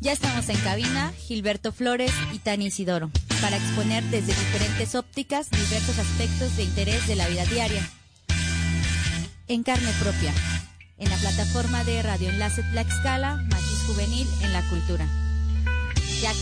Ya 0.00 0.12
estamos 0.12 0.48
en 0.48 0.56
cabina, 0.58 1.12
Gilberto 1.16 1.72
Flores 1.72 2.12
y 2.32 2.38
Tani 2.38 2.66
Isidoro, 2.66 3.10
para 3.40 3.56
exponer 3.56 4.04
desde 4.04 4.28
diferentes 4.28 4.94
ópticas 4.94 5.50
diversos 5.50 5.98
aspectos 5.98 6.56
de 6.56 6.62
interés 6.62 7.08
de 7.08 7.16
la 7.16 7.26
vida 7.26 7.44
diaria. 7.46 7.82
En 9.48 9.64
carne 9.64 9.90
propia, 10.00 10.32
en 10.98 11.10
la 11.10 11.16
plataforma 11.16 11.82
de 11.82 12.00
Radio 12.02 12.28
Enlace 12.30 12.62
Tlaxcala, 12.70 13.38
Matiz 13.50 13.84
Juvenil 13.88 14.28
en 14.44 14.52
la 14.52 14.62
Cultura. 14.68 15.04
Ya 16.22 16.32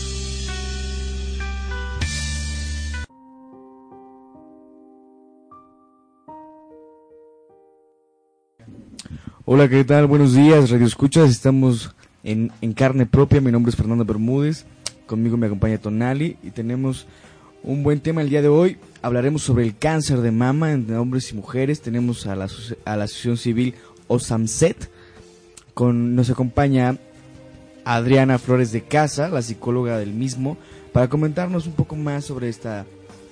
Hola, 9.45 9.69
¿qué 9.69 9.83
tal? 9.83 10.05
Buenos 10.07 10.33
días, 10.33 10.69
Radio 10.69 10.85
Escuchas. 10.85 11.29
Estamos 11.31 11.95
en, 12.23 12.51
en 12.61 12.73
carne 12.73 13.05
propia. 13.05 13.41
Mi 13.41 13.51
nombre 13.51 13.69
es 13.69 13.75
Fernando 13.75 14.05
Bermúdez. 14.05 14.65
Conmigo 15.05 15.37
me 15.37 15.47
acompaña 15.47 15.77
Tonali 15.77 16.37
y 16.43 16.51
tenemos 16.51 17.07
un 17.63 17.83
buen 17.83 17.99
tema 17.99 18.21
el 18.21 18.29
día 18.29 18.41
de 18.41 18.49
hoy. 18.49 18.77
Hablaremos 19.01 19.41
sobre 19.41 19.63
el 19.63 19.77
cáncer 19.77 20.19
de 20.19 20.31
mama 20.31 20.73
entre 20.73 20.97
hombres 20.97 21.31
y 21.31 21.35
mujeres. 21.35 21.81
Tenemos 21.81 22.27
a 22.27 22.35
la, 22.35 22.47
a 22.85 22.95
la 22.97 23.05
Asociación 23.05 23.37
Civil 23.37 23.75
OSAMSET. 24.07 24.89
Con, 25.73 26.15
nos 26.15 26.29
acompaña 26.29 26.97
Adriana 27.85 28.39
Flores 28.39 28.71
de 28.71 28.81
Casa, 28.81 29.29
la 29.29 29.41
psicóloga 29.41 29.97
del 29.97 30.11
mismo, 30.11 30.57
para 30.91 31.07
comentarnos 31.07 31.67
un 31.67 31.73
poco 31.73 31.95
más 31.95 32.25
sobre, 32.25 32.49
esta 32.49 32.85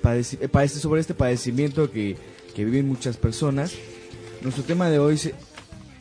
eh, 0.05 0.67
sobre 0.69 1.01
este 1.01 1.13
padecimiento 1.13 1.91
que, 1.91 2.15
que 2.55 2.63
viven 2.63 2.87
muchas 2.87 3.17
personas. 3.17 3.73
Nuestro 4.43 4.63
tema 4.63 4.89
de 4.89 4.99
hoy 4.99 5.17
se, 5.17 5.33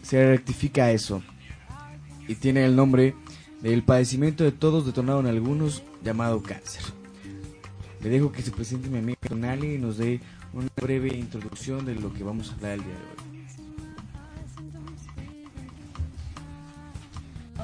se 0.02 0.24
rectifica 0.27 0.92
eso 0.92 1.22
y 2.28 2.34
tiene 2.37 2.64
el 2.64 2.77
nombre 2.77 3.14
del 3.60 3.83
padecimiento 3.83 4.45
de 4.45 4.52
todos 4.52 4.87
detonado 4.87 5.20
en 5.20 5.27
algunos 5.27 5.83
llamado 6.02 6.42
cáncer. 6.42 6.83
Le 8.03 8.11
dejo 8.11 8.33
que 8.33 8.42
se 8.42 8.50
presente 8.50 8.89
mi 8.89 8.98
amiga 8.98 9.19
Tonali 9.27 9.75
y 9.75 9.78
nos 9.78 9.97
dé 9.97 10.20
una 10.53 10.69
breve 10.77 11.08
introducción 11.16 11.84
de 11.86 11.94
lo 11.94 12.12
que 12.12 12.22
vamos 12.22 12.50
a 12.50 12.55
hablar 12.55 12.72
el 12.72 12.84
día 12.84 12.92
de 12.92 13.00
hoy. 13.00 13.25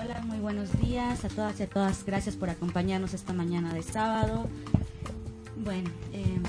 Hola, 0.02 0.22
muy 0.22 0.38
buenos 0.38 0.80
días 0.80 1.24
a 1.26 1.28
todas 1.28 1.60
y 1.60 1.64
a 1.64 1.66
todas. 1.68 2.04
Gracias 2.06 2.34
por 2.36 2.48
acompañarnos 2.48 3.12
esta 3.12 3.34
mañana 3.34 3.74
de 3.74 3.82
sábado. 3.82 4.48
Bueno, 5.62 5.90
eh, 6.14 6.40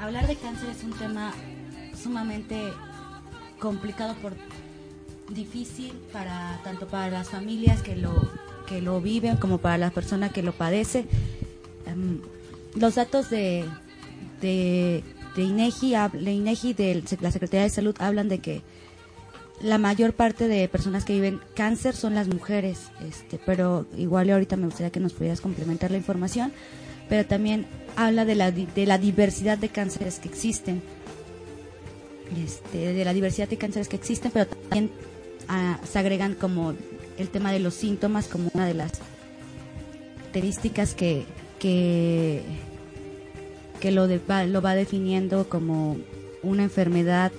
hablar 0.00 0.28
de 0.28 0.36
cáncer 0.36 0.70
es 0.70 0.84
un 0.84 0.92
tema 0.92 1.32
sumamente 2.00 2.72
complicado 3.58 4.14
por 4.22 4.34
difícil 5.30 5.92
para 6.12 6.60
tanto 6.64 6.86
para 6.86 7.10
las 7.10 7.30
familias 7.30 7.82
que 7.82 7.96
lo 7.96 8.30
que 8.66 8.80
lo 8.80 9.00
viven 9.00 9.36
como 9.36 9.58
para 9.58 9.78
la 9.78 9.90
persona 9.90 10.30
que 10.30 10.42
lo 10.42 10.52
padece. 10.52 11.06
Em, 11.86 12.20
los 12.76 12.94
datos 12.94 13.30
de 13.30 13.64
de, 14.40 15.02
de 15.36 15.42
INEGI, 15.42 15.94
de 16.12 16.32
INEGI 16.32 16.74
de 16.74 17.02
la 17.20 17.30
Secretaría 17.30 17.64
de 17.64 17.70
Salud 17.70 17.94
hablan 17.98 18.28
de 18.28 18.38
que 18.38 18.62
la 19.62 19.78
mayor 19.78 20.14
parte 20.14 20.48
de 20.48 20.68
personas 20.68 21.04
que 21.04 21.12
viven 21.12 21.40
cáncer 21.54 21.94
son 21.94 22.14
las 22.14 22.28
mujeres, 22.28 22.90
este, 23.06 23.38
pero 23.44 23.86
igual 23.96 24.30
ahorita 24.30 24.56
me 24.56 24.66
gustaría 24.66 24.90
que 24.90 25.00
nos 25.00 25.12
pudieras 25.12 25.40
complementar 25.40 25.90
la 25.90 25.98
información, 25.98 26.52
pero 27.08 27.26
también 27.26 27.66
habla 27.96 28.24
de 28.24 28.36
la, 28.36 28.50
de 28.52 28.86
la 28.86 28.96
diversidad 28.96 29.58
de 29.58 29.68
cánceres 29.68 30.18
que 30.18 30.28
existen, 30.28 30.82
este, 32.42 32.94
de 32.94 33.04
la 33.04 33.12
diversidad 33.12 33.48
de 33.48 33.58
cánceres 33.58 33.88
que 33.88 33.96
existen, 33.96 34.30
pero 34.32 34.46
también 34.46 34.90
se 35.84 35.98
agregan 35.98 36.34
como 36.34 36.74
el 37.18 37.28
tema 37.28 37.52
de 37.52 37.60
los 37.60 37.74
síntomas 37.74 38.28
como 38.28 38.50
una 38.54 38.66
de 38.66 38.74
las 38.74 38.92
características 40.30 40.94
que, 40.94 41.26
que, 41.58 42.42
que 43.80 43.90
lo, 43.90 44.06
va, 44.28 44.44
lo 44.44 44.62
va 44.62 44.76
definiendo 44.76 45.48
como 45.48 45.96
una 46.42 46.62
enfermedad 46.62 47.32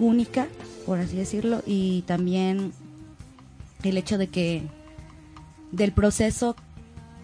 única, 0.00 0.48
por 0.84 0.98
así 0.98 1.16
decirlo, 1.16 1.62
y 1.66 2.02
también 2.02 2.72
el 3.84 3.96
hecho 3.96 4.18
de 4.18 4.26
que 4.26 4.62
del 5.70 5.92
proceso 5.92 6.56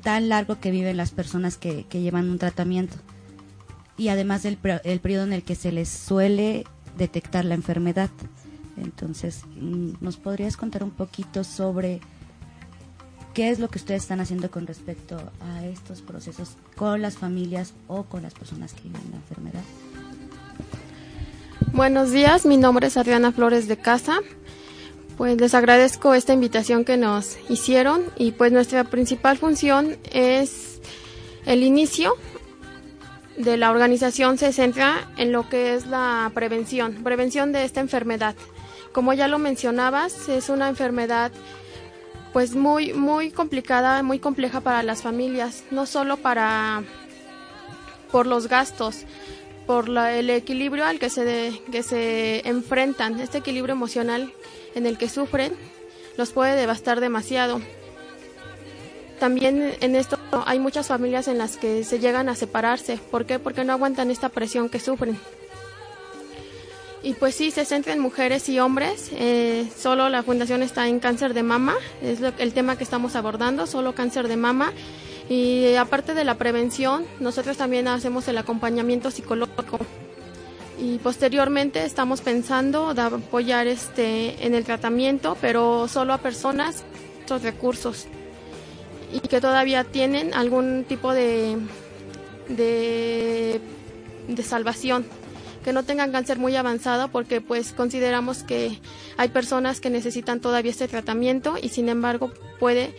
tan 0.02 0.28
largo 0.28 0.60
que 0.60 0.70
viven 0.70 0.96
las 0.96 1.10
personas 1.10 1.56
que, 1.56 1.84
llevan 1.90 2.30
un 2.30 2.38
tratamiento 2.38 2.96
y 3.96 4.08
además 4.08 4.44
del 4.44 4.58
el 4.84 5.00
periodo 5.00 5.24
en 5.24 5.32
el 5.32 5.42
que 5.42 5.56
se 5.56 5.72
les 5.72 5.88
suele 5.88 6.64
detectar 6.96 7.44
la 7.44 7.54
enfermedad. 7.54 8.10
Entonces, 8.82 9.42
mm, 9.56 9.94
¿nos 10.00 10.16
podrías 10.16 10.56
contar 10.56 10.82
un 10.82 10.90
poquito 10.90 11.44
sobre 11.44 12.00
qué 13.34 13.50
es 13.50 13.58
lo 13.58 13.68
que 13.68 13.78
ustedes 13.78 14.02
están 14.02 14.20
haciendo 14.20 14.50
con 14.50 14.66
respecto 14.66 15.16
a 15.40 15.64
estos 15.66 16.02
procesos 16.02 16.56
con 16.76 17.02
las 17.02 17.18
familias 17.18 17.74
o 17.86 18.04
con 18.04 18.22
las 18.22 18.34
personas 18.34 18.72
que 18.72 18.82
viven 18.84 19.02
la 19.10 19.16
enfermedad? 19.16 19.62
Buenos 21.72 22.10
días, 22.10 22.46
mi 22.46 22.56
nombre 22.56 22.86
es 22.86 22.96
Adriana 22.96 23.32
Flores 23.32 23.68
de 23.68 23.76
Casa. 23.76 24.20
Pues 25.16 25.40
les 25.40 25.54
agradezco 25.54 26.14
esta 26.14 26.32
invitación 26.32 26.84
que 26.84 26.96
nos 26.96 27.36
hicieron 27.48 28.02
y 28.16 28.32
pues 28.32 28.52
nuestra 28.52 28.84
principal 28.84 29.36
función 29.36 29.96
es 30.12 30.80
el 31.44 31.62
inicio 31.62 32.14
de 33.38 33.56
la 33.56 33.70
organización 33.70 34.36
se 34.36 34.52
centra 34.52 35.08
en 35.16 35.32
lo 35.32 35.48
que 35.48 35.74
es 35.74 35.86
la 35.86 36.30
prevención, 36.34 36.94
prevención 37.04 37.52
de 37.52 37.64
esta 37.64 37.80
enfermedad. 37.80 38.34
Como 38.92 39.12
ya 39.12 39.28
lo 39.28 39.38
mencionabas, 39.38 40.28
es 40.28 40.48
una 40.48 40.68
enfermedad 40.68 41.30
pues 42.32 42.54
muy 42.54 42.92
muy 42.92 43.30
complicada, 43.30 44.02
muy 44.02 44.18
compleja 44.18 44.60
para 44.60 44.82
las 44.82 45.02
familias, 45.02 45.64
no 45.70 45.86
solo 45.86 46.16
para 46.18 46.82
por 48.12 48.26
los 48.26 48.48
gastos, 48.48 49.04
por 49.66 49.88
la- 49.88 50.14
el 50.14 50.30
equilibrio 50.30 50.84
al 50.84 50.98
que 50.98 51.10
se, 51.10 51.24
de- 51.24 51.60
que 51.70 51.82
se 51.82 52.46
enfrentan, 52.48 53.20
este 53.20 53.38
equilibrio 53.38 53.72
emocional 53.74 54.32
en 54.74 54.86
el 54.86 54.96
que 54.98 55.08
sufren, 55.08 55.52
los 56.16 56.30
puede 56.30 56.56
devastar 56.56 57.00
demasiado. 57.00 57.60
También 59.20 59.74
en 59.80 59.96
esto 59.96 60.18
hay 60.46 60.58
muchas 60.60 60.86
familias 60.86 61.28
en 61.28 61.38
las 61.38 61.56
que 61.56 61.82
se 61.84 61.98
llegan 61.98 62.28
a 62.28 62.34
separarse. 62.36 62.98
¿Por 63.10 63.26
qué? 63.26 63.38
Porque 63.38 63.64
no 63.64 63.72
aguantan 63.72 64.10
esta 64.10 64.28
presión 64.28 64.68
que 64.68 64.78
sufren. 64.80 65.18
Y 67.02 67.14
pues 67.14 67.34
sí, 67.36 67.50
se 67.50 67.64
centra 67.64 67.92
en 67.92 68.00
mujeres 68.00 68.48
y 68.48 68.58
hombres. 68.58 69.10
eh, 69.12 69.68
solo 69.76 70.08
la 70.08 70.22
fundación 70.22 70.62
está 70.62 70.88
en 70.88 70.98
cáncer 70.98 71.32
de 71.32 71.42
mama, 71.42 71.74
es 72.02 72.18
el 72.38 72.52
tema 72.52 72.76
que 72.76 72.84
estamos 72.84 73.14
abordando, 73.14 73.66
solo 73.66 73.94
cáncer 73.94 74.28
de 74.28 74.36
mama. 74.36 74.72
Y 75.28 75.74
aparte 75.74 76.14
de 76.14 76.24
la 76.24 76.36
prevención, 76.36 77.04
nosotros 77.20 77.56
también 77.56 77.86
hacemos 77.86 78.26
el 78.28 78.38
acompañamiento 78.38 79.10
psicológico. 79.10 79.78
Y 80.80 80.98
posteriormente 80.98 81.84
estamos 81.84 82.20
pensando 82.20 82.94
de 82.94 83.02
apoyar 83.02 83.66
este 83.66 84.46
en 84.46 84.54
el 84.54 84.64
tratamiento, 84.64 85.36
pero 85.40 85.88
solo 85.88 86.12
a 86.14 86.18
personas 86.18 86.84
con 87.28 87.42
recursos 87.42 88.06
y 89.12 89.20
que 89.20 89.40
todavía 89.40 89.84
tienen 89.84 90.34
algún 90.34 90.84
tipo 90.84 91.12
de, 91.12 91.56
de 92.48 93.60
salvación 94.42 95.04
que 95.64 95.72
no 95.72 95.82
tengan 95.84 96.12
cáncer 96.12 96.38
muy 96.38 96.56
avanzado 96.56 97.08
porque 97.08 97.40
pues 97.40 97.72
consideramos 97.72 98.42
que 98.42 98.78
hay 99.16 99.28
personas 99.28 99.80
que 99.80 99.90
necesitan 99.90 100.40
todavía 100.40 100.70
este 100.70 100.88
tratamiento 100.88 101.56
y 101.60 101.68
sin 101.68 101.88
embargo 101.88 102.32
puede 102.58 102.94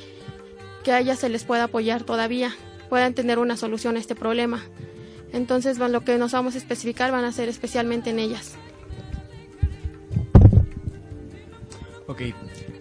que 0.84 0.92
a 0.92 1.00
ellas 1.00 1.20
se 1.20 1.30
les 1.30 1.44
pueda 1.44 1.66
apoyar 1.66 2.04
todavía, 2.04 2.56
puedan 2.90 3.14
tener 3.14 3.40
una 3.40 3.58
solución 3.58 3.96
a 3.96 4.00
este 4.00 4.16
problema. 4.16 4.64
Entonces 5.32 5.78
lo 5.78 6.02
que 6.02 6.18
nos 6.18 6.32
vamos 6.32 6.56
a 6.56 6.58
especificar 6.58 7.12
van 7.12 7.26
a 7.26 7.32
ser 7.32 7.50
especialmente 7.50 8.10
en 8.10 8.20
ellas. 8.20 8.56
Ok, 12.08 12.22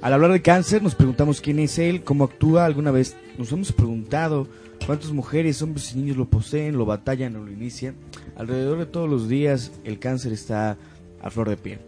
al 0.00 0.12
hablar 0.12 0.32
de 0.32 0.40
cáncer 0.40 0.82
nos 0.82 0.94
preguntamos 0.94 1.40
quién 1.40 1.58
es 1.58 1.78
él, 1.78 2.02
cómo 2.02 2.24
actúa, 2.24 2.64
alguna 2.64 2.90
vez 2.90 3.16
nos 3.36 3.52
hemos 3.52 3.72
preguntado 3.72 4.48
cuántas 4.86 5.12
mujeres, 5.12 5.60
hombres 5.62 5.92
y 5.92 5.98
niños 5.98 6.16
lo 6.16 6.28
poseen, 6.28 6.76
lo 6.76 6.86
batallan 6.86 7.36
o 7.36 7.44
lo 7.44 7.50
inician. 7.52 7.96
Alrededor 8.36 8.78
de 8.78 8.86
todos 8.86 9.08
los 9.08 9.28
días 9.28 9.72
el 9.84 9.98
cáncer 9.98 10.32
está 10.32 10.78
a 11.20 11.30
flor 11.30 11.48
de 11.48 11.56
piel. 11.56 11.80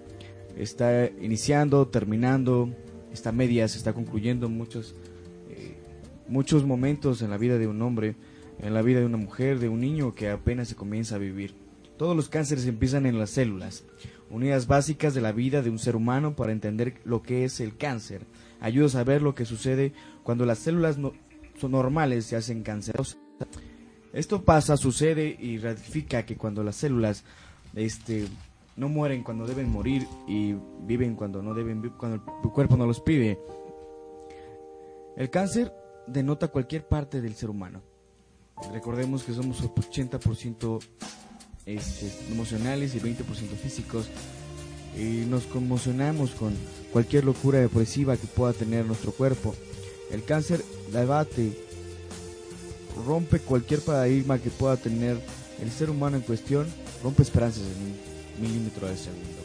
Está 0.57 1.07
iniciando, 1.21 1.87
terminando, 1.89 2.75
está 3.13 3.31
a 3.31 3.33
medias, 3.33 3.77
está 3.77 3.93
concluyendo 3.93 4.49
muchos, 4.49 4.95
eh, 5.49 5.77
muchos 6.29 6.65
momentos 6.65 7.23
en 7.23 7.31
la 7.31 7.39
vida 7.39 7.57
de 7.59 7.67
un 7.67 7.81
hombre, 7.83 8.17
en 8.59 8.75
la 8.75 8.83
vida 8.83 9.01
de 9.01 9.07
una 9.07 9.17
mujer, 9.17 9.59
de 9.59 9.69
un 9.69 9.81
niño 9.81 10.15
que 10.15 10.29
apenas 10.29 10.69
se 10.69 10.75
comienza 10.75 11.15
a 11.15 11.19
vivir. 11.19 11.55
Todos 11.97 12.17
los 12.17 12.29
cánceres 12.29 12.67
empiezan 12.67 13.07
en 13.07 13.19
las 13.19 13.31
células, 13.31 13.85
unidades 14.31 14.67
básicas 14.67 15.15
de 15.15 15.21
la 15.21 15.33
vida 15.33 15.63
de 15.63 15.71
un 15.71 15.79
ser 15.79 15.97
humano 15.97 16.35
para 16.35 16.53
entender 16.53 16.95
lo 17.05 17.23
que 17.23 17.45
es 17.45 17.61
el 17.61 17.77
cáncer. 17.77 18.23
Ayuda 18.61 18.87
a 18.87 18.91
saber 18.91 19.23
lo 19.23 19.35
que 19.35 19.45
sucede 19.45 19.93
cuando 20.23 20.45
las 20.47 20.59
células 20.59 20.99
no- 20.99 21.13
normales 21.69 22.27
se 22.27 22.37
hacen 22.37 22.63
cancerosas. 22.63 23.19
Esto 24.13 24.43
pasa, 24.45 24.77
sucede 24.77 25.37
y 25.39 25.59
ratifica 25.59 26.25
que 26.25 26.37
cuando 26.37 26.65
las 26.65 26.77
células 26.77 27.25
este, 27.75 28.27
no 28.77 28.89
mueren 28.89 29.23
cuando 29.23 29.47
deben 29.47 29.71
morir 29.71 30.07
y 30.27 30.55
viven 30.83 31.15
cuando 31.15 31.43
no 31.43 31.55
deben 31.55 31.91
cuando 31.91 32.23
el 32.43 32.51
cuerpo 32.51 32.77
no 32.77 32.87
los 32.87 33.01
pide. 33.01 33.39
El 35.17 35.31
cáncer 35.31 35.73
denota 36.07 36.49
cualquier 36.49 36.87
parte 36.89 37.21
del 37.21 37.35
ser 37.35 37.51
humano. 37.51 37.83
Recordemos 38.73 39.23
que 39.23 39.33
somos 39.33 39.63
80% 39.63 40.81
este, 41.67 42.33
emocionales 42.33 42.95
y 42.95 43.01
20% 43.01 43.23
físicos. 43.63 44.09
Y 44.97 45.25
nos 45.27 45.45
conmocionamos 45.45 46.33
con 46.33 46.53
cualquier 46.93 47.25
locura 47.25 47.61
depresiva 47.61 48.17
que 48.17 48.27
pueda 48.27 48.53
tener 48.53 48.85
nuestro 48.85 49.13
cuerpo. 49.13 49.55
El 50.13 50.25
cáncer 50.25 50.65
debate, 50.93 51.57
rompe 53.07 53.39
cualquier 53.39 53.81
paradigma 53.81 54.39
que 54.39 54.51
pueda 54.51 54.77
tener 54.77 55.21
el 55.61 55.71
ser 55.71 55.91
humano 55.91 56.17
en 56.17 56.23
cuestión, 56.23 56.67
rompe 57.03 57.23
esperanzas 57.23 57.63
en 57.63 57.83
un 57.83 58.43
milímetro 58.43 58.89
de 58.89 58.97
segundo. 58.97 59.43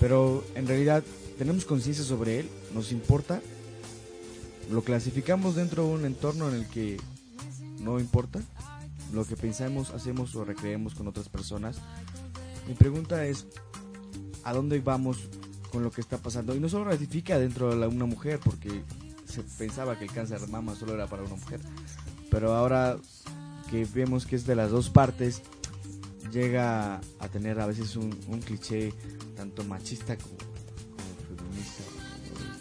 Pero 0.00 0.44
en 0.54 0.66
realidad 0.66 1.02
tenemos 1.38 1.64
conciencia 1.64 2.04
sobre 2.04 2.40
él, 2.40 2.48
nos 2.74 2.92
importa, 2.92 3.40
lo 4.70 4.82
clasificamos 4.82 5.54
dentro 5.54 5.86
de 5.86 5.94
un 5.94 6.04
entorno 6.04 6.48
en 6.48 6.56
el 6.56 6.68
que 6.68 6.98
no 7.80 8.00
importa 8.00 8.40
lo 9.12 9.24
que 9.24 9.36
pensamos, 9.36 9.90
hacemos 9.90 10.34
o 10.34 10.44
recreemos 10.44 10.94
con 10.94 11.06
otras 11.06 11.28
personas. 11.28 11.76
Mi 12.66 12.74
pregunta 12.74 13.26
es, 13.26 13.46
¿a 14.42 14.52
dónde 14.52 14.80
vamos 14.80 15.18
con 15.70 15.82
lo 15.82 15.90
que 15.90 16.00
está 16.00 16.18
pasando? 16.18 16.54
Y 16.56 16.60
no 16.60 16.68
solo 16.68 16.86
ratifica 16.86 17.38
dentro 17.38 17.74
de 17.74 17.86
una 17.86 18.06
mujer, 18.06 18.40
porque 18.42 18.82
se 19.34 19.42
pensaba 19.58 19.98
que 19.98 20.04
el 20.04 20.12
cáncer 20.12 20.40
de 20.40 20.46
mama 20.46 20.74
solo 20.74 20.94
era 20.94 21.06
para 21.06 21.22
una 21.22 21.34
mujer, 21.34 21.60
pero 22.30 22.54
ahora 22.54 22.98
que 23.70 23.86
vemos 23.92 24.26
que 24.26 24.36
es 24.36 24.46
de 24.46 24.54
las 24.54 24.70
dos 24.70 24.90
partes, 24.90 25.42
llega 26.30 27.00
a 27.18 27.28
tener 27.28 27.60
a 27.60 27.66
veces 27.66 27.96
un, 27.96 28.10
cliché 28.44 28.92
tanto 29.36 29.64
machista 29.64 30.16
como, 30.16 30.36
feminista. 31.36 31.82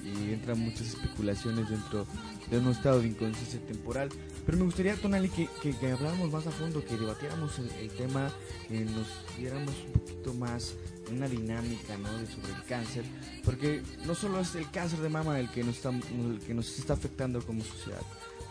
Y 0.04 0.34
entran 0.34 0.60
muchas 0.60 0.88
especulaciones 0.88 1.70
dentro 1.70 2.06
de 2.50 2.58
un 2.58 2.70
estado 2.70 3.02
de 3.02 3.08
inconsciencia 3.08 3.60
temporal. 3.66 4.10
Pero 4.46 4.58
me 4.58 4.66
gustaría, 4.66 4.96
Tonali, 4.96 5.30
que, 5.30 5.48
que, 5.62 5.92
habláramos 5.92 6.32
más 6.32 6.48
a 6.48 6.52
fondo, 6.52 6.84
que 6.84 6.98
debatiéramos 6.98 7.60
el, 7.60 7.90
tema, 7.92 8.32
que 8.68 8.86
nos 8.86 9.08
diéramos 9.38 9.74
un 9.86 9.94
poquito 9.94 10.34
más 10.34 10.76
una 11.14 11.28
dinámica 11.28 11.98
¿no? 11.98 12.18
de 12.18 12.28
sobre 12.28 12.54
el 12.54 12.64
cáncer, 12.64 13.04
porque 13.44 13.82
no 14.06 14.16
solo 14.16 14.40
es 14.40 14.56
el 14.56 14.70
cáncer 14.72 15.00
de 15.00 15.10
mama 15.10 15.40
el 15.40 15.50
que 15.50 15.64
nos 15.64 15.78
está, 15.78 15.90
el 15.90 16.40
que 16.46 16.54
nos 16.54 16.78
está 16.78 16.94
afectando 16.94 17.42
como 17.46 17.64
sociedad, 17.64 18.02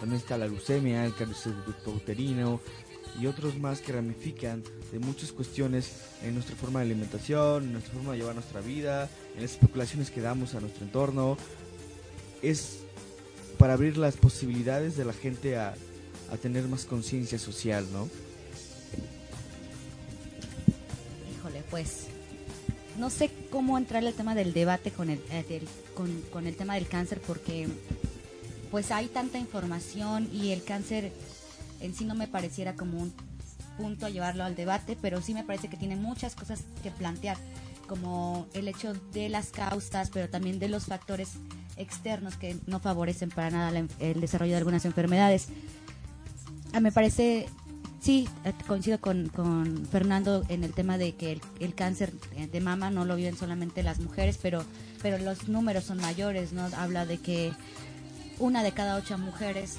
también 0.00 0.20
está 0.20 0.38
la 0.38 0.46
leucemia, 0.46 1.04
el 1.04 1.14
cáncer 1.14 1.54
uterino 1.86 2.60
y 3.20 3.26
otros 3.26 3.58
más 3.58 3.80
que 3.80 3.92
ramifican 3.92 4.62
de 4.90 4.98
muchas 4.98 5.32
cuestiones 5.32 5.92
en 6.22 6.34
nuestra 6.34 6.56
forma 6.56 6.80
de 6.80 6.86
alimentación, 6.86 7.64
en 7.64 7.72
nuestra 7.72 7.92
forma 7.94 8.12
de 8.12 8.18
llevar 8.18 8.34
nuestra 8.34 8.60
vida, 8.60 9.08
en 9.34 9.42
las 9.42 9.52
especulaciones 9.52 10.10
que 10.10 10.20
damos 10.20 10.54
a 10.54 10.60
nuestro 10.60 10.84
entorno. 10.84 11.36
Es 12.40 12.80
para 13.58 13.74
abrir 13.74 13.96
las 13.96 14.16
posibilidades 14.16 14.96
de 14.96 15.04
la 15.04 15.12
gente 15.12 15.56
a, 15.56 15.74
tener 16.40 16.66
más 16.66 16.86
conciencia 16.86 17.38
social, 17.38 17.86
¿no? 17.92 18.08
Híjole, 21.36 21.62
pues 21.70 22.06
no 22.98 23.10
sé 23.10 23.30
cómo 23.50 23.78
entrar 23.78 24.04
al 24.04 24.14
tema 24.14 24.34
del 24.34 24.52
debate 24.52 24.90
con 24.90 25.10
el, 25.10 25.20
eh, 25.30 25.62
con, 25.94 26.46
el 26.46 26.56
tema 26.56 26.74
del 26.74 26.86
cáncer 26.86 27.20
porque 27.26 27.68
pues 28.70 28.90
hay 28.90 29.06
tanta 29.06 29.38
información 29.38 30.28
y 30.32 30.50
el 30.50 30.64
cáncer 30.64 31.12
en 31.80 31.94
sí 31.94 32.04
no 32.04 32.14
me 32.14 32.28
pareciera 32.28 32.74
como 32.74 32.98
un 32.98 33.12
punto 33.76 34.06
a 34.06 34.10
llevarlo 34.10 34.44
al 34.44 34.54
debate, 34.54 34.96
pero 35.00 35.20
sí 35.20 35.34
me 35.34 35.44
parece 35.44 35.68
que 35.68 35.76
tiene 35.76 35.96
muchas 35.96 36.34
cosas 36.34 36.60
que 36.82 36.90
plantear, 36.90 37.36
como 37.86 38.46
el 38.54 38.68
hecho 38.68 38.92
de 39.12 39.28
las 39.28 39.48
causas, 39.48 40.10
pero 40.10 40.28
también 40.28 40.58
de 40.58 40.68
los 40.68 40.86
factores 40.86 41.30
externos 41.76 42.36
que 42.36 42.56
no 42.66 42.80
favorecen 42.80 43.30
para 43.30 43.50
nada 43.50 43.86
el 43.98 44.20
desarrollo 44.20 44.52
de 44.52 44.58
algunas 44.58 44.84
enfermedades. 44.84 45.48
Ah, 46.72 46.80
me 46.80 46.92
parece, 46.92 47.46
sí, 48.02 48.28
eh, 48.44 48.52
coincido 48.66 49.00
con, 49.00 49.28
con, 49.28 49.86
Fernando 49.86 50.44
en 50.48 50.64
el 50.64 50.74
tema 50.74 50.98
de 50.98 51.14
que 51.14 51.40
el, 51.60 51.74
cáncer 51.74 52.12
de 52.12 52.60
mama 52.60 52.90
no 52.90 53.04
lo 53.04 53.16
viven 53.16 53.36
solamente 53.36 53.82
las 53.82 54.00
mujeres, 54.00 54.38
pero, 54.42 54.64
pero 55.00 55.18
los 55.18 55.48
números 55.48 55.84
son 55.84 55.98
mayores, 55.98 56.52
¿no? 56.52 56.68
Habla 56.76 57.06
de 57.06 57.18
que 57.18 57.52
una 58.38 58.62
de 58.62 58.72
cada 58.72 58.96
ocho 58.96 59.16
mujeres 59.16 59.78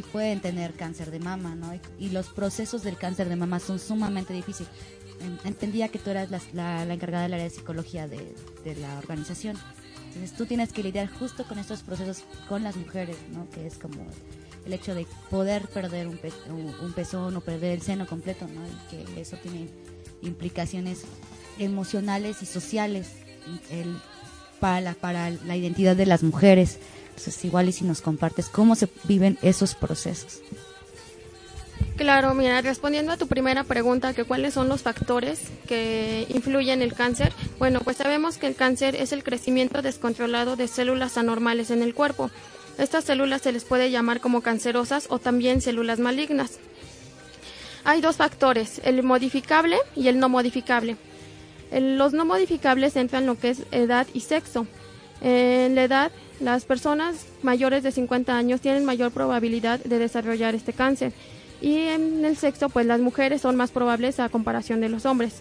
pueden 0.00 0.40
tener 0.40 0.72
cáncer 0.72 1.10
de 1.10 1.20
mama, 1.20 1.54
¿no? 1.54 1.78
Y, 1.98 2.08
los 2.08 2.28
procesos 2.28 2.82
del 2.82 2.96
cáncer 2.96 3.28
de 3.28 3.36
mama 3.36 3.60
son 3.60 3.78
sumamente 3.78 4.32
difíciles. 4.32 4.72
Entendía 5.44 5.88
que 5.88 5.98
tú 5.98 6.10
eras 6.10 6.30
la, 6.30 6.84
la, 6.84 6.94
encargada 6.94 7.24
del 7.24 7.34
área 7.34 7.44
de 7.44 7.50
psicología 7.50 8.08
de, 8.08 8.34
de 8.64 8.76
la 8.76 8.98
organización. 8.98 9.56
Entonces 10.08 10.36
tú 10.36 10.46
tienes 10.46 10.72
que 10.72 10.82
lidiar 10.82 11.08
justo 11.08 11.44
con 11.44 11.58
estos 11.58 11.82
procesos 11.82 12.24
con 12.48 12.62
las 12.62 12.76
mujeres, 12.76 13.16
¿no? 13.32 13.48
Que 13.50 13.66
es 13.66 13.78
como 13.78 14.04
el 14.66 14.72
hecho 14.72 14.94
de 14.94 15.06
poder 15.30 15.68
perder 15.68 16.06
un, 16.08 16.18
un 16.80 16.92
pezón 16.92 17.36
o 17.36 17.40
perder 17.40 17.72
el 17.72 17.82
seno 17.82 18.06
completo, 18.06 18.46
¿no? 18.46 18.62
Y 18.66 19.12
que 19.14 19.20
eso 19.20 19.36
tiene 19.42 19.68
implicaciones 20.22 21.02
emocionales 21.58 22.42
y 22.42 22.46
sociales 22.46 23.08
el, 23.70 23.96
para, 24.60 24.80
la, 24.80 24.94
para 24.94 25.30
la 25.30 25.56
identidad 25.56 25.96
de 25.96 26.06
las 26.06 26.22
mujeres. 26.22 26.78
Entonces 27.08 27.44
igual 27.44 27.68
y 27.68 27.72
si 27.72 27.84
nos 27.84 28.00
compartes 28.00 28.48
cómo 28.48 28.74
se 28.74 28.88
viven 29.04 29.38
esos 29.42 29.74
procesos. 29.74 30.40
Claro, 31.96 32.32
mira, 32.34 32.60
respondiendo 32.62 33.12
a 33.12 33.16
tu 33.16 33.26
primera 33.26 33.64
pregunta, 33.64 34.14
que 34.14 34.24
cuáles 34.24 34.54
son 34.54 34.68
los 34.68 34.82
factores 34.82 35.40
que 35.66 36.26
influyen 36.30 36.80
en 36.80 36.82
el 36.82 36.94
cáncer, 36.94 37.32
bueno, 37.58 37.80
pues 37.80 37.98
sabemos 37.98 38.38
que 38.38 38.46
el 38.46 38.54
cáncer 38.54 38.96
es 38.96 39.12
el 39.12 39.22
crecimiento 39.22 39.82
descontrolado 39.82 40.56
de 40.56 40.68
células 40.68 41.18
anormales 41.18 41.70
en 41.70 41.82
el 41.82 41.94
cuerpo. 41.94 42.30
Estas 42.78 43.04
células 43.04 43.42
se 43.42 43.52
les 43.52 43.64
puede 43.64 43.90
llamar 43.90 44.20
como 44.20 44.40
cancerosas 44.40 45.06
o 45.10 45.18
también 45.18 45.60
células 45.60 45.98
malignas. 45.98 46.58
Hay 47.84 48.00
dos 48.00 48.16
factores, 48.16 48.80
el 48.84 49.02
modificable 49.02 49.76
y 49.96 50.08
el 50.08 50.18
no 50.18 50.28
modificable. 50.28 50.96
los 51.72 52.12
no 52.12 52.24
modificables 52.24 52.96
entran 52.96 53.22
en 53.22 53.26
lo 53.26 53.38
que 53.38 53.50
es 53.50 53.62
edad 53.70 54.06
y 54.12 54.20
sexo. 54.20 54.66
En 55.20 55.74
la 55.74 55.84
edad, 55.84 56.12
las 56.40 56.64
personas 56.64 57.26
mayores 57.42 57.82
de 57.82 57.92
50 57.92 58.36
años 58.36 58.60
tienen 58.60 58.84
mayor 58.84 59.12
probabilidad 59.12 59.80
de 59.80 59.98
desarrollar 59.98 60.54
este 60.54 60.72
cáncer 60.72 61.12
y 61.62 61.76
en 61.86 62.24
el 62.24 62.36
sexo, 62.36 62.68
pues 62.68 62.86
las 62.86 63.00
mujeres 63.00 63.40
son 63.40 63.54
más 63.54 63.70
probables 63.70 64.18
a 64.18 64.28
comparación 64.28 64.80
de 64.80 64.88
los 64.88 65.06
hombres. 65.06 65.40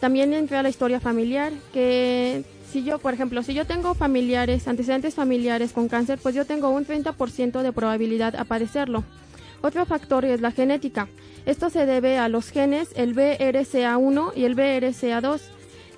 También 0.00 0.34
entra 0.34 0.64
la 0.64 0.68
historia 0.68 0.98
familiar, 0.98 1.52
que 1.72 2.42
si 2.72 2.82
yo, 2.84 2.98
por 2.98 3.12
ejemplo, 3.12 3.42
si 3.42 3.52
yo 3.52 3.66
tengo 3.66 3.94
familiares, 3.94 4.66
antecedentes 4.66 5.14
familiares 5.14 5.72
con 5.72 5.88
cáncer, 5.88 6.18
pues 6.22 6.34
yo 6.34 6.46
tengo 6.46 6.70
un 6.70 6.86
30% 6.86 7.60
de 7.60 7.72
probabilidad 7.72 8.34
a 8.34 8.44
padecerlo. 8.44 9.04
Otro 9.60 9.84
factor 9.84 10.24
es 10.24 10.40
la 10.40 10.52
genética. 10.52 11.06
Esto 11.44 11.68
se 11.68 11.84
debe 11.84 12.16
a 12.16 12.30
los 12.30 12.48
genes, 12.48 12.88
el 12.96 13.14
BRCA1 13.14 14.32
y 14.34 14.44
el 14.44 14.56
BRCA2. 14.56 15.40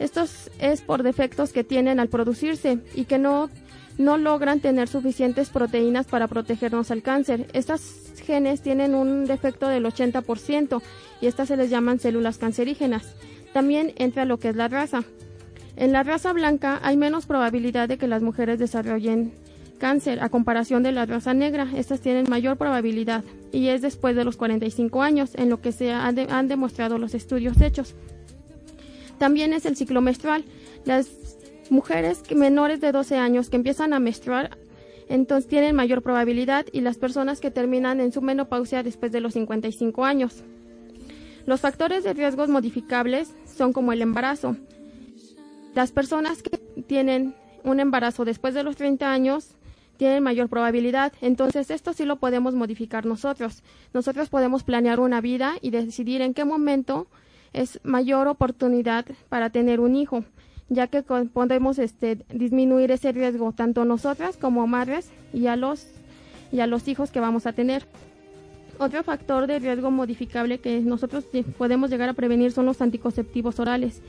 Esto 0.00 0.24
es 0.58 0.80
por 0.82 1.04
defectos 1.04 1.52
que 1.52 1.62
tienen 1.62 2.00
al 2.00 2.08
producirse 2.08 2.80
y 2.92 3.04
que 3.04 3.18
no, 3.18 3.50
no 3.96 4.18
logran 4.18 4.58
tener 4.58 4.88
suficientes 4.88 5.50
proteínas 5.50 6.06
para 6.06 6.26
protegernos 6.26 6.90
al 6.90 7.02
cáncer. 7.02 7.46
Estas 7.52 8.12
genes 8.26 8.62
tienen 8.62 8.96
un 8.96 9.26
defecto 9.26 9.68
del 9.68 9.84
80% 9.84 10.82
y 11.20 11.28
estas 11.28 11.46
se 11.46 11.56
les 11.56 11.70
llaman 11.70 12.00
células 12.00 12.38
cancerígenas. 12.38 13.14
También 13.52 13.92
entra 13.96 14.24
lo 14.24 14.38
que 14.38 14.48
es 14.48 14.56
la 14.56 14.66
raza. 14.66 15.04
En 15.76 15.92
la 15.92 16.02
raza 16.02 16.32
blanca 16.32 16.80
hay 16.82 16.96
menos 16.96 17.26
probabilidad 17.26 17.88
de 17.88 17.98
que 17.98 18.06
las 18.06 18.22
mujeres 18.22 18.58
desarrollen 18.58 19.32
cáncer 19.78 20.22
a 20.22 20.28
comparación 20.28 20.82
de 20.82 20.92
la 20.92 21.04
raza 21.04 21.34
negra. 21.34 21.68
Estas 21.74 22.00
tienen 22.00 22.26
mayor 22.28 22.56
probabilidad 22.56 23.24
y 23.52 23.68
es 23.68 23.82
después 23.82 24.14
de 24.16 24.24
los 24.24 24.36
45 24.36 25.02
años 25.02 25.34
en 25.34 25.50
lo 25.50 25.60
que 25.60 25.72
se 25.72 25.92
han 25.92 26.48
demostrado 26.48 26.98
los 26.98 27.14
estudios 27.14 27.60
hechos. 27.60 27.94
También 29.18 29.52
es 29.52 29.66
el 29.66 29.76
ciclo 29.76 30.00
menstrual. 30.00 30.44
Las 30.84 31.08
mujeres 31.70 32.22
menores 32.34 32.80
de 32.80 32.92
12 32.92 33.16
años 33.16 33.50
que 33.50 33.56
empiezan 33.56 33.92
a 33.92 34.00
menstruar 34.00 34.56
entonces 35.08 35.48
tienen 35.48 35.76
mayor 35.76 36.02
probabilidad 36.02 36.66
y 36.72 36.80
las 36.80 36.96
personas 36.96 37.40
que 37.40 37.50
terminan 37.50 38.00
en 38.00 38.12
su 38.12 38.22
menopausia 38.22 38.82
después 38.82 39.12
de 39.12 39.20
los 39.20 39.34
55 39.34 40.04
años. 40.04 40.42
Los 41.46 41.60
factores 41.60 42.04
de 42.04 42.14
riesgos 42.14 42.48
modificables 42.48 43.34
son 43.44 43.72
como 43.72 43.92
el 43.92 44.00
embarazo. 44.00 44.56
Las 45.74 45.92
personas 45.92 46.42
que 46.42 46.58
tienen 46.86 47.34
un 47.64 47.80
embarazo 47.80 48.24
después 48.24 48.54
de 48.54 48.62
los 48.62 48.76
30 48.76 49.10
años 49.10 49.56
tienen 49.96 50.22
mayor 50.22 50.48
probabilidad. 50.48 51.12
Entonces 51.20 51.70
esto 51.70 51.92
sí 51.92 52.04
lo 52.04 52.16
podemos 52.16 52.54
modificar 52.54 53.06
nosotros. 53.06 53.62
Nosotros 53.92 54.28
podemos 54.28 54.64
planear 54.64 55.00
una 55.00 55.20
vida 55.20 55.54
y 55.60 55.70
decidir 55.70 56.20
en 56.20 56.34
qué 56.34 56.44
momento 56.44 57.06
es 57.52 57.80
mayor 57.84 58.28
oportunidad 58.28 59.06
para 59.28 59.50
tener 59.50 59.80
un 59.80 59.94
hijo 59.96 60.24
ya 60.68 60.86
que 60.86 61.02
podemos 61.02 61.78
este, 61.78 62.24
disminuir 62.32 62.90
ese 62.90 63.12
riesgo 63.12 63.52
tanto 63.52 63.84
nosotras 63.84 64.36
como 64.36 64.66
madres 64.66 65.10
y 65.32 65.46
a 65.46 65.56
los 65.56 65.86
y 66.52 66.60
a 66.60 66.66
los 66.66 66.86
hijos 66.88 67.10
que 67.10 67.20
vamos 67.20 67.46
a 67.46 67.52
tener. 67.52 67.86
Otro 68.78 69.02
factor 69.02 69.46
de 69.46 69.58
riesgo 69.58 69.90
modificable 69.90 70.58
que 70.58 70.80
nosotros 70.80 71.24
podemos 71.58 71.90
llegar 71.90 72.08
a 72.08 72.12
prevenir 72.12 72.52
son 72.52 72.66
los 72.66 72.80
anticonceptivos 72.80 73.58
orales. 73.60 74.02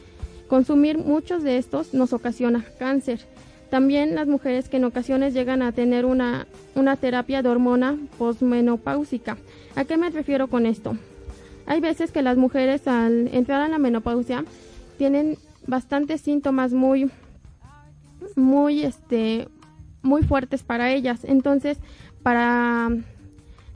Consumir 0.48 0.98
muchos 0.98 1.44
de 1.44 1.58
estos 1.58 1.94
nos 1.94 2.14
ocasiona 2.14 2.66
cáncer. 2.78 3.22
También 3.70 4.16
las 4.16 4.28
mujeres 4.28 4.70
que 4.70 4.78
en 4.78 4.86
ocasiones 4.86 5.34
llegan 5.34 5.62
a 5.62 5.72
tener 5.72 6.06
una, 6.06 6.48
una 6.76 6.96
terapia 6.96 7.42
de 7.42 7.50
hormona 7.50 7.98
posmenopáusica. 8.18 9.38
¿A 9.76 9.86
qué 9.86 9.98
me 9.98 10.10
refiero 10.10 10.48
con 10.48 10.66
esto? 10.66 10.98
Hay 11.66 11.80
veces 11.80 12.12
que 12.12 12.22
las 12.22 12.38
mujeres 12.38 12.88
al 12.88 13.28
entrar 13.34 13.62
a 13.62 13.68
la 13.68 13.80
menopausia 13.80 14.46
tienen 14.98 15.38
bastantes 15.66 16.22
síntomas 16.22 16.74
muy 16.74 17.10
muy 18.36 18.84
este 18.84 19.48
muy 20.02 20.24
fuertes 20.24 20.64
para 20.64 20.92
ellas. 20.92 21.24
Entonces, 21.24 21.80
para 22.22 22.90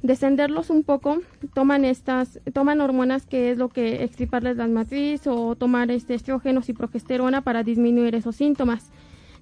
descenderlos 0.02 0.70
un 0.70 0.84
poco, 0.84 1.20
toman 1.54 1.86
estas, 1.86 2.40
toman 2.54 2.82
hormonas 2.82 3.26
que 3.26 3.52
es 3.52 3.58
lo 3.58 3.70
que 3.70 4.04
extirparles 4.04 4.58
la 4.58 4.68
matriz 4.68 5.28
o 5.28 5.56
tomar 5.56 5.92
este 5.92 6.14
estrógenos 6.14 6.70
y 6.70 6.74
progesterona 6.74 7.42
para 7.42 7.64
disminuir 7.64 8.16
esos 8.16 8.36
síntomas. 8.36 8.92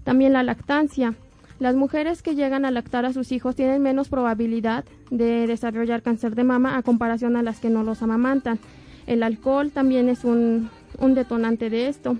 También 0.03 0.33
la 0.33 0.43
lactancia. 0.43 1.15
Las 1.59 1.75
mujeres 1.75 2.21
que 2.21 2.35
llegan 2.35 2.65
a 2.65 2.71
lactar 2.71 3.05
a 3.05 3.13
sus 3.13 3.31
hijos 3.31 3.55
tienen 3.55 3.81
menos 3.81 4.09
probabilidad 4.09 4.85
de 5.09 5.47
desarrollar 5.47 6.03
cáncer 6.03 6.35
de 6.35 6.43
mama 6.43 6.77
a 6.77 6.83
comparación 6.83 7.35
a 7.35 7.41
las 7.41 7.59
que 7.59 7.69
no 7.69 7.83
los 7.83 8.03
amamantan. 8.03 8.59
El 9.07 9.23
alcohol 9.23 9.71
también 9.71 10.09
es 10.09 10.23
un, 10.23 10.69
un 10.99 11.13
detonante 11.15 11.69
de 11.69 11.87
esto. 11.87 12.17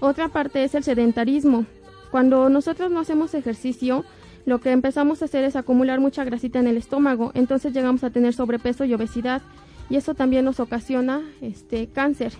Otra 0.00 0.28
parte 0.28 0.64
es 0.64 0.74
el 0.74 0.84
sedentarismo. 0.84 1.64
Cuando 2.10 2.48
nosotros 2.50 2.90
no 2.90 3.00
hacemos 3.00 3.34
ejercicio, 3.34 4.04
lo 4.46 4.60
que 4.60 4.72
empezamos 4.72 5.22
a 5.22 5.24
hacer 5.24 5.44
es 5.44 5.56
acumular 5.56 6.00
mucha 6.00 6.24
grasita 6.24 6.58
en 6.58 6.66
el 6.66 6.76
estómago, 6.76 7.32
entonces 7.34 7.72
llegamos 7.72 8.04
a 8.04 8.10
tener 8.10 8.34
sobrepeso 8.34 8.84
y 8.84 8.94
obesidad 8.94 9.42
y 9.88 9.96
eso 9.96 10.14
también 10.14 10.44
nos 10.44 10.60
ocasiona 10.60 11.22
este 11.40 11.88
cáncer. 11.88 12.32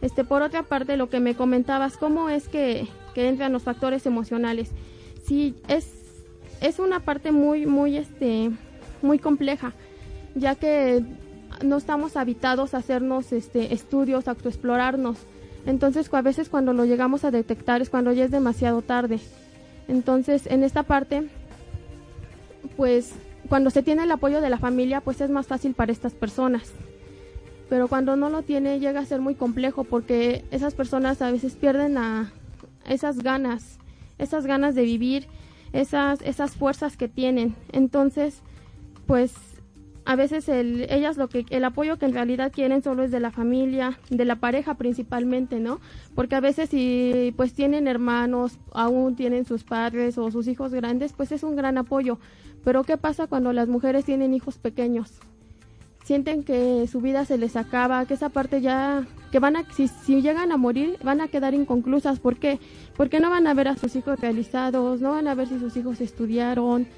Este 0.00 0.24
por 0.24 0.42
otra 0.42 0.62
parte 0.62 0.96
lo 0.96 1.10
que 1.10 1.20
me 1.20 1.34
comentabas, 1.34 1.96
cómo 1.96 2.30
es 2.30 2.48
que, 2.48 2.88
que 3.14 3.28
entran 3.28 3.52
los 3.52 3.62
factores 3.62 4.06
emocionales. 4.06 4.70
Sí, 5.24 5.54
es 5.68 5.92
es 6.60 6.78
una 6.78 7.00
parte 7.00 7.32
muy 7.32 7.66
muy 7.66 7.96
este 7.96 8.50
muy 9.02 9.18
compleja, 9.18 9.72
ya 10.34 10.54
que 10.54 11.04
no 11.64 11.76
estamos 11.76 12.16
habitados 12.16 12.74
a 12.74 12.78
hacernos 12.78 13.32
este 13.32 13.74
estudios, 13.74 14.28
a 14.28 14.32
autoexplorarnos. 14.32 15.18
Entonces, 15.66 16.12
a 16.12 16.22
veces 16.22 16.48
cuando 16.48 16.72
lo 16.72 16.86
llegamos 16.86 17.24
a 17.24 17.30
detectar 17.30 17.82
es 17.82 17.90
cuando 17.90 18.12
ya 18.12 18.24
es 18.24 18.30
demasiado 18.30 18.80
tarde. 18.80 19.20
Entonces, 19.88 20.46
en 20.46 20.62
esta 20.62 20.84
parte 20.84 21.28
pues 22.76 23.12
cuando 23.48 23.70
se 23.70 23.82
tiene 23.82 24.04
el 24.04 24.10
apoyo 24.10 24.40
de 24.40 24.50
la 24.50 24.58
familia, 24.58 25.00
pues 25.00 25.20
es 25.20 25.30
más 25.30 25.46
fácil 25.46 25.74
para 25.74 25.92
estas 25.92 26.14
personas. 26.14 26.72
Pero 27.68 27.88
cuando 27.88 28.16
no 28.16 28.30
lo 28.30 28.42
tiene 28.42 28.80
llega 28.80 29.00
a 29.00 29.06
ser 29.06 29.20
muy 29.20 29.34
complejo 29.34 29.84
porque 29.84 30.44
esas 30.50 30.74
personas 30.74 31.22
a 31.22 31.30
veces 31.30 31.54
pierden 31.54 31.98
a 31.98 32.32
esas 32.88 33.18
ganas, 33.18 33.78
esas 34.18 34.46
ganas 34.46 34.74
de 34.74 34.82
vivir, 34.82 35.26
esas 35.72 36.20
esas 36.22 36.56
fuerzas 36.56 36.96
que 36.96 37.08
tienen. 37.08 37.54
Entonces, 37.72 38.40
pues 39.06 39.34
a 40.04 40.16
veces 40.16 40.48
el, 40.48 40.86
ellas 40.90 41.16
lo 41.16 41.28
que 41.28 41.44
el 41.50 41.64
apoyo 41.64 41.98
que 41.98 42.06
en 42.06 42.14
realidad 42.14 42.52
quieren 42.52 42.82
solo 42.82 43.02
es 43.02 43.10
de 43.10 43.20
la 43.20 43.30
familia, 43.30 43.98
de 44.08 44.24
la 44.24 44.36
pareja 44.36 44.74
principalmente, 44.74 45.60
¿no? 45.60 45.80
Porque 46.14 46.34
a 46.34 46.40
veces 46.40 46.70
si 46.70 47.34
pues 47.36 47.52
tienen 47.52 47.86
hermanos, 47.86 48.58
aún 48.72 49.16
tienen 49.16 49.44
sus 49.44 49.64
padres 49.64 50.18
o 50.18 50.30
sus 50.30 50.48
hijos 50.48 50.72
grandes, 50.72 51.12
pues 51.12 51.32
es 51.32 51.42
un 51.42 51.56
gran 51.56 51.78
apoyo. 51.78 52.18
Pero 52.64 52.84
¿qué 52.84 52.96
pasa 52.96 53.26
cuando 53.26 53.52
las 53.52 53.68
mujeres 53.68 54.04
tienen 54.04 54.34
hijos 54.34 54.58
pequeños? 54.58 55.12
Sienten 56.04 56.42
que 56.42 56.86
su 56.90 57.00
vida 57.00 57.24
se 57.24 57.38
les 57.38 57.56
acaba, 57.56 58.04
que 58.06 58.14
esa 58.14 58.30
parte 58.30 58.60
ya, 58.60 59.06
que 59.30 59.38
van 59.38 59.56
a, 59.56 59.70
si, 59.72 59.86
si 59.86 60.22
llegan 60.22 60.50
a 60.50 60.56
morir, 60.56 60.96
van 61.04 61.20
a 61.20 61.28
quedar 61.28 61.54
inconclusas. 61.54 62.18
¿Por 62.20 62.36
qué? 62.36 62.58
Porque 62.96 63.20
no 63.20 63.30
van 63.30 63.46
a 63.46 63.54
ver 63.54 63.68
a 63.68 63.76
sus 63.76 63.94
hijos 63.96 64.18
realizados, 64.18 65.00
no 65.00 65.10
van 65.10 65.28
a 65.28 65.34
ver 65.34 65.48
si 65.48 65.58
sus 65.58 65.76
hijos 65.76 66.00
estudiaron, 66.00 66.88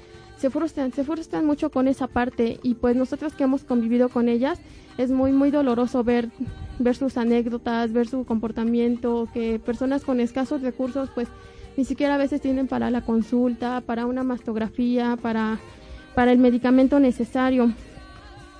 se 0.43 0.49
frustran, 0.49 0.91
se 0.91 1.05
frustran 1.05 1.45
mucho 1.45 1.71
con 1.71 1.87
esa 1.87 2.07
parte 2.07 2.59
y 2.63 2.73
pues 2.73 2.97
nosotros 2.97 3.31
que 3.31 3.45
hemos 3.45 3.63
convivido 3.63 4.09
con 4.09 4.27
ellas 4.27 4.59
es 4.97 5.09
muy 5.09 5.31
muy 5.31 5.51
doloroso 5.51 6.03
ver 6.03 6.27
ver 6.79 6.97
sus 6.97 7.15
anécdotas, 7.15 7.93
ver 7.93 8.09
su 8.09 8.25
comportamiento, 8.25 9.29
que 9.33 9.57
personas 9.57 10.03
con 10.03 10.19
escasos 10.19 10.61
recursos 10.61 11.09
pues 11.15 11.29
ni 11.77 11.85
siquiera 11.85 12.15
a 12.15 12.17
veces 12.17 12.41
tienen 12.41 12.67
para 12.67 12.91
la 12.91 13.05
consulta, 13.05 13.79
para 13.79 14.05
una 14.05 14.23
mastografía, 14.23 15.17
para 15.21 15.61
para 16.13 16.33
el 16.33 16.39
medicamento 16.39 16.99
necesario. 16.99 17.71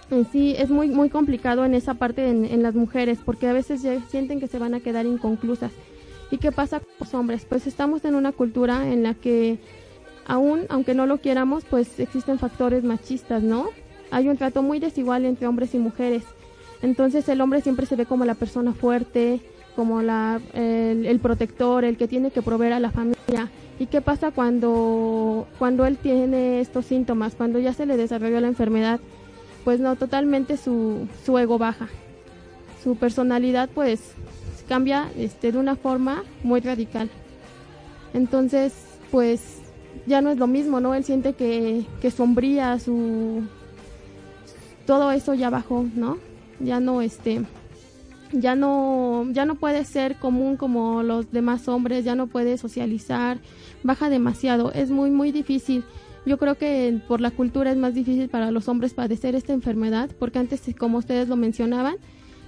En 0.10 0.25
sí 0.32 0.56
es 0.58 0.70
muy 0.70 0.88
muy 0.88 1.10
complicado 1.10 1.66
en 1.66 1.74
esa 1.74 1.96
parte 1.96 2.30
en, 2.30 2.46
en 2.46 2.63
las 2.63 2.75
mujeres 2.75 3.20
porque 3.25 3.50
a 3.50 3.52
veces 3.52 3.82
ya 3.82 4.00
sienten 4.08 4.40
que 4.40 4.48
se 4.48 4.58
van 4.58 4.74
a 4.74 4.80
quedar 4.80 5.06
inconclusas. 5.06 5.74
¿Y 6.32 6.38
qué 6.38 6.54
pasa 6.54 6.80
con 6.80 6.90
los 7.02 7.13
hombres? 7.13 7.44
Pues 7.44 7.68
estamos 7.68 8.06
en 8.06 8.16
una 8.16 8.32
cultura 8.32 8.88
en 8.88 9.04
la 9.04 9.16
que 9.16 9.60
aún 10.25 10.65
aunque 10.70 10.94
no 10.94 11.06
lo 11.06 11.18
quieramos, 11.18 11.63
pues 11.70 12.00
existen 12.00 12.39
factores 12.39 12.84
machistas, 12.84 13.44
¿no? 13.44 13.70
Hay 14.12 14.30
un 14.30 14.38
trato 14.38 14.62
muy 14.62 14.80
desigual 14.80 15.25
entre 15.25 15.48
hombres 15.48 15.74
y 15.74 15.80
mujeres. 15.80 16.24
Entonces 16.82 17.27
el 17.30 17.42
hombre 17.42 17.62
siempre 17.62 17.86
se 17.86 17.96
ve 17.96 18.06
como 18.06 18.25
la 18.25 18.36
persona 18.36 18.74
fuerte, 18.74 19.42
como 19.75 20.01
la, 20.01 20.39
el, 20.53 21.06
el, 21.06 21.20
protector, 21.20 21.84
el 21.84 21.98
que 21.98 22.08
tiene 22.08 22.32
que 22.32 22.42
proveer 22.42 22.74
a 22.74 22.80
la 22.80 22.92
familia. 22.92 23.50
¿Y 23.80 23.88
qué 23.88 24.01
pasa 24.01 24.32
cuando, 24.32 25.48
cuando 25.58 25.86
él 25.86 25.98
tiene 25.98 26.60
estos 26.60 26.86
síntomas, 26.86 27.36
cuando 27.36 27.60
ya 27.60 27.74
se 27.74 27.86
le 27.86 27.98
desarrolló 27.98 28.39
la 28.39 28.48
enfermedad? 28.48 29.00
Pues 29.63 29.80
no, 29.80 29.96
totalmente 29.96 30.58
su, 30.58 31.08
su 31.25 31.38
ego 31.39 31.58
baja. 31.58 31.88
Su 32.84 32.98
personalidad 32.98 33.70
pues 33.74 34.12
cambia 34.68 35.10
este, 35.18 35.51
de 35.51 35.58
una 35.58 35.75
forma 35.75 36.24
muy 36.44 36.60
radical. 36.60 37.10
Entonces, 38.13 38.74
pues 39.10 39.62
ya 40.06 40.22
no 40.22 40.30
es 40.32 40.38
lo 40.38 40.48
mismo, 40.48 40.80
¿no? 40.80 40.96
Él 40.96 41.04
siente 41.04 41.34
que, 41.34 41.86
que 42.02 42.12
sombría 42.12 42.80
su... 42.80 43.44
Todo 44.86 45.12
eso 45.12 45.34
ya 45.34 45.50
bajó, 45.50 45.86
¿no? 45.96 46.18
Ya 46.60 46.80
no, 46.80 47.02
este... 47.02 47.42
Ya 48.32 48.56
no, 48.56 49.28
ya 49.32 49.46
no 49.46 49.56
puede 49.56 49.86
ser 49.86 50.16
común 50.16 50.58
como 50.58 51.04
los 51.04 51.32
demás 51.32 51.68
hombres, 51.68 52.04
ya 52.04 52.16
no 52.16 52.26
puede 52.26 52.58
socializar, 52.58 53.38
baja 53.84 54.10
demasiado, 54.10 54.72
es 54.72 54.90
muy, 54.90 55.12
muy 55.12 55.32
difícil. 55.32 55.84
Yo 56.26 56.40
creo 56.40 56.56
que 56.56 57.00
por 57.08 57.22
la 57.22 57.30
cultura 57.30 57.70
es 57.70 57.78
más 57.78 57.94
difícil 57.94 58.30
para 58.30 58.50
los 58.50 58.68
hombres 58.68 58.96
padecer 58.96 59.36
esta 59.36 59.54
enfermedad, 59.54 60.10
porque 60.18 60.40
antes, 60.40 60.64
como 60.80 60.98
ustedes 60.98 61.28
lo 61.28 61.36
mencionaban, 61.36 61.98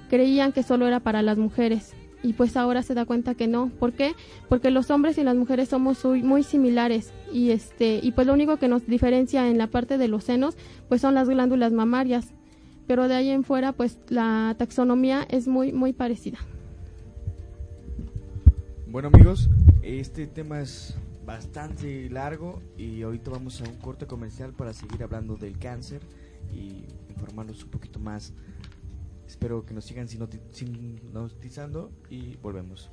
creían 0.10 0.54
que 0.54 0.64
solo 0.64 0.88
era 0.88 1.02
para 1.02 1.22
las 1.22 1.38
mujeres 1.38 1.94
y 2.26 2.34
pues 2.34 2.58
ahora 2.58 2.82
se 2.82 2.96
da 2.96 3.06
cuenta 3.06 3.36
que 3.36 3.48
no. 3.48 3.70
¿Por 3.70 3.94
qué? 3.94 4.16
Porque 4.50 4.72
los 4.72 4.90
hombres 4.90 5.18
y 5.20 5.24
las 5.24 5.36
mujeres 5.36 5.70
somos 5.70 6.04
muy, 6.04 6.44
similares 6.44 7.14
y 7.32 7.52
este 7.52 8.00
y 8.02 8.12
pues 8.12 8.28
lo 8.28 8.34
único 8.34 8.58
que 8.58 8.68
nos 8.68 8.86
diferencia 8.88 9.48
en 9.48 9.58
la 9.58 9.68
parte 9.68 9.98
de 9.98 10.08
los 10.08 10.24
senos 10.24 10.56
pues 10.90 11.02
son 11.02 11.14
las 11.14 11.30
glándulas 11.30 11.72
mamarias, 11.72 12.28
pero 12.88 13.08
de 13.08 13.16
ahí 13.16 13.30
en 13.30 13.44
fuera 13.44 13.74
pues 13.74 14.00
la 14.10 14.56
taxonomía 14.58 15.26
es 15.30 15.48
muy 15.48 15.72
muy 15.72 15.94
parecida. 15.94 16.40
Bueno 18.88 19.10
amigos, 19.14 19.50
este 19.84 20.26
tema 20.26 20.62
es 20.62 20.96
bastante 21.26 22.10
largo 22.10 22.62
y 22.78 23.02
ahorita 23.04 23.32
vamos 23.32 23.62
a 23.62 23.70
un 23.70 23.76
corte 23.76 24.06
comercial 24.08 24.54
para 24.54 24.74
seguir 24.74 25.04
hablando 25.04 25.36
del 25.36 25.58
cáncer 25.58 26.02
y 26.54 26.86
informarnos 27.10 27.64
un 27.64 27.70
poquito 27.70 28.00
más 28.00 28.34
Espero 29.28 29.66
que 29.66 29.74
nos 29.74 29.86
sigan 29.86 30.08
sinotizando 30.08 31.92
y 32.10 32.36
volvemos. 32.38 32.90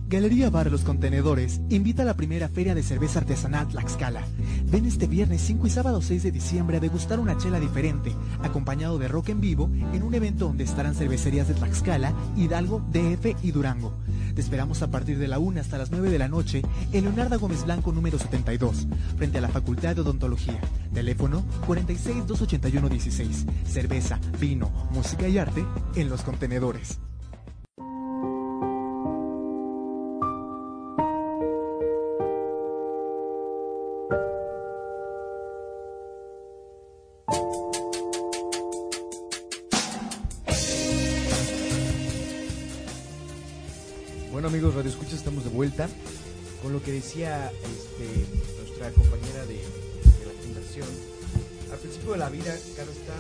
Galería 0.08 0.48
Bar 0.48 0.70
Los 0.70 0.84
Contenedores 0.84 1.60
invita 1.68 2.00
a 2.00 2.06
la 2.06 2.16
primera 2.16 2.48
feria 2.48 2.74
de 2.74 2.82
cerveza 2.82 3.18
artesanal 3.18 3.68
Tlaxcala. 3.68 4.24
Ven 4.64 4.86
este 4.86 5.06
viernes 5.06 5.42
5 5.42 5.66
y 5.66 5.70
sábado 5.70 6.00
6 6.00 6.22
de 6.22 6.32
diciembre 6.32 6.78
a 6.78 6.80
degustar 6.80 7.20
una 7.20 7.36
chela 7.36 7.60
diferente, 7.60 8.14
acompañado 8.42 8.98
de 8.98 9.06
rock 9.06 9.28
en 9.28 9.42
vivo 9.42 9.68
en 9.92 10.02
un 10.02 10.14
evento 10.14 10.46
donde 10.46 10.64
estarán 10.64 10.94
cervecerías 10.94 11.46
de 11.46 11.52
Tlaxcala, 11.52 12.14
Hidalgo, 12.38 12.82
DF 12.90 13.36
y 13.44 13.50
Durango. 13.50 13.92
Te 14.34 14.40
esperamos 14.40 14.80
a 14.80 14.90
partir 14.90 15.18
de 15.18 15.28
la 15.28 15.38
1 15.38 15.60
hasta 15.60 15.76
las 15.76 15.90
9 15.90 16.08
de 16.08 16.18
la 16.18 16.28
noche 16.28 16.62
en 16.90 17.04
Leonardo 17.04 17.38
Gómez 17.38 17.66
Blanco 17.66 17.92
número 17.92 18.18
72, 18.18 18.86
frente 19.18 19.36
a 19.36 19.42
la 19.42 19.48
Facultad 19.48 19.94
de 19.94 20.00
Odontología. 20.00 20.58
Teléfono 20.94 21.44
46 21.66 22.26
281 22.26 22.88
16. 22.88 23.44
Cerveza, 23.66 24.18
vino, 24.40 24.72
música 24.90 25.28
y 25.28 25.36
arte 25.36 25.66
en 25.96 26.08
Los 26.08 26.22
Contenedores. 26.22 26.98
Decía 46.98 47.52
este, 47.62 48.26
nuestra 48.58 48.90
compañera 48.90 49.46
de, 49.46 49.54
de 49.54 50.26
la 50.26 50.34
fundación. 50.42 50.88
Al 51.70 51.78
principio 51.78 52.12
de 52.12 52.18
la 52.18 52.28
vida, 52.28 52.52
cada 52.74 52.90
está 52.90 53.14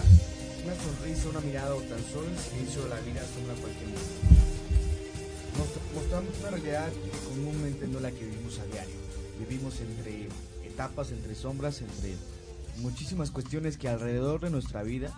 una 0.64 0.74
sonrisa, 0.74 1.28
una 1.28 1.40
mirada 1.40 1.76
o 1.76 1.80
tan 1.82 2.02
solo 2.10 2.26
el 2.26 2.38
silencio 2.38 2.82
de 2.82 2.88
la 2.88 3.00
vida 3.02 3.22
asombra 3.22 3.54
cualquier 3.54 3.86
mundo. 3.86 4.02
Mostramos 5.94 6.34
una 6.40 6.50
realidad 6.50 6.88
que 6.90 7.28
comúnmente 7.28 7.86
no 7.86 8.00
la 8.00 8.10
que 8.10 8.24
vivimos 8.24 8.58
a 8.58 8.64
diario. 8.66 8.96
Vivimos 9.38 9.80
entre 9.80 10.28
etapas, 10.66 11.12
entre 11.12 11.36
sombras, 11.36 11.80
entre 11.80 12.16
muchísimas 12.78 13.30
cuestiones 13.30 13.78
que 13.78 13.88
alrededor 13.88 14.40
de 14.40 14.50
nuestra 14.50 14.82
vida 14.82 15.14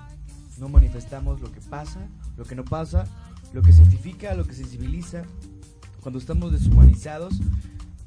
no 0.59 0.69
manifestamos 0.69 1.41
lo 1.41 1.51
que 1.51 1.63
pasa, 1.63 2.09
lo 2.37 2.45
que 2.45 2.55
no 2.55 2.67
pasa, 2.67 3.07
lo 3.55 3.63
que 3.63 3.73
cientifica, 3.73 4.35
lo 4.35 4.45
que 4.45 4.53
sensibiliza. 4.53 5.25
Cuando 6.03 6.19
estamos 6.19 6.53
deshumanizados, 6.53 7.35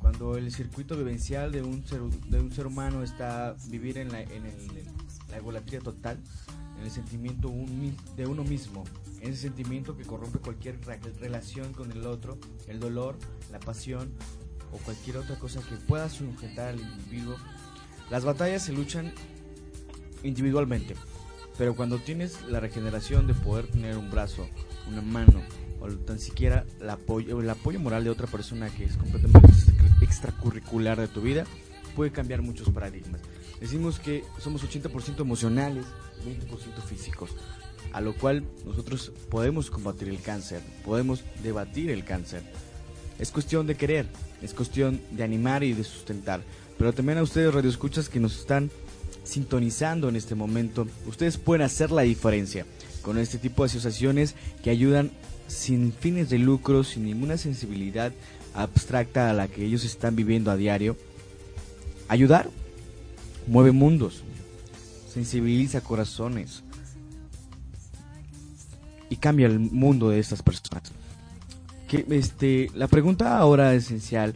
cuando 0.04 0.38
el 0.38 0.52
circuito 0.52 0.98
vivencial 0.98 1.54
de 1.54 1.64
un 1.64 1.88
ser, 1.88 2.02
de 2.02 2.42
un 2.42 2.52
ser 2.52 2.68
humano 2.68 3.04
está 3.04 3.56
vivir 3.70 3.98
en 3.98 4.12
la, 4.12 4.22
en 4.22 4.46
el, 4.46 4.84
la 5.32 5.38
egolatría 5.38 5.80
total, 5.80 6.20
en 6.78 6.84
el 6.84 6.92
sentimiento 6.92 7.48
un, 7.48 7.96
de 8.18 8.28
uno 8.28 8.44
mismo, 8.44 8.84
en 9.22 9.32
ese 9.32 9.44
sentimiento 9.44 9.96
que 9.96 10.04
corrompe 10.04 10.40
cualquier 10.40 10.78
relación 11.22 11.72
con 11.72 11.90
el 11.94 12.06
otro, 12.06 12.38
el 12.68 12.82
dolor, 12.82 13.18
la 13.50 13.62
pasión 13.62 14.12
o 14.74 14.78
cualquier 14.80 15.16
otra 15.16 15.40
cosa 15.40 15.62
que 15.62 15.78
pueda 15.78 16.10
sujetar 16.10 16.68
al 16.68 16.82
individuo. 16.82 17.38
Las 18.12 18.26
batallas 18.26 18.64
se 18.64 18.74
luchan 18.74 19.14
individualmente, 20.22 20.96
pero 21.58 21.78
cuando 21.78 21.98
tienes 21.98 22.44
la 22.50 22.60
regeneración 22.60 23.26
de 23.26 23.36
poder 23.36 23.68
tener 23.68 23.98
un 23.98 24.12
brazo, 24.12 24.50
una 24.90 25.02
mano 25.02 25.42
o 25.80 25.88
tan 25.88 26.20
siquiera 26.20 26.66
el 26.82 26.90
apoyo, 26.90 27.40
el 27.40 27.50
apoyo 27.50 27.80
moral 27.80 28.04
de 28.04 28.10
otra 28.10 28.28
persona 28.28 28.70
que 28.70 28.84
es 28.84 28.98
completamente 28.98 29.53
extracurricular 30.14 31.00
de 31.00 31.08
tu 31.08 31.22
vida, 31.22 31.46
puede 31.96 32.12
cambiar 32.12 32.42
muchos 32.42 32.70
paradigmas. 32.70 33.22
Decimos 33.60 34.00
que 34.00 34.24
somos 34.40 34.64
80% 34.64 35.22
emocionales, 35.22 35.86
20% 36.26 36.82
físicos, 36.88 37.32
a 37.92 38.02
lo 38.02 38.14
cual 38.14 38.44
nosotros 38.66 39.12
podemos 39.30 39.70
combatir 39.70 40.10
el 40.10 40.22
cáncer, 40.22 40.62
podemos 40.86 41.24
debatir 41.44 41.90
el 41.90 42.04
cáncer. 42.04 42.44
Es 43.20 43.32
cuestión 43.32 43.68
de 43.68 43.76
querer, 43.76 44.08
es 44.42 44.54
cuestión 44.54 45.02
de 45.12 45.24
animar 45.24 45.64
y 45.64 45.74
de 45.74 45.84
sustentar. 45.84 46.42
Pero 46.78 46.94
también 46.94 47.20
a 47.20 47.24
ustedes 47.24 47.54
radioescuchas 47.54 48.10
que 48.10 48.20
nos 48.20 48.40
están 48.40 48.72
sintonizando 49.24 50.10
en 50.10 50.16
este 50.16 50.36
momento, 50.36 50.88
ustedes 51.08 51.38
pueden 51.38 51.62
hacer 51.62 51.92
la 51.92 52.02
diferencia 52.02 52.66
con 53.02 53.18
este 53.18 53.38
tipo 53.38 53.64
de 53.64 53.68
asociaciones 53.68 54.36
que 54.64 54.70
ayudan 54.70 55.12
sin 55.48 55.94
fines 55.94 56.30
de 56.30 56.40
lucro, 56.40 56.84
sin 56.84 57.06
ninguna 57.06 57.38
sensibilidad 57.38 58.12
abstracta 58.54 59.30
a 59.30 59.34
la 59.34 59.48
que 59.48 59.66
ellos 59.66 59.84
están 59.84 60.16
viviendo 60.16 60.52
a 60.52 60.56
diario. 60.56 60.98
Ayudar 62.08 62.50
mueve 63.48 63.72
mundos, 63.72 64.24
sensibiliza 65.12 65.82
corazones 65.82 66.64
y 69.10 69.18
cambia 69.18 69.48
el 69.48 69.60
mundo 69.60 70.10
de 70.10 70.20
estas 70.20 70.42
personas. 70.42 70.92
Este, 72.10 72.72
la 72.74 72.88
pregunta 72.88 73.38
ahora 73.38 73.76
esencial 73.76 74.34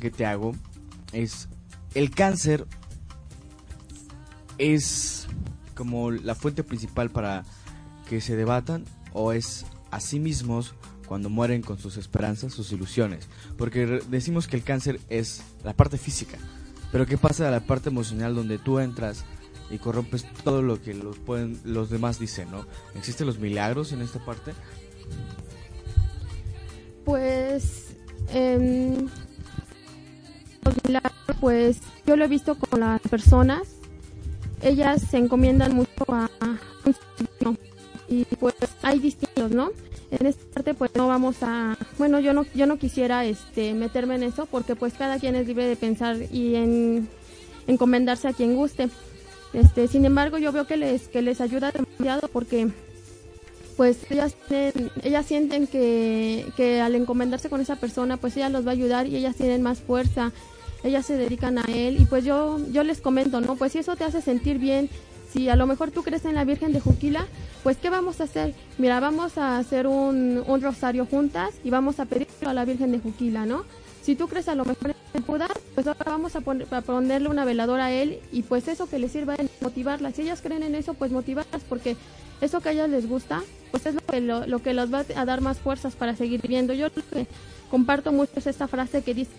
que 0.00 0.10
te 0.10 0.26
hago 0.26 0.54
es, 1.12 1.48
¿el 1.94 2.10
cáncer 2.10 2.66
es 4.58 5.26
como 5.74 6.10
la 6.10 6.34
fuente 6.34 6.62
principal 6.62 7.10
para 7.10 7.44
que 8.06 8.20
se 8.20 8.36
debatan 8.36 8.84
o 9.14 9.32
es 9.32 9.64
a 9.90 10.00
sí 10.00 10.20
mismos 10.20 10.74
cuando 11.10 11.28
mueren 11.28 11.60
con 11.60 11.76
sus 11.76 11.96
esperanzas, 11.96 12.52
sus 12.52 12.70
ilusiones? 12.70 13.26
Porque 13.58 14.00
decimos 14.08 14.46
que 14.46 14.54
el 14.54 14.62
cáncer 14.62 15.00
es 15.08 15.42
la 15.64 15.74
parte 15.74 15.98
física, 15.98 16.38
pero 16.92 17.04
¿qué 17.04 17.18
pasa 17.18 17.46
de 17.46 17.50
la 17.50 17.58
parte 17.58 17.88
emocional 17.88 18.36
donde 18.36 18.58
tú 18.58 18.78
entras 18.78 19.24
y 19.70 19.78
corrompes 19.78 20.24
todo 20.44 20.62
lo 20.62 20.80
que 20.80 20.94
los, 20.94 21.18
pueden, 21.18 21.60
los 21.64 21.90
demás 21.90 22.20
dicen, 22.20 22.48
¿no? 22.52 22.64
¿Existen 22.94 23.26
los 23.26 23.40
milagros 23.40 23.90
en 23.90 24.02
esta 24.02 24.24
parte? 24.24 24.52
Pues... 27.04 27.88
Eh, 28.28 29.04
los 30.64 30.74
milagros, 30.86 31.36
pues 31.40 31.78
yo 32.06 32.14
lo 32.14 32.24
he 32.24 32.28
visto 32.28 32.54
con 32.54 32.78
las 32.78 33.00
personas 33.00 33.80
ellas 34.62 35.02
se 35.10 35.16
encomiendan 35.18 35.74
mucho 35.74 36.04
a 36.08 36.28
un 36.84 37.58
y 38.08 38.24
pues 38.24 38.54
hay 38.82 38.98
distintos, 38.98 39.50
¿no? 39.50 39.70
En 40.10 40.26
esta 40.26 40.44
parte 40.52 40.74
pues 40.74 40.90
no 40.94 41.06
vamos 41.08 41.36
a, 41.42 41.78
bueno, 41.98 42.18
yo 42.20 42.32
no 42.32 42.44
yo 42.54 42.66
no 42.66 42.78
quisiera 42.78 43.24
este 43.24 43.74
meterme 43.74 44.16
en 44.16 44.24
eso 44.24 44.46
porque 44.46 44.74
pues 44.74 44.94
cada 44.94 45.18
quien 45.18 45.36
es 45.36 45.46
libre 45.46 45.66
de 45.66 45.76
pensar 45.76 46.16
y 46.32 46.56
en 46.56 47.08
encomendarse 47.66 48.28
a 48.28 48.32
quien 48.32 48.56
guste. 48.56 48.88
Este, 49.52 49.88
sin 49.88 50.04
embargo, 50.04 50.38
yo 50.38 50.52
veo 50.52 50.66
que 50.66 50.76
les 50.76 51.08
que 51.08 51.22
les 51.22 51.40
ayuda 51.40 51.72
demasiado 51.72 52.28
porque 52.28 52.68
pues 53.76 53.98
ellas 54.10 54.34
tienen, 54.48 54.90
ellas 55.02 55.26
sienten 55.26 55.66
que, 55.66 56.44
que 56.56 56.80
al 56.80 56.94
encomendarse 56.94 57.48
con 57.48 57.60
esa 57.60 57.76
persona, 57.76 58.16
pues 58.16 58.36
ella 58.36 58.48
los 58.48 58.66
va 58.66 58.70
a 58.70 58.74
ayudar 58.74 59.06
y 59.06 59.16
ellas 59.16 59.36
tienen 59.36 59.62
más 59.62 59.80
fuerza 59.80 60.32
ellas 60.82 61.06
se 61.06 61.16
dedican 61.16 61.58
a 61.58 61.64
él 61.68 62.00
y 62.00 62.04
pues 62.04 62.24
yo, 62.24 62.58
yo 62.70 62.82
les 62.84 63.00
comento, 63.00 63.40
¿no? 63.40 63.56
Pues 63.56 63.72
si 63.72 63.78
eso 63.78 63.96
te 63.96 64.04
hace 64.04 64.22
sentir 64.22 64.58
bien, 64.58 64.88
si 65.32 65.48
a 65.48 65.56
lo 65.56 65.66
mejor 65.66 65.90
tú 65.90 66.02
crees 66.02 66.24
en 66.24 66.34
la 66.34 66.44
Virgen 66.44 66.72
de 66.72 66.80
Juquila, 66.80 67.26
pues 67.62 67.76
¿qué 67.76 67.90
vamos 67.90 68.20
a 68.20 68.24
hacer? 68.24 68.54
Mira, 68.78 69.00
vamos 69.00 69.38
a 69.38 69.58
hacer 69.58 69.86
un, 69.86 70.42
un 70.46 70.62
rosario 70.62 71.06
juntas 71.06 71.54
y 71.64 71.70
vamos 71.70 72.00
a 72.00 72.06
pedirlo 72.06 72.50
a 72.50 72.54
la 72.54 72.64
Virgen 72.64 72.92
de 72.92 72.98
Juquila, 72.98 73.46
¿no? 73.46 73.64
Si 74.02 74.16
tú 74.16 74.28
crees 74.28 74.48
a 74.48 74.54
lo 74.54 74.64
mejor 74.64 74.94
en 75.12 75.22
Judas, 75.22 75.50
pues 75.74 75.86
ahora 75.86 76.12
vamos 76.12 76.34
a, 76.34 76.40
ponerle 76.40 77.28
una 77.28 77.44
veladora 77.44 77.86
a 77.86 77.92
él 77.92 78.18
y 78.32 78.42
pues 78.42 78.66
eso 78.68 78.88
que 78.88 78.98
les 78.98 79.12
sirva 79.12 79.34
en 79.36 79.50
motivarlas. 79.60 80.14
Si 80.14 80.22
ellas 80.22 80.40
creen 80.40 80.62
en 80.62 80.74
eso, 80.74 80.94
pues 80.94 81.12
motivarlas 81.12 81.62
porque 81.68 81.96
eso 82.40 82.60
que 82.60 82.70
a 82.70 82.72
ellas 82.72 82.88
les 82.88 83.08
gusta, 83.08 83.42
pues 83.70 83.84
es 83.86 83.94
lo 83.94 84.00
que, 84.00 84.20
lo, 84.20 84.62
que 84.62 84.74
los 84.74 84.92
va 84.92 85.04
a 85.14 85.24
dar 85.24 85.42
más 85.42 85.58
fuerzas 85.58 85.94
para 85.96 86.16
seguir 86.16 86.40
viviendo. 86.40 86.72
Yo 86.72 86.90
que 86.92 87.26
comparto 87.70 88.10
mucho 88.10 88.32
es 88.36 88.46
esta 88.46 88.68
frase 88.68 89.02
que 89.02 89.14
dice, 89.14 89.32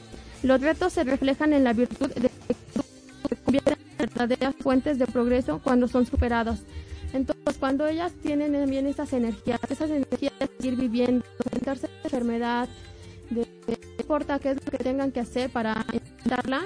los 0.44 0.62
retos 0.62 0.94
se 0.94 1.04
reflejan 1.04 1.54
en 1.54 1.64
la 1.64 1.74
virtud 1.74 2.10
de 2.10 2.30
se 3.32 3.44
convierten 3.44 3.78
en 3.92 3.98
verdaderas 3.98 4.56
fuentes 4.56 5.00
de 5.00 5.08
progreso 5.08 5.62
cuando 5.64 5.88
son 5.88 6.06
superados. 6.06 6.60
Entonces, 7.14 7.58
cuando 7.60 7.88
ellas 7.88 8.12
tienen 8.22 8.54
también 8.54 8.88
esas 8.88 9.14
energías, 9.14 9.60
esas 9.70 9.90
energías 9.90 10.34
de 10.40 10.50
seguir 10.58 10.76
viviendo, 10.76 11.26
de 11.26 11.44
enfrentarse 11.46 11.88
a 11.88 11.90
la 11.90 12.04
enfermedad, 12.04 12.70
de 13.30 13.48
no 13.68 13.76
importa 14.00 14.40
qué 14.40 14.52
es 14.52 14.66
lo 14.66 14.72
que 14.72 14.78
tengan 14.78 15.12
que 15.12 15.22
hacer 15.22 15.50
para 15.50 15.86
enfrentarla, 15.92 16.62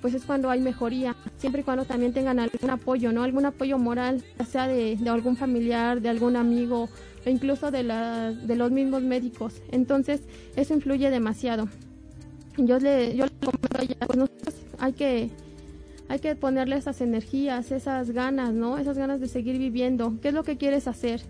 pues 0.00 0.14
es 0.14 0.24
cuando 0.24 0.50
hay 0.50 0.60
mejoría, 0.60 1.16
siempre 1.38 1.62
y 1.62 1.64
cuando 1.64 1.84
también 1.84 2.12
tengan 2.12 2.38
algún 2.38 2.70
apoyo, 2.70 3.12
¿no? 3.12 3.22
Algún 3.22 3.46
apoyo 3.46 3.78
moral, 3.78 4.22
ya 4.38 4.44
sea 4.44 4.68
de, 4.68 4.96
de 4.96 5.10
algún 5.10 5.36
familiar, 5.36 6.00
de 6.00 6.10
algún 6.10 6.36
amigo, 6.36 6.88
o 7.24 7.30
incluso 7.30 7.70
de, 7.70 7.82
la, 7.82 8.32
de 8.32 8.56
los 8.56 8.70
mismos 8.70 9.02
médicos. 9.02 9.62
Entonces, 9.70 10.22
eso 10.56 10.74
influye 10.74 11.10
demasiado 11.10 11.68
yo 12.56 12.78
le, 12.78 13.16
yo 13.16 13.26
le 13.26 13.32
comento 13.44 13.78
a 13.78 13.82
ella, 13.82 13.96
pues 14.06 14.18
nosotros 14.18 14.54
hay 14.78 14.92
que, 14.92 15.30
hay 16.08 16.18
que 16.18 16.36
ponerle 16.36 16.76
esas 16.76 17.00
energías, 17.00 17.72
esas 17.72 18.10
ganas, 18.10 18.52
¿no? 18.52 18.78
Esas 18.78 18.98
ganas 18.98 19.20
de 19.20 19.28
seguir 19.28 19.58
viviendo. 19.58 20.14
¿Qué 20.20 20.28
es 20.28 20.34
lo 20.34 20.44
que 20.44 20.56
quieres 20.56 20.86
hacer? 20.86 21.22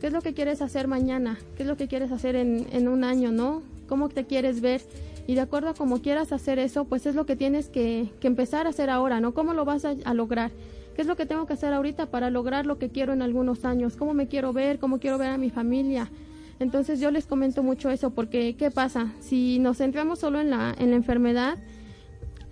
¿Qué 0.00 0.08
es 0.08 0.12
lo 0.12 0.20
que 0.20 0.34
quieres 0.34 0.62
hacer 0.62 0.88
mañana? 0.88 1.38
¿Qué 1.56 1.62
es 1.62 1.68
lo 1.68 1.76
que 1.76 1.88
quieres 1.88 2.12
hacer 2.12 2.36
en, 2.36 2.66
en 2.72 2.88
un 2.88 3.04
año, 3.04 3.32
no? 3.32 3.62
¿Cómo 3.88 4.08
te 4.08 4.24
quieres 4.24 4.60
ver? 4.60 4.82
Y 5.26 5.34
de 5.34 5.40
acuerdo 5.40 5.70
a 5.70 5.74
cómo 5.74 6.02
quieras 6.02 6.32
hacer 6.32 6.58
eso, 6.58 6.84
pues 6.84 7.06
es 7.06 7.14
lo 7.14 7.26
que 7.26 7.36
tienes 7.36 7.68
que, 7.68 8.10
que 8.20 8.26
empezar 8.26 8.66
a 8.66 8.70
hacer 8.70 8.90
ahora, 8.90 9.20
¿no? 9.20 9.34
¿Cómo 9.34 9.54
lo 9.54 9.64
vas 9.64 9.84
a, 9.84 9.94
a 10.04 10.14
lograr? 10.14 10.50
¿Qué 10.94 11.02
es 11.02 11.08
lo 11.08 11.16
que 11.16 11.26
tengo 11.26 11.46
que 11.46 11.54
hacer 11.54 11.72
ahorita 11.72 12.06
para 12.06 12.30
lograr 12.30 12.66
lo 12.66 12.78
que 12.78 12.90
quiero 12.90 13.12
en 13.12 13.22
algunos 13.22 13.64
años? 13.64 13.96
¿Cómo 13.96 14.14
me 14.14 14.28
quiero 14.28 14.52
ver? 14.52 14.78
¿Cómo 14.78 14.98
quiero 14.98 15.18
ver 15.18 15.30
a 15.30 15.38
mi 15.38 15.50
familia? 15.50 16.10
Entonces 16.58 17.00
yo 17.00 17.10
les 17.10 17.26
comento 17.26 17.62
mucho 17.62 17.90
eso 17.90 18.10
porque 18.10 18.56
¿qué 18.56 18.70
pasa? 18.70 19.12
Si 19.20 19.58
nos 19.58 19.78
centramos 19.78 20.18
solo 20.18 20.40
en 20.40 20.50
la, 20.50 20.74
en 20.78 20.90
la 20.90 20.96
enfermedad, 20.96 21.58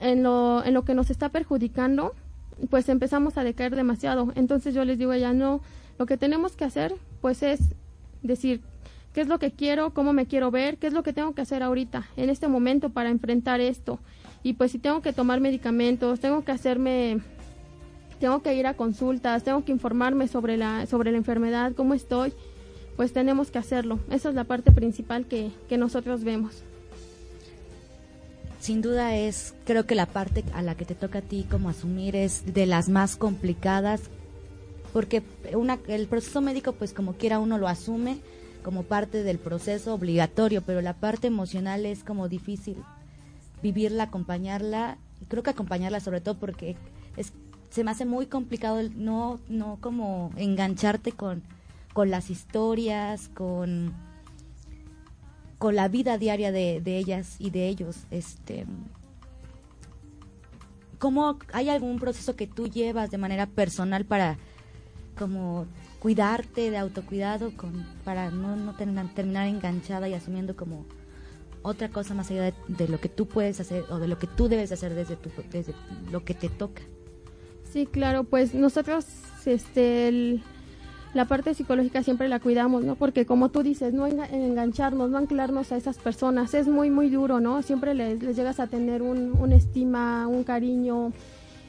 en 0.00 0.22
lo, 0.22 0.64
en 0.64 0.74
lo 0.74 0.84
que 0.84 0.94
nos 0.94 1.10
está 1.10 1.28
perjudicando, 1.28 2.14
pues 2.68 2.88
empezamos 2.88 3.36
a 3.38 3.44
decaer 3.44 3.74
demasiado. 3.74 4.32
Entonces 4.34 4.74
yo 4.74 4.84
les 4.84 4.98
digo 4.98 5.14
ya 5.14 5.32
no, 5.32 5.60
lo 5.98 6.06
que 6.06 6.16
tenemos 6.16 6.56
que 6.56 6.64
hacer 6.64 6.94
pues 7.20 7.42
es 7.42 7.60
decir, 8.22 8.60
¿qué 9.12 9.20
es 9.20 9.28
lo 9.28 9.38
que 9.38 9.50
quiero? 9.50 9.92
¿Cómo 9.92 10.12
me 10.12 10.26
quiero 10.26 10.50
ver? 10.50 10.78
¿Qué 10.78 10.86
es 10.86 10.92
lo 10.92 11.02
que 11.02 11.12
tengo 11.12 11.34
que 11.34 11.42
hacer 11.42 11.62
ahorita, 11.62 12.08
en 12.16 12.30
este 12.30 12.48
momento 12.48 12.90
para 12.90 13.10
enfrentar 13.10 13.60
esto? 13.60 13.98
Y 14.42 14.54
pues 14.54 14.72
si 14.72 14.78
tengo 14.78 15.02
que 15.02 15.12
tomar 15.12 15.40
medicamentos, 15.40 16.20
tengo 16.20 16.44
que 16.44 16.52
hacerme 16.52 17.20
tengo 18.18 18.42
que 18.42 18.54
ir 18.54 18.66
a 18.66 18.74
consultas, 18.74 19.44
tengo 19.44 19.64
que 19.64 19.72
informarme 19.72 20.28
sobre 20.28 20.56
la 20.56 20.86
sobre 20.86 21.10
la 21.10 21.18
enfermedad, 21.18 21.72
cómo 21.74 21.94
estoy 21.94 22.32
pues 22.96 23.14
tenemos 23.14 23.50
que 23.50 23.58
hacerlo. 23.58 23.98
Esa 24.10 24.28
es 24.28 24.34
la 24.34 24.44
parte 24.44 24.72
principal 24.72 25.24
que, 25.24 25.50
que 25.70 25.78
nosotros 25.78 26.22
vemos. 26.22 26.62
Sin 28.60 28.82
duda 28.82 29.16
es, 29.16 29.54
creo 29.64 29.86
que 29.86 29.94
la 29.94 30.04
parte 30.04 30.44
a 30.52 30.60
la 30.60 30.74
que 30.74 30.84
te 30.84 30.94
toca 30.94 31.20
a 31.20 31.22
ti 31.22 31.46
como 31.50 31.70
asumir 31.70 32.14
es 32.14 32.52
de 32.52 32.66
las 32.66 32.90
más 32.90 33.16
complicadas, 33.16 34.02
porque 34.92 35.22
una, 35.54 35.78
el 35.88 36.06
proceso 36.08 36.42
médico 36.42 36.72
pues 36.72 36.92
como 36.92 37.14
quiera 37.14 37.38
uno 37.38 37.56
lo 37.56 37.68
asume, 37.68 38.18
como 38.62 38.82
parte 38.82 39.22
del 39.22 39.38
proceso 39.38 39.94
obligatorio, 39.94 40.60
pero 40.60 40.82
la 40.82 40.92
parte 40.92 41.26
emocional 41.26 41.86
es 41.86 42.04
como 42.04 42.28
difícil 42.28 42.76
vivirla, 43.62 44.04
acompañarla, 44.04 44.98
creo 45.28 45.42
que 45.42 45.50
acompañarla 45.50 46.00
sobre 46.00 46.20
todo 46.20 46.36
porque 46.38 46.76
es 47.16 47.32
se 47.70 47.84
me 47.84 47.92
hace 47.92 48.04
muy 48.04 48.26
complicado 48.26 48.82
no 48.96 49.38
no 49.48 49.78
como 49.80 50.32
engancharte 50.36 51.12
con 51.12 51.42
con 51.92 52.10
las 52.10 52.30
historias, 52.30 53.28
con 53.28 53.94
con 55.60 55.76
la 55.76 55.88
vida 55.88 56.16
diaria 56.16 56.52
de, 56.52 56.80
de 56.80 56.96
ellas 56.96 57.36
y 57.38 57.50
de 57.50 57.68
ellos, 57.68 57.98
este 58.10 58.66
¿Cómo 60.98 61.38
hay 61.52 61.68
algún 61.68 61.98
proceso 61.98 62.34
que 62.34 62.46
tú 62.46 62.68
llevas 62.68 63.10
de 63.10 63.18
manera 63.18 63.46
personal 63.46 64.06
para 64.06 64.38
como 65.18 65.66
cuidarte 65.98 66.70
de 66.70 66.78
autocuidado 66.78 67.54
con, 67.56 67.86
para 68.04 68.30
no, 68.30 68.56
no 68.56 68.74
terminar 68.74 69.48
enganchada 69.48 70.08
y 70.08 70.14
asumiendo 70.14 70.56
como 70.56 70.86
otra 71.60 71.90
cosa 71.90 72.14
más 72.14 72.30
allá 72.30 72.54
de, 72.68 72.88
lo 72.88 73.00
que 73.00 73.10
tú 73.10 73.26
puedes 73.26 73.60
hacer 73.60 73.84
o 73.90 73.98
de 73.98 74.08
lo 74.08 74.18
que 74.18 74.26
tú 74.26 74.48
debes 74.48 74.72
hacer 74.72 74.94
desde, 74.94 75.16
tu, 75.16 75.30
desde 75.50 75.74
lo 76.10 76.24
que 76.24 76.32
te 76.32 76.48
toca. 76.48 76.82
Sí, 77.70 77.86
claro, 77.86 78.24
pues 78.24 78.54
nosotros 78.54 79.06
este 79.44 80.42
la 81.12 81.24
parte 81.24 81.54
psicológica 81.54 82.02
siempre 82.02 82.28
la 82.28 82.38
cuidamos, 82.38 82.84
¿no? 82.84 82.94
Porque 82.94 83.26
como 83.26 83.48
tú 83.48 83.62
dices, 83.62 83.92
no 83.92 84.06
engancharnos, 84.06 85.10
no 85.10 85.18
anclarnos 85.18 85.72
a 85.72 85.76
esas 85.76 85.98
personas, 85.98 86.54
es 86.54 86.68
muy, 86.68 86.90
muy 86.90 87.10
duro, 87.10 87.40
¿no? 87.40 87.62
Siempre 87.62 87.94
les, 87.94 88.20
llegas 88.20 88.60
a 88.60 88.68
tener 88.68 89.02
un, 89.02 89.32
una 89.38 89.56
estima, 89.56 90.28
un 90.28 90.44
cariño, 90.44 91.12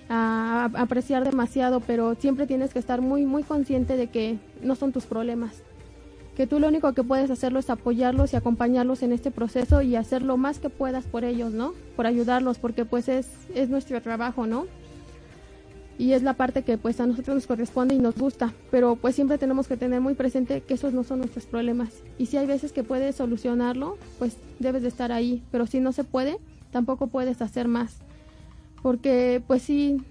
a, 0.09 0.69
apreciar 0.75 1.23
demasiado, 1.23 1.79
pero 1.79 2.15
siempre 2.15 2.45
tienes 2.45 2.71
que 2.71 2.79
estar 2.79 3.01
muy, 3.01 3.25
muy 3.25 3.41
consciente 3.41 3.97
de 3.97 4.07
que 4.07 4.37
no 4.61 4.75
son 4.75 4.91
tus 4.91 5.05
problemas. 5.05 5.63
Que 6.35 6.45
tú 6.45 6.59
lo 6.59 6.67
único 6.67 6.93
que 6.93 7.03
puedes 7.03 7.31
hacerlo 7.31 7.59
es 7.59 7.69
apoyarlos 7.69 8.33
y 8.33 8.35
acompañarlos 8.35 9.01
en 9.01 9.11
este 9.11 9.31
proceso 9.31 9.81
y 9.81 9.95
hacer 9.95 10.21
lo 10.21 10.37
más 10.37 10.59
que 10.59 10.69
puedas 10.69 11.05
por 11.05 11.23
ellos, 11.23 11.51
¿no? 11.51 11.73
Por 11.95 12.05
ayudarlos, 12.05 12.59
porque 12.59 12.85
pues 12.85 13.09
es, 13.09 13.27
es 13.55 13.69
nuestro 13.69 14.01
trabajo, 14.01 14.45
¿no? 14.45 14.67
Y 15.97 16.13
es 16.13 16.23
la 16.23 16.33
parte 16.33 16.63
que 16.63 16.77
pues 16.77 16.99
a 16.99 17.05
nosotros 17.05 17.35
nos 17.35 17.47
corresponde 17.47 17.95
y 17.95 17.99
nos 17.99 18.15
gusta, 18.15 18.53
pero 18.71 18.95
pues 18.95 19.15
siempre 19.15 19.37
tenemos 19.37 19.67
que 19.67 19.77
tener 19.77 20.01
muy 20.01 20.13
presente 20.13 20.61
que 20.61 20.73
esos 20.73 20.93
no 20.93 21.03
son 21.03 21.19
nuestros 21.19 21.45
problemas 21.45 21.89
y 22.17 22.27
si 22.27 22.37
hay 22.37 22.47
veces 22.47 22.71
que 22.71 22.83
puedes 22.83 23.15
solucionarlo, 23.15 23.97
pues 24.17 24.37
debes 24.59 24.81
de 24.81 24.87
estar 24.87 25.11
ahí, 25.11 25.43
pero 25.51 25.67
si 25.67 25.79
no 25.79 25.91
se 25.91 26.03
puede, 26.03 26.37
tampoco 26.71 27.07
puedes 27.07 27.41
hacer 27.41 27.67
más, 27.67 27.97
porque 28.81 29.43
pues 29.45 29.61
sí, 29.61 30.01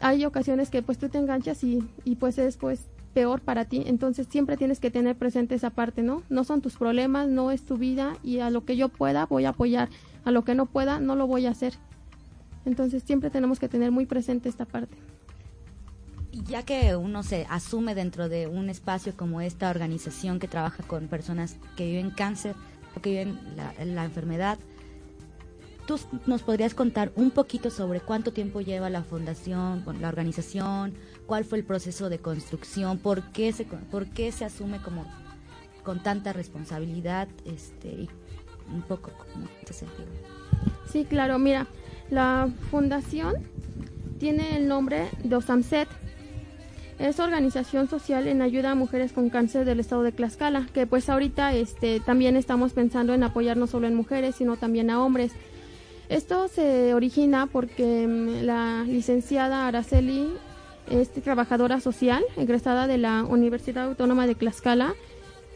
hay 0.00 0.24
ocasiones 0.24 0.70
que 0.70 0.82
pues 0.82 0.98
tú 0.98 1.08
te 1.08 1.18
enganchas 1.18 1.62
y, 1.64 1.82
y 2.04 2.16
pues 2.16 2.38
es 2.38 2.56
pues 2.56 2.80
peor 3.14 3.40
para 3.40 3.64
ti, 3.64 3.82
entonces 3.86 4.26
siempre 4.28 4.56
tienes 4.56 4.80
que 4.80 4.90
tener 4.90 5.16
presente 5.16 5.54
esa 5.54 5.70
parte, 5.70 6.02
¿no? 6.02 6.22
No 6.28 6.44
son 6.44 6.60
tus 6.60 6.76
problemas, 6.76 7.28
no 7.28 7.50
es 7.50 7.62
tu 7.62 7.76
vida 7.76 8.16
y 8.22 8.40
a 8.40 8.50
lo 8.50 8.64
que 8.64 8.76
yo 8.76 8.88
pueda 8.88 9.26
voy 9.26 9.44
a 9.44 9.50
apoyar, 9.50 9.88
a 10.24 10.30
lo 10.30 10.44
que 10.44 10.54
no 10.54 10.66
pueda 10.66 11.00
no 11.00 11.16
lo 11.16 11.26
voy 11.26 11.46
a 11.46 11.50
hacer. 11.50 11.74
Entonces 12.66 13.04
siempre 13.04 13.30
tenemos 13.30 13.60
que 13.60 13.68
tener 13.68 13.92
muy 13.92 14.06
presente 14.06 14.48
esta 14.48 14.64
parte 14.64 14.96
ya 16.44 16.62
que 16.64 16.96
uno 16.96 17.22
se 17.22 17.46
asume 17.48 17.94
dentro 17.94 18.28
de 18.28 18.46
un 18.46 18.68
espacio 18.68 19.16
como 19.16 19.40
esta 19.40 19.70
organización 19.70 20.38
que 20.38 20.48
trabaja 20.48 20.82
con 20.82 21.08
personas 21.08 21.56
que 21.76 21.86
viven 21.86 22.10
cáncer 22.10 22.54
o 22.96 23.00
que 23.00 23.10
viven 23.10 23.38
la, 23.56 24.04
enfermedad, 24.04 24.58
¿tú 25.86 25.98
nos 26.26 26.42
podrías 26.42 26.74
contar 26.74 27.12
un 27.16 27.30
poquito 27.30 27.70
sobre 27.70 28.00
cuánto 28.00 28.32
tiempo 28.32 28.60
lleva 28.60 28.90
la 28.90 29.02
fundación, 29.02 29.84
la 30.00 30.08
organización, 30.08 30.94
cuál 31.26 31.44
fue 31.44 31.58
el 31.58 31.64
proceso 31.64 32.08
de 32.08 32.18
construcción, 32.18 32.98
por 32.98 33.22
qué 33.32 33.52
se, 33.52 33.64
por 33.64 34.06
qué 34.06 34.32
se 34.32 34.44
asume 34.44 34.80
como 34.80 35.04
con 35.82 36.02
tanta 36.02 36.32
responsabilidad 36.32 37.28
este, 37.44 37.88
y 37.88 38.10
un 38.72 38.82
poco 38.82 39.12
como 39.32 39.46
este 39.60 39.72
sentido? 39.72 40.08
Sí, 40.90 41.04
claro, 41.04 41.38
mira, 41.38 41.66
la 42.10 42.48
fundación 42.70 43.34
tiene 44.18 44.56
el 44.56 44.66
nombre 44.68 45.08
de 45.22 45.36
OSAMSET, 45.36 45.88
es 46.98 47.20
organización 47.20 47.88
social 47.88 48.26
en 48.26 48.40
ayuda 48.40 48.70
a 48.70 48.74
mujeres 48.74 49.12
con 49.12 49.28
cáncer 49.28 49.64
del 49.64 49.80
estado 49.80 50.02
de 50.02 50.12
Tlaxcala, 50.12 50.66
que 50.72 50.86
pues 50.86 51.08
ahorita 51.08 51.54
este, 51.54 52.00
también 52.00 52.36
estamos 52.36 52.72
pensando 52.72 53.12
en 53.12 53.22
apoyar 53.22 53.56
no 53.56 53.66
solo 53.66 53.86
en 53.86 53.94
mujeres, 53.94 54.36
sino 54.36 54.56
también 54.56 54.90
a 54.90 55.02
hombres. 55.02 55.32
Esto 56.08 56.48
se 56.48 56.94
origina 56.94 57.46
porque 57.46 58.06
mm, 58.06 58.44
la 58.44 58.84
licenciada 58.86 59.66
Araceli 59.66 60.32
es 60.90 61.10
trabajadora 61.10 61.80
social, 61.80 62.24
egresada 62.36 62.86
de 62.86 62.98
la 62.98 63.24
Universidad 63.24 63.84
Autónoma 63.84 64.26
de 64.26 64.34
Tlaxcala, 64.34 64.94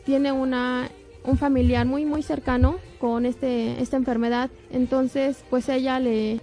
tiene 0.05 0.33
una 0.33 0.89
un 1.23 1.37
familiar 1.37 1.87
muy 1.87 2.07
muy 2.07 2.23
cercano 2.23 2.77
con 2.99 3.27
este 3.27 3.81
esta 3.83 3.97
enfermedad, 3.97 4.51
entonces 4.73 5.45
pues 5.51 5.69
ella 5.69 6.01
le 6.01 6.41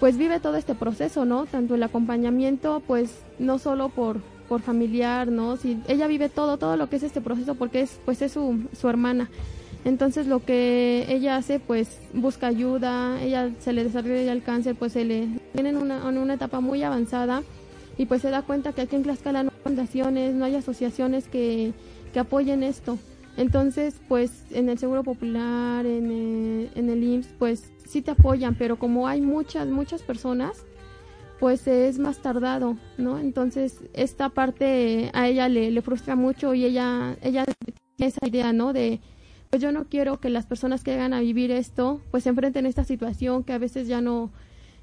pues 0.00 0.16
vive 0.16 0.40
todo 0.40 0.56
este 0.56 0.74
proceso, 0.74 1.24
¿no? 1.24 1.46
Tanto 1.46 1.74
el 1.74 1.82
acompañamiento, 1.82 2.82
pues 2.86 3.10
no 3.38 3.58
solo 3.58 3.88
por, 3.88 4.20
por 4.48 4.60
familiar, 4.60 5.28
¿no? 5.28 5.56
Si 5.56 5.80
ella 5.88 6.06
vive 6.06 6.28
todo, 6.28 6.58
todo 6.58 6.76
lo 6.76 6.88
que 6.88 6.96
es 6.96 7.02
este 7.02 7.20
proceso 7.20 7.54
porque 7.54 7.80
es, 7.80 7.98
pues 8.04 8.22
es 8.22 8.32
su, 8.32 8.64
su 8.78 8.88
hermana. 8.88 9.30
Entonces 9.84 10.26
lo 10.26 10.44
que 10.44 11.06
ella 11.08 11.36
hace, 11.36 11.60
pues 11.60 12.00
busca 12.12 12.48
ayuda, 12.48 13.22
ella 13.22 13.50
se 13.60 13.72
le 13.72 13.84
desarrolla 13.84 14.32
el 14.32 14.42
cáncer, 14.42 14.74
pues 14.74 14.92
se 14.92 15.04
le 15.04 15.28
tiene 15.52 15.70
en 15.70 15.76
una, 15.76 16.08
en 16.08 16.18
una 16.18 16.34
etapa 16.34 16.60
muy 16.60 16.82
avanzada 16.82 17.42
y 17.96 18.06
pues 18.06 18.20
se 18.20 18.30
da 18.30 18.42
cuenta 18.42 18.72
que 18.72 18.82
aquí 18.82 18.96
en 18.96 19.04
Tlaxcala 19.04 19.44
no 19.44 19.50
hay 19.50 19.62
fundaciones, 19.62 20.34
no 20.34 20.44
hay 20.44 20.56
asociaciones 20.56 21.28
que, 21.28 21.72
que 22.12 22.18
apoyen 22.18 22.62
esto. 22.62 22.98
Entonces, 23.36 24.00
pues 24.08 24.44
en 24.50 24.68
el 24.68 24.78
Seguro 24.78 25.02
Popular, 25.02 25.84
en 25.84 26.10
el, 26.10 26.70
en 26.74 26.88
el 26.88 27.02
IMSS, 27.02 27.34
pues 27.38 27.72
sí 27.84 28.00
te 28.02 28.12
apoyan, 28.12 28.54
pero 28.54 28.78
como 28.78 29.08
hay 29.08 29.20
muchas, 29.20 29.68
muchas 29.68 30.02
personas, 30.02 30.64
pues 31.38 31.68
es 31.68 31.98
más 31.98 32.18
tardado, 32.22 32.78
¿no? 32.96 33.18
Entonces, 33.18 33.80
esta 33.92 34.30
parte 34.30 35.10
a 35.12 35.28
ella 35.28 35.48
le, 35.48 35.70
le 35.70 35.82
frustra 35.82 36.16
mucho 36.16 36.54
y 36.54 36.64
ella, 36.64 37.16
ella 37.20 37.44
tiene 37.96 38.08
esa 38.08 38.26
idea, 38.26 38.52
¿no? 38.54 38.72
De, 38.72 39.00
pues 39.50 39.60
yo 39.60 39.70
no 39.70 39.84
quiero 39.84 40.18
que 40.18 40.30
las 40.30 40.46
personas 40.46 40.82
que 40.82 40.94
hagan 40.94 41.12
a 41.12 41.20
vivir 41.20 41.50
esto, 41.50 42.00
pues 42.10 42.24
se 42.24 42.30
enfrenten 42.30 42.64
a 42.64 42.68
esta 42.70 42.84
situación 42.84 43.44
que 43.44 43.52
a 43.52 43.58
veces 43.58 43.86
ya 43.86 44.00
no, 44.00 44.30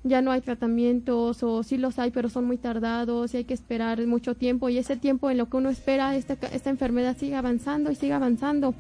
ya 0.04 0.22
no 0.22 0.32
hay 0.32 0.42
tratamientos 0.42 1.44
o 1.44 1.64
sí 1.64 1.78
los 1.78 1.98
hay, 2.00 2.12
pero 2.12 2.30
son 2.30 2.46
muy 2.46 2.58
tardados 2.58 3.34
y 3.34 3.38
hay 3.38 3.44
que 3.46 3.54
esperar 3.54 4.06
mucho 4.06 4.36
tiempo 4.36 4.70
y 4.70 4.78
ese 4.78 4.98
tiempo 4.98 5.30
en 5.30 5.38
lo 5.38 5.50
que 5.50 5.58
uno 5.58 5.70
espera, 5.70 6.16
esta, 6.16 6.34
esta 6.52 6.70
enfermedad 6.70 7.16
sigue 7.18 7.36
avanzando 7.36 7.92
y 7.92 7.96
sigue 7.96 8.14
avanzando, 8.14 8.74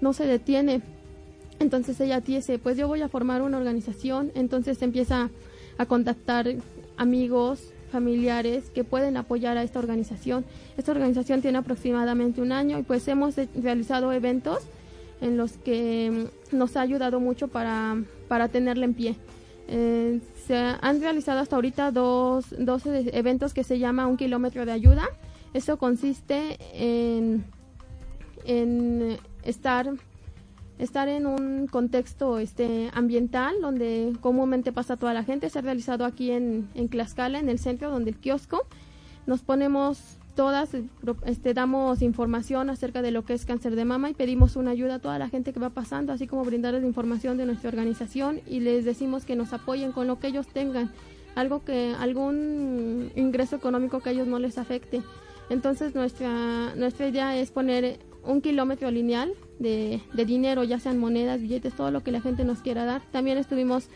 no 0.00 0.12
se 0.12 0.26
detiene. 0.26 0.82
Entonces 1.58 2.00
ella 2.00 2.20
dice, 2.20 2.58
pues 2.58 2.76
yo 2.76 2.86
voy 2.86 3.02
a 3.02 3.08
formar 3.08 3.42
una 3.42 3.58
organización, 3.58 4.30
entonces 4.34 4.80
empieza 4.82 5.30
a 5.78 5.86
contactar 5.86 6.54
amigos, 6.96 7.72
familiares 7.90 8.70
que 8.70 8.84
pueden 8.84 9.16
apoyar 9.16 9.56
a 9.56 9.62
esta 9.62 9.78
organización. 9.78 10.44
Esta 10.76 10.92
organización 10.92 11.40
tiene 11.40 11.58
aproximadamente 11.58 12.42
un 12.42 12.52
año 12.52 12.78
y 12.78 12.82
pues 12.82 13.08
hemos 13.08 13.34
realizado 13.54 14.12
eventos 14.12 14.58
en 15.20 15.36
los 15.36 15.52
que 15.52 16.28
mm, 16.52 16.56
nos 16.56 16.76
ha 16.76 16.82
ayudado 16.82 17.18
mucho 17.18 17.48
para, 17.48 17.96
para 18.28 18.48
tenerla 18.48 18.84
en 18.84 18.94
pie. 18.94 19.16
Eh, 19.68 20.20
se 20.48 20.56
han 20.56 21.02
realizado 21.02 21.40
hasta 21.40 21.56
ahorita 21.56 21.92
dos, 21.92 22.46
dos 22.58 22.82
eventos 22.86 23.52
que 23.52 23.64
se 23.64 23.78
llama 23.78 24.06
Un 24.06 24.16
Kilómetro 24.16 24.64
de 24.64 24.72
Ayuda. 24.72 25.06
Eso 25.52 25.76
consiste 25.76 26.56
en, 26.72 27.44
en 28.46 29.18
estar 29.42 29.90
estar 30.78 31.08
en 31.08 31.26
un 31.26 31.66
contexto 31.66 32.38
este 32.38 32.88
ambiental 32.94 33.56
donde 33.60 34.14
comúnmente 34.22 34.72
pasa 34.72 34.96
toda 34.96 35.12
la 35.12 35.22
gente. 35.22 35.50
Se 35.50 35.58
ha 35.58 35.62
realizado 35.62 36.06
aquí 36.06 36.30
en, 36.30 36.70
en 36.74 36.88
Tlaxcala, 36.88 37.38
en 37.40 37.50
el 37.50 37.58
centro, 37.58 37.90
donde 37.90 38.10
el 38.12 38.16
kiosco. 38.16 38.66
Nos 39.26 39.42
ponemos 39.42 40.16
todas, 40.38 40.70
este, 41.26 41.52
damos 41.52 42.00
información 42.00 42.70
acerca 42.70 43.02
de 43.02 43.10
lo 43.10 43.24
que 43.24 43.34
es 43.34 43.44
cáncer 43.44 43.74
de 43.74 43.84
mama 43.84 44.08
y 44.08 44.14
pedimos 44.14 44.54
una 44.54 44.70
ayuda 44.70 44.94
a 44.94 44.98
toda 45.00 45.18
la 45.18 45.28
gente 45.28 45.52
que 45.52 45.58
va 45.58 45.70
pasando, 45.70 46.12
así 46.12 46.28
como 46.28 46.44
brindarles 46.44 46.84
información 46.84 47.36
de 47.38 47.44
nuestra 47.44 47.70
organización 47.70 48.40
y 48.46 48.60
les 48.60 48.84
decimos 48.84 49.24
que 49.24 49.34
nos 49.34 49.52
apoyen 49.52 49.90
con 49.90 50.06
lo 50.06 50.20
que 50.20 50.28
ellos 50.28 50.46
tengan, 50.46 50.92
algo 51.34 51.64
que, 51.64 51.92
algún 51.98 53.10
ingreso 53.16 53.56
económico 53.56 53.98
que 53.98 54.10
a 54.10 54.12
ellos 54.12 54.28
no 54.28 54.38
les 54.38 54.58
afecte. 54.58 55.02
Entonces 55.50 55.96
nuestra, 55.96 56.72
nuestra 56.76 57.08
idea 57.08 57.36
es 57.36 57.50
poner 57.50 57.98
un 58.24 58.40
kilómetro 58.40 58.92
lineal 58.92 59.32
de, 59.58 60.00
de, 60.12 60.24
dinero, 60.24 60.62
ya 60.62 60.78
sean 60.78 60.98
monedas, 60.98 61.40
billetes, 61.40 61.74
todo 61.74 61.90
lo 61.90 62.04
que 62.04 62.12
la 62.12 62.20
gente 62.20 62.44
nos 62.44 62.60
quiera 62.60 62.84
dar. 62.84 63.02
También 63.10 63.38
estuvimos 63.38 63.88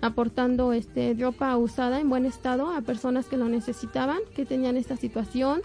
aportando 0.00 0.72
este 0.72 1.14
ropa 1.20 1.54
usada 1.58 2.00
en 2.00 2.08
buen 2.08 2.24
estado 2.24 2.70
a 2.70 2.80
personas 2.80 3.26
que 3.26 3.36
lo 3.36 3.50
necesitaban, 3.50 4.20
que 4.34 4.46
tenían 4.46 4.78
esta 4.78 4.96
situación, 4.96 5.60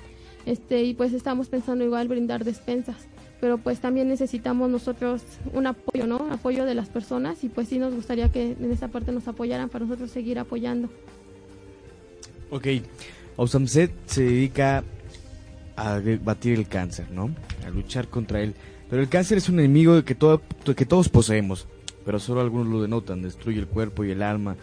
este 0.46 0.84
y 0.84 0.94
pues 0.94 1.14
estamos 1.14 1.48
pensando 1.48 1.84
igual 1.84 2.08
brindar 2.08 2.44
despensas, 2.44 3.08
pero 3.42 3.58
pues 3.58 3.80
también 3.80 4.08
necesitamos 4.08 4.70
nosotros 4.70 5.22
un 5.54 5.68
apoyo, 5.68 6.08
¿no? 6.08 6.28
Apoyo 6.32 6.66
de 6.66 6.76
las 6.76 6.90
personas 6.90 7.44
y 7.44 7.50
pues 7.50 7.68
sí 7.70 7.80
nos 7.80 7.94
gustaría 7.94 8.32
que 8.32 8.52
en 8.52 8.72
esa 8.72 8.88
parte 8.88 9.12
nos 9.12 9.28
apoyaran 9.28 9.70
para 9.70 9.86
nosotros 9.86 10.12
seguir 10.12 10.40
apoyando. 10.40 10.90
Ok, 12.52 12.68
Ausamset 13.38 13.92
se 14.06 14.24
dedica 14.24 14.84
a 15.76 16.00
batir 16.24 16.58
el 16.58 16.68
cáncer, 16.68 17.12
¿no? 17.12 17.36
A 17.66 17.70
luchar 17.70 18.08
contra 18.08 18.42
él. 18.42 18.56
Pero 18.90 19.02
el 19.02 19.10
cáncer 19.10 19.38
es 19.38 19.50
un 19.50 19.60
enemigo 19.60 20.04
que, 20.04 20.16
todo, 20.16 20.42
que 20.76 20.86
todos 20.86 21.10
poseemos, 21.10 21.68
pero 22.06 22.20
solo 22.20 22.42
algunos 22.42 22.68
lo 22.68 22.82
denotan, 22.82 23.22
destruye 23.22 23.60
el 23.60 23.68
cuerpo 23.68 24.06
y 24.06 24.12
el 24.12 24.22
alma. 24.22 24.56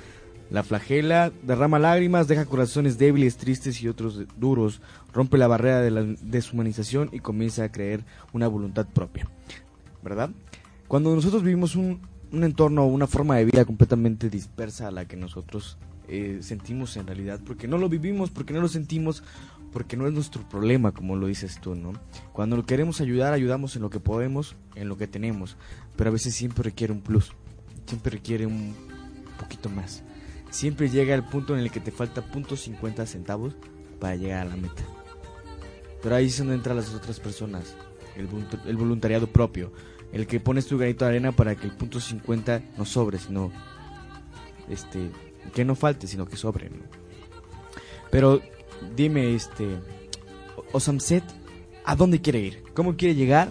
La 0.52 0.62
flagela, 0.62 1.32
derrama 1.42 1.78
lágrimas, 1.78 2.28
deja 2.28 2.44
corazones 2.44 2.98
débiles, 2.98 3.38
tristes 3.38 3.80
y 3.80 3.88
otros 3.88 4.20
duros, 4.36 4.82
rompe 5.14 5.38
la 5.38 5.46
barrera 5.46 5.80
de 5.80 5.90
la 5.90 6.02
deshumanización 6.02 7.08
y 7.10 7.20
comienza 7.20 7.64
a 7.64 7.72
creer 7.72 8.04
una 8.34 8.48
voluntad 8.48 8.86
propia. 8.86 9.26
¿Verdad? 10.02 10.28
Cuando 10.88 11.14
nosotros 11.14 11.42
vivimos 11.42 11.74
un, 11.74 12.02
un 12.32 12.44
entorno 12.44 12.82
o 12.82 12.86
una 12.86 13.06
forma 13.06 13.36
de 13.36 13.46
vida 13.46 13.64
completamente 13.64 14.28
dispersa 14.28 14.88
a 14.88 14.90
la 14.90 15.06
que 15.06 15.16
nosotros 15.16 15.78
eh, 16.06 16.40
sentimos 16.42 16.98
en 16.98 17.06
realidad, 17.06 17.40
porque 17.46 17.66
no 17.66 17.78
lo 17.78 17.88
vivimos, 17.88 18.28
porque 18.28 18.52
no 18.52 18.60
lo 18.60 18.68
sentimos, 18.68 19.22
porque 19.72 19.96
no 19.96 20.06
es 20.06 20.12
nuestro 20.12 20.46
problema, 20.46 20.92
como 20.92 21.16
lo 21.16 21.28
dices 21.28 21.62
tú, 21.62 21.74
¿no? 21.74 21.94
Cuando 22.34 22.62
queremos 22.66 23.00
ayudar, 23.00 23.32
ayudamos 23.32 23.74
en 23.76 23.80
lo 23.80 23.88
que 23.88 24.00
podemos, 24.00 24.54
en 24.74 24.90
lo 24.90 24.98
que 24.98 25.06
tenemos, 25.06 25.56
pero 25.96 26.10
a 26.10 26.12
veces 26.12 26.34
siempre 26.34 26.62
requiere 26.62 26.92
un 26.92 27.00
plus, 27.00 27.32
siempre 27.86 28.10
requiere 28.10 28.44
un 28.44 28.74
poquito 29.38 29.70
más. 29.70 30.02
Siempre 30.52 30.90
llega 30.90 31.14
el 31.14 31.24
punto 31.24 31.54
en 31.54 31.60
el 31.60 31.70
que 31.70 31.80
te 31.80 31.90
falta 31.90 32.20
punto 32.20 32.56
.50 32.56 33.06
centavos 33.06 33.54
para 33.98 34.16
llegar 34.16 34.46
a 34.46 34.50
la 34.50 34.56
meta. 34.56 34.82
Pero 36.02 36.14
ahí 36.14 36.26
es 36.26 36.36
donde 36.36 36.54
entran 36.54 36.76
las 36.76 36.94
otras 36.94 37.18
personas, 37.20 37.74
el, 38.16 38.76
voluntariado 38.76 39.28
propio, 39.28 39.72
el 40.12 40.26
que 40.26 40.40
pones 40.40 40.66
tu 40.66 40.76
granito 40.76 41.06
de 41.06 41.12
arena 41.12 41.32
para 41.32 41.56
que 41.56 41.66
el 41.66 41.72
punto 41.72 42.00
.50 42.00 42.62
no 42.76 42.84
sobre, 42.84 43.18
sino 43.18 43.50
este 44.68 45.10
que 45.54 45.64
no 45.64 45.74
falte, 45.74 46.06
sino 46.06 46.26
que 46.26 46.36
sobre. 46.36 46.70
Pero 48.10 48.42
dime, 48.94 49.34
este, 49.34 49.78
Osamset, 50.72 51.24
¿a 51.86 51.96
dónde 51.96 52.20
quiere 52.20 52.40
ir? 52.40 52.62
¿Cómo 52.74 52.94
quiere 52.94 53.14
llegar? 53.14 53.48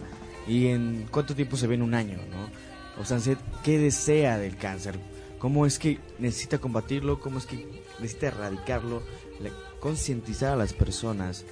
¿Y 0.47 0.67
en 0.67 1.07
cuánto 1.09 1.33
tiempo 1.33 1.57
se 1.57 1.65
ve 1.65 1.73
en 1.75 1.81
un 1.81 1.95
año? 1.95 2.19
¿no? 2.29 3.01
Osamset, 3.01 3.39
¿qué 3.63 3.79
desea 3.79 4.37
del 4.37 4.55
cáncer? 4.55 4.99
¿Cómo 5.41 5.65
es 5.65 5.79
que 5.79 5.97
necesita 6.19 6.59
combatirlo? 6.59 7.19
¿Cómo 7.19 7.39
es 7.39 7.47
que 7.47 7.67
necesita 7.99 8.27
erradicarlo? 8.27 9.01
Concientizar 9.79 10.53
a 10.53 10.55
las 10.55 10.71
personas 10.71 11.45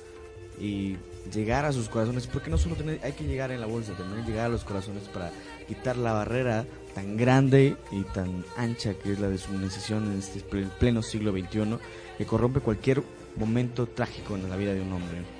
y 0.60 0.98
llegar 1.34 1.66
a 1.66 1.74
sus 1.74 1.90
corazones, 1.90 2.28
porque 2.28 2.52
no 2.52 2.60
solo 2.60 2.76
hay 3.02 3.14
que 3.14 3.24
llegar 3.24 3.52
en 3.52 3.62
la 3.62 3.66
bolsa, 3.66 3.94
también 3.98 4.28
llegar 4.28 4.46
a 4.46 4.50
los 4.50 4.64
corazones 4.64 5.06
para 5.06 5.32
quitar 5.68 5.98
la 5.98 6.14
barrera 6.14 6.68
tan 6.94 7.18
grande 7.18 7.78
y 7.92 8.04
tan 8.04 8.46
ancha 8.58 8.94
que 8.94 9.14
es 9.14 9.20
la 9.20 9.28
deshumanización 9.28 10.12
en 10.12 10.20
este 10.20 10.42
pleno 10.42 11.02
siglo 11.02 11.32
XXI, 11.32 11.80
que 12.20 12.26
corrompe 12.28 12.60
cualquier 12.60 13.02
momento 13.38 13.88
trágico 13.88 14.36
en 14.36 14.48
la 14.52 14.56
vida 14.56 14.76
de 14.76 14.82
un 14.82 14.94
hombre. 14.94 15.39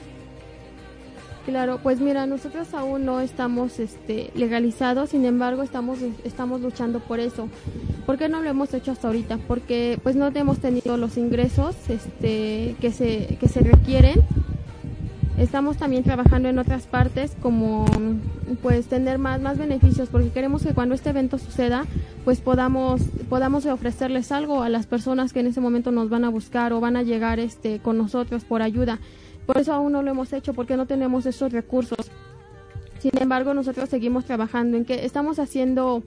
Claro, 1.50 1.80
pues 1.82 2.00
mira, 2.00 2.28
nosotros 2.28 2.76
aún 2.76 3.06
no 3.06 3.22
estamos 3.22 3.80
este, 3.80 4.30
legalizados, 4.36 5.10
sin 5.10 5.26
embargo 5.26 5.64
estamos, 5.64 5.98
estamos 6.24 6.62
luchando 6.62 7.00
por 7.00 7.20
eso. 7.20 7.50
¿Por 8.06 8.20
qué 8.20 8.30
no 8.30 8.44
lo 8.44 8.52
hemos 8.52 8.72
hecho 8.76 8.92
hasta 8.92 9.08
ahorita? 9.08 9.40
Porque 9.48 10.00
pues 10.04 10.16
no 10.16 10.28
hemos 10.28 10.60
tenido 10.60 10.96
los 10.96 11.18
ingresos 11.18 11.76
este, 11.90 12.76
que, 12.80 12.92
se, 12.92 13.38
que 13.40 13.48
se 13.48 13.62
requieren 13.62 14.22
Estamos 15.40 15.78
también 15.78 16.04
trabajando 16.04 16.50
en 16.50 16.60
otras 16.60 16.86
partes 16.86 17.32
como 17.42 17.86
pues 18.62 18.88
tener 18.88 19.20
más, 19.20 19.40
más 19.40 19.58
beneficios 19.58 20.10
porque 20.10 20.32
queremos 20.32 20.64
que 20.64 20.74
cuando 20.74 20.96
este 20.96 21.12
evento 21.12 21.38
suceda 21.38 21.86
pues 22.26 22.42
podamos, 22.42 23.02
podamos 23.30 23.66
ofrecerles 23.66 24.34
algo 24.34 24.64
a 24.64 24.70
las 24.70 24.86
personas 24.86 25.32
que 25.32 25.40
en 25.40 25.48
ese 25.48 25.62
momento 25.62 25.92
nos 25.92 26.10
van 26.10 26.26
a 26.26 26.30
buscar 26.30 26.74
o 26.74 26.82
van 26.82 26.98
a 26.98 27.04
llegar 27.04 27.40
este, 27.40 27.80
con 27.80 27.98
nosotros 27.98 28.44
por 28.44 28.62
ayuda. 28.62 29.00
Por 29.50 29.58
eso 29.58 29.74
aún 29.74 29.94
no 29.94 30.04
lo 30.04 30.12
hemos 30.12 30.32
hecho 30.32 30.54
porque 30.54 30.78
no 30.78 30.86
tenemos 30.86 31.26
esos 31.26 31.52
recursos. 31.52 32.12
Sin 33.00 33.10
embargo, 33.20 33.56
nosotros 33.56 33.90
seguimos 33.90 34.26
trabajando 34.26 34.78
en 34.78 34.86
que 34.86 35.06
estamos 35.06 35.40
haciendo, 35.40 36.04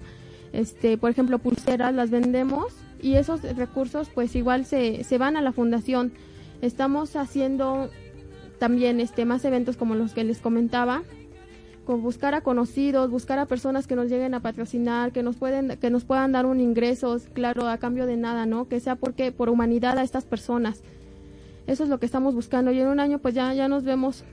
este, 0.52 0.96
por 0.96 1.10
ejemplo, 1.10 1.40
pulseras, 1.40 1.92
las 1.92 2.10
vendemos 2.10 2.72
y 3.00 3.14
esos 3.14 3.42
recursos 3.56 4.08
pues 4.14 4.36
igual 4.36 4.64
se, 4.64 5.02
se 5.02 5.18
van 5.18 5.36
a 5.36 5.42
la 5.42 5.50
fundación. 5.50 6.12
Estamos 6.60 7.16
haciendo 7.16 7.90
también 8.60 9.00
este, 9.00 9.24
más 9.24 9.44
eventos 9.44 9.76
como 9.76 9.96
los 9.96 10.12
que 10.12 10.22
les 10.22 10.38
comentaba, 10.38 11.02
con 11.84 12.00
buscar 12.00 12.36
a 12.36 12.42
conocidos, 12.42 13.10
buscar 13.10 13.40
a 13.40 13.46
personas 13.46 13.88
que 13.88 13.96
nos 13.96 14.08
lleguen 14.08 14.34
a 14.34 14.40
patrocinar, 14.40 15.10
que 15.10 15.24
nos 15.24 15.34
pueden, 15.34 15.78
que 15.78 15.90
nos 15.90 16.04
puedan 16.04 16.30
dar 16.30 16.46
un 16.46 16.60
ingreso, 16.60 17.18
claro, 17.32 17.66
a 17.66 17.78
cambio 17.78 18.06
de 18.06 18.16
nada, 18.16 18.46
¿no? 18.46 18.68
Que 18.68 18.78
sea 18.78 18.94
porque 18.94 19.32
por 19.32 19.48
humanidad 19.48 19.98
a 19.98 20.04
estas 20.04 20.26
personas. 20.26 20.84
Eso 21.66 21.84
es 21.84 21.88
lo 21.88 21.98
que 21.98 22.06
estamos 22.06 22.34
buscando. 22.34 22.72
Y 22.72 22.80
en 22.80 22.88
un 22.88 23.00
año 23.00 23.18
pues 23.18 23.34
ya, 23.34 23.52
ya 23.54 23.68
nos 23.68 23.84
vemos 23.84 24.24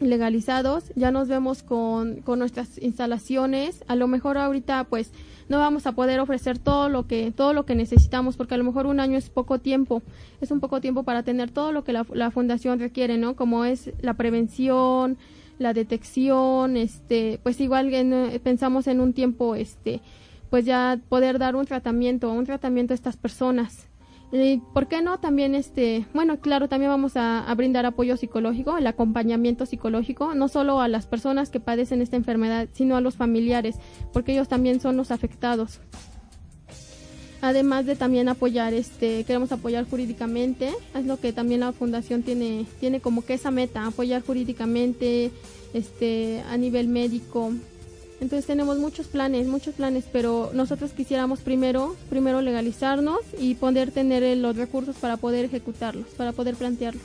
legalizados, 0.00 0.92
ya 0.96 1.10
nos 1.10 1.28
vemos 1.28 1.62
con, 1.62 2.22
con 2.22 2.38
nuestras 2.38 2.80
instalaciones, 2.82 3.84
a 3.86 3.94
lo 3.94 4.08
mejor 4.08 4.36
ahorita 4.36 4.84
pues 4.84 5.12
no 5.48 5.58
vamos 5.58 5.86
a 5.86 5.92
poder 5.92 6.20
ofrecer 6.20 6.58
todo 6.58 6.88
lo 6.88 7.06
que 7.06 7.30
todo 7.30 7.52
lo 7.52 7.66
que 7.66 7.74
necesitamos 7.74 8.36
porque 8.36 8.54
a 8.54 8.56
lo 8.56 8.64
mejor 8.64 8.86
un 8.86 9.00
año 9.00 9.18
es 9.18 9.28
poco 9.28 9.58
tiempo. 9.58 10.02
Es 10.40 10.50
un 10.50 10.60
poco 10.60 10.80
tiempo 10.80 11.02
para 11.02 11.22
tener 11.22 11.50
todo 11.50 11.72
lo 11.72 11.84
que 11.84 11.92
la, 11.92 12.06
la 12.12 12.30
fundación 12.30 12.78
requiere 12.78 13.18
no 13.18 13.36
como 13.36 13.64
es 13.64 13.92
la 14.00 14.14
prevención 14.14 15.18
la 15.58 15.72
detección 15.74 16.76
este 16.76 17.38
pues 17.42 17.60
igual 17.60 17.90
pensamos 18.42 18.86
en 18.86 19.00
un 19.00 19.12
tiempo 19.12 19.54
este 19.54 20.00
pues 20.50 20.64
ya 20.64 20.98
poder 21.08 21.38
dar 21.38 21.54
un 21.54 21.66
tratamiento 21.66 22.32
un 22.32 22.46
tratamiento 22.46 22.94
a 22.94 22.96
estas 22.96 23.16
personas 23.16 23.86
y 24.32 24.62
¿Por 24.72 24.88
qué 24.88 25.02
no? 25.02 25.20
También, 25.20 25.54
este, 25.54 26.06
bueno, 26.14 26.40
claro, 26.40 26.68
también 26.68 26.90
vamos 26.90 27.12
a, 27.16 27.52
brindar 27.54 27.84
apoyo 27.84 28.16
psicológico, 28.16 28.78
el 28.78 28.86
acompañamiento 28.86 29.66
psicológico, 29.66 30.34
no 30.34 30.48
solo 30.48 30.80
a 30.80 30.88
las 30.88 31.06
personas 31.06 31.50
que 31.50 31.60
padecen 31.60 32.00
esta 32.00 32.16
enfermedad, 32.16 32.68
sino 32.72 32.96
a 32.96 33.02
los 33.02 33.16
familiares, 33.16 33.76
porque 34.12 34.32
ellos 34.32 34.48
también 34.48 34.80
son 34.80 34.96
los 34.96 35.10
afectados. 35.10 35.80
Además 37.42 37.86
de 37.86 37.96
también 37.96 38.28
apoyar, 38.28 38.72
este, 38.72 39.24
queremos 39.24 39.52
apoyar 39.52 39.84
jurídicamente, 39.84 40.70
es 40.94 41.04
lo 41.04 41.18
que 41.18 41.32
también 41.32 41.60
la 41.60 41.72
fundación 41.72 42.22
tiene, 42.22 42.64
tiene 42.80 43.00
como 43.00 43.24
que 43.24 43.34
esa 43.34 43.50
meta, 43.50 43.84
apoyar 43.84 44.22
jurídicamente, 44.22 45.30
este, 45.74 46.42
a 46.48 46.56
nivel 46.56 46.88
médico, 46.88 47.52
entonces 48.22 48.46
tenemos 48.46 48.78
muchos 48.78 49.08
planes, 49.08 49.48
muchos 49.48 49.74
planes, 49.74 50.04
pero 50.12 50.52
nosotros 50.54 50.92
quisiéramos 50.92 51.40
primero, 51.40 51.96
primero 52.08 52.40
legalizarnos 52.40 53.18
y 53.36 53.56
poder 53.56 53.90
tener 53.90 54.38
los 54.38 54.54
recursos 54.54 54.94
para 54.94 55.16
poder 55.16 55.46
ejecutarlos, 55.46 56.06
para 56.16 56.30
poder 56.30 56.54
plantearlos. 56.54 57.02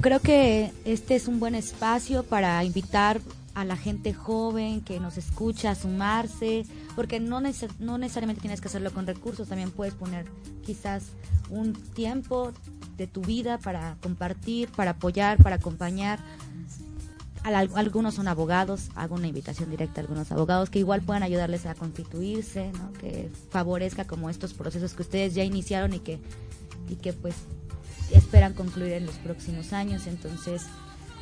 Creo 0.00 0.18
que 0.18 0.72
este 0.84 1.14
es 1.14 1.28
un 1.28 1.38
buen 1.38 1.54
espacio 1.54 2.24
para 2.24 2.64
invitar 2.64 3.20
a 3.54 3.64
la 3.64 3.76
gente 3.76 4.12
joven 4.12 4.80
que 4.80 4.98
nos 4.98 5.16
escucha 5.16 5.70
a 5.70 5.74
sumarse, 5.76 6.66
porque 6.96 7.20
no, 7.20 7.40
no 7.78 7.98
necesariamente 7.98 8.40
tienes 8.40 8.60
que 8.60 8.66
hacerlo 8.66 8.92
con 8.92 9.06
recursos, 9.06 9.46
también 9.46 9.70
puedes 9.70 9.94
poner 9.94 10.26
quizás 10.64 11.04
un 11.50 11.72
tiempo 11.72 12.52
de 12.96 13.06
tu 13.06 13.20
vida 13.20 13.58
para 13.58 13.96
compartir, 14.02 14.68
para 14.70 14.92
apoyar, 14.92 15.38
para 15.38 15.56
acompañar 15.56 16.18
algunos 17.54 18.14
son 18.14 18.26
abogados, 18.26 18.88
hago 18.96 19.14
una 19.14 19.28
invitación 19.28 19.70
directa 19.70 20.00
a 20.00 20.02
algunos 20.02 20.32
abogados 20.32 20.68
que 20.68 20.80
igual 20.80 21.02
puedan 21.02 21.22
ayudarles 21.22 21.64
a 21.66 21.74
constituirse, 21.74 22.72
que 23.00 23.30
favorezca 23.50 24.04
como 24.04 24.30
estos 24.30 24.52
procesos 24.52 24.94
que 24.94 25.02
ustedes 25.02 25.34
ya 25.34 25.44
iniciaron 25.44 25.94
y 25.94 26.00
que, 26.00 26.18
y 26.88 26.96
que 26.96 27.12
pues 27.12 27.36
esperan 28.10 28.52
concluir 28.54 28.92
en 28.92 29.06
los 29.06 29.14
próximos 29.16 29.72
años. 29.72 30.06
Entonces, 30.08 30.66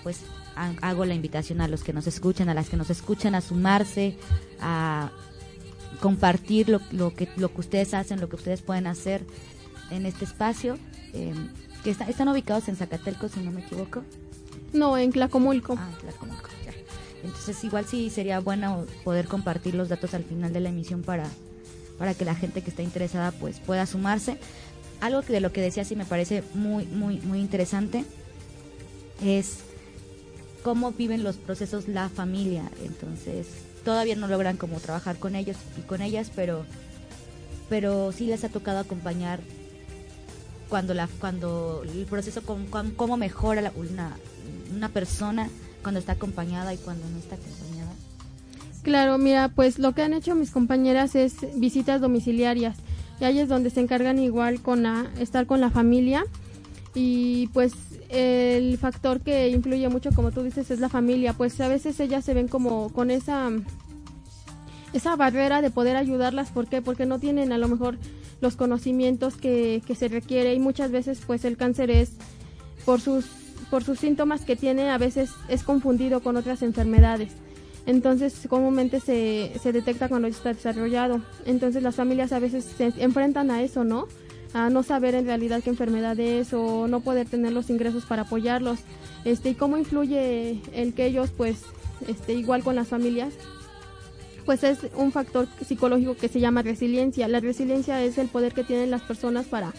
pues 0.02 0.20
hago 0.56 1.04
la 1.04 1.14
invitación 1.14 1.60
a 1.60 1.68
los 1.68 1.82
que 1.82 1.92
nos 1.92 2.06
escuchan, 2.06 2.48
a 2.48 2.54
las 2.54 2.70
que 2.70 2.76
nos 2.76 2.88
escuchan 2.88 3.34
a 3.34 3.40
sumarse, 3.40 4.16
a 4.60 5.10
compartir 6.00 6.68
lo, 6.68 6.80
lo, 6.90 7.14
que, 7.14 7.28
lo 7.36 7.52
que 7.52 7.60
ustedes 7.60 7.94
hacen, 7.94 8.20
lo 8.20 8.28
que 8.28 8.36
ustedes 8.36 8.62
pueden 8.62 8.86
hacer 8.86 9.24
en 9.90 10.06
este 10.06 10.24
espacio, 10.24 10.78
eh, 11.12 11.34
que 11.82 11.90
están 11.90 12.28
ubicados 12.28 12.68
en 12.68 12.76
Zacatelco, 12.76 13.28
si 13.28 13.40
no 13.40 13.50
me 13.50 13.60
equivoco. 13.60 14.02
No, 14.74 14.98
en 14.98 15.12
Tlacomulco. 15.12 15.76
Ah, 15.78 15.90
Tlacomulco, 16.00 16.50
ya. 16.66 16.72
Entonces 17.22 17.62
igual 17.64 17.86
sí 17.86 18.10
sería 18.10 18.40
bueno 18.40 18.84
poder 19.04 19.26
compartir 19.26 19.74
los 19.74 19.88
datos 19.88 20.12
al 20.12 20.24
final 20.24 20.52
de 20.52 20.60
la 20.60 20.68
emisión 20.68 21.02
para, 21.02 21.26
para 21.96 22.12
que 22.12 22.24
la 22.26 22.34
gente 22.34 22.60
que 22.60 22.70
está 22.70 22.82
interesada 22.82 23.30
pues 23.32 23.60
pueda 23.60 23.86
sumarse. 23.86 24.36
Algo 25.00 25.22
que 25.22 25.32
de 25.32 25.40
lo 25.40 25.52
que 25.52 25.62
decía 25.62 25.84
sí 25.84 25.96
me 25.96 26.04
parece 26.04 26.42
muy, 26.54 26.84
muy, 26.86 27.20
muy 27.20 27.38
interesante 27.38 28.04
es 29.24 29.60
cómo 30.62 30.92
viven 30.92 31.22
los 31.22 31.36
procesos 31.36 31.86
la 31.86 32.08
familia. 32.08 32.68
Entonces, 32.84 33.46
todavía 33.84 34.16
no 34.16 34.26
logran 34.26 34.56
como 34.56 34.80
trabajar 34.80 35.18
con 35.18 35.36
ellos 35.36 35.56
y 35.78 35.82
con 35.82 36.02
ellas, 36.02 36.32
pero, 36.34 36.64
pero 37.68 38.10
sí 38.10 38.26
les 38.26 38.42
ha 38.42 38.48
tocado 38.48 38.80
acompañar 38.80 39.40
cuando 40.68 40.94
la 40.94 41.06
cuando 41.20 41.84
el 41.84 42.06
proceso 42.06 42.42
cómo, 42.42 43.16
mejora 43.16 43.60
la, 43.60 43.72
una, 43.76 44.16
una 44.74 44.88
persona 44.88 45.48
cuando 45.82 46.00
está 46.00 46.12
acompañada 46.12 46.74
y 46.74 46.78
cuando 46.78 47.08
no 47.08 47.18
está 47.18 47.36
acompañada? 47.36 47.92
Claro, 48.82 49.16
mira, 49.16 49.48
pues 49.48 49.78
lo 49.78 49.92
que 49.92 50.02
han 50.02 50.12
hecho 50.12 50.34
mis 50.34 50.50
compañeras 50.50 51.14
es 51.14 51.36
visitas 51.56 52.00
domiciliarias. 52.00 52.76
Y 53.20 53.24
ahí 53.24 53.38
es 53.38 53.48
donde 53.48 53.70
se 53.70 53.80
encargan 53.80 54.18
igual 54.18 54.60
con 54.60 54.84
estar 55.18 55.46
con 55.46 55.60
la 55.60 55.70
familia. 55.70 56.24
Y 56.94 57.48
pues 57.48 57.72
el 58.10 58.76
factor 58.78 59.20
que 59.20 59.48
influye 59.48 59.88
mucho, 59.88 60.10
como 60.12 60.32
tú 60.32 60.42
dices, 60.42 60.70
es 60.70 60.80
la 60.80 60.88
familia. 60.88 61.32
Pues 61.32 61.58
a 61.60 61.68
veces 61.68 61.98
ellas 61.98 62.24
se 62.24 62.34
ven 62.34 62.48
como 62.48 62.92
con 62.92 63.10
esa 63.10 63.50
esa 64.92 65.16
barrera 65.16 65.62
de 65.62 65.70
poder 65.70 65.96
ayudarlas. 65.96 66.50
¿Por 66.50 66.68
qué? 66.68 66.82
Porque 66.82 67.06
no 67.06 67.18
tienen 67.18 67.52
a 67.52 67.58
lo 67.58 67.68
mejor 67.68 67.98
los 68.40 68.54
conocimientos 68.56 69.36
que, 69.36 69.82
que 69.86 69.94
se 69.94 70.08
requiere 70.08 70.54
y 70.54 70.60
muchas 70.60 70.90
veces 70.90 71.20
pues 71.26 71.44
el 71.44 71.56
cáncer 71.56 71.90
es 71.90 72.12
por 72.84 73.00
sus 73.00 73.24
por 73.64 73.84
sus 73.84 73.98
síntomas 73.98 74.44
que 74.44 74.56
tiene 74.56 74.90
a 74.90 74.98
veces 74.98 75.30
es 75.48 75.62
confundido 75.62 76.20
con 76.20 76.36
otras 76.36 76.62
enfermedades. 76.62 77.32
Entonces 77.86 78.46
comúnmente 78.48 79.00
se, 79.00 79.52
se 79.62 79.72
detecta 79.72 80.08
cuando 80.08 80.28
está 80.28 80.54
desarrollado. 80.54 81.20
Entonces 81.44 81.82
las 81.82 81.96
familias 81.96 82.32
a 82.32 82.38
veces 82.38 82.64
se 82.64 82.92
enfrentan 82.98 83.50
a 83.50 83.62
eso, 83.62 83.84
¿no? 83.84 84.08
A 84.54 84.70
no 84.70 84.82
saber 84.82 85.14
en 85.14 85.26
realidad 85.26 85.62
qué 85.62 85.70
enfermedad 85.70 86.18
es 86.18 86.54
o 86.54 86.88
no 86.88 87.00
poder 87.00 87.28
tener 87.28 87.52
los 87.52 87.70
ingresos 87.70 88.04
para 88.04 88.22
apoyarlos. 88.22 88.78
Este, 89.24 89.50
y 89.50 89.54
cómo 89.54 89.76
influye 89.76 90.60
el 90.72 90.94
que 90.94 91.06
ellos 91.06 91.30
pues 91.36 91.62
este 92.06 92.34
igual 92.34 92.62
con 92.62 92.76
las 92.76 92.88
familias 92.88 93.32
pues 94.44 94.62
es 94.62 94.78
un 94.96 95.12
factor 95.12 95.48
psicológico 95.66 96.16
que 96.16 96.28
se 96.28 96.40
llama 96.40 96.62
resiliencia. 96.62 97.28
La 97.28 97.40
resiliencia 97.40 98.02
es 98.02 98.18
el 98.18 98.28
poder 98.28 98.52
que 98.52 98.64
tienen 98.64 98.90
las 98.90 99.02
personas 99.02 99.46
para, 99.46 99.72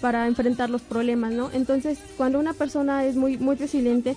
para 0.00 0.26
enfrentar 0.26 0.70
los 0.70 0.82
problemas, 0.82 1.32
¿no? 1.32 1.50
Entonces, 1.52 1.98
cuando 2.16 2.38
una 2.38 2.52
persona 2.52 3.04
es 3.04 3.16
muy, 3.16 3.38
muy 3.38 3.56
resiliente, 3.56 4.16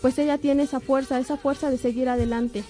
pues 0.00 0.18
ella 0.18 0.38
tiene 0.38 0.64
esa 0.64 0.80
fuerza, 0.80 1.18
esa 1.18 1.36
fuerza 1.36 1.70
de 1.70 1.78
seguir 1.78 2.08
adelante. 2.08 2.62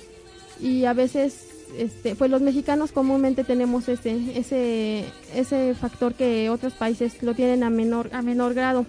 Y 0.60 0.84
a 0.84 0.92
veces, 0.92 1.48
este, 1.76 2.14
pues 2.14 2.30
los 2.30 2.40
mexicanos 2.40 2.92
comúnmente 2.92 3.44
tenemos 3.44 3.88
ese, 3.88 4.38
ese, 4.38 5.04
ese 5.34 5.74
factor 5.74 6.14
que 6.14 6.48
otros 6.50 6.74
países 6.74 7.22
lo 7.22 7.34
tienen 7.34 7.62
a 7.64 7.70
menor, 7.70 8.10
a 8.12 8.22
menor 8.22 8.54
grado. 8.54 8.86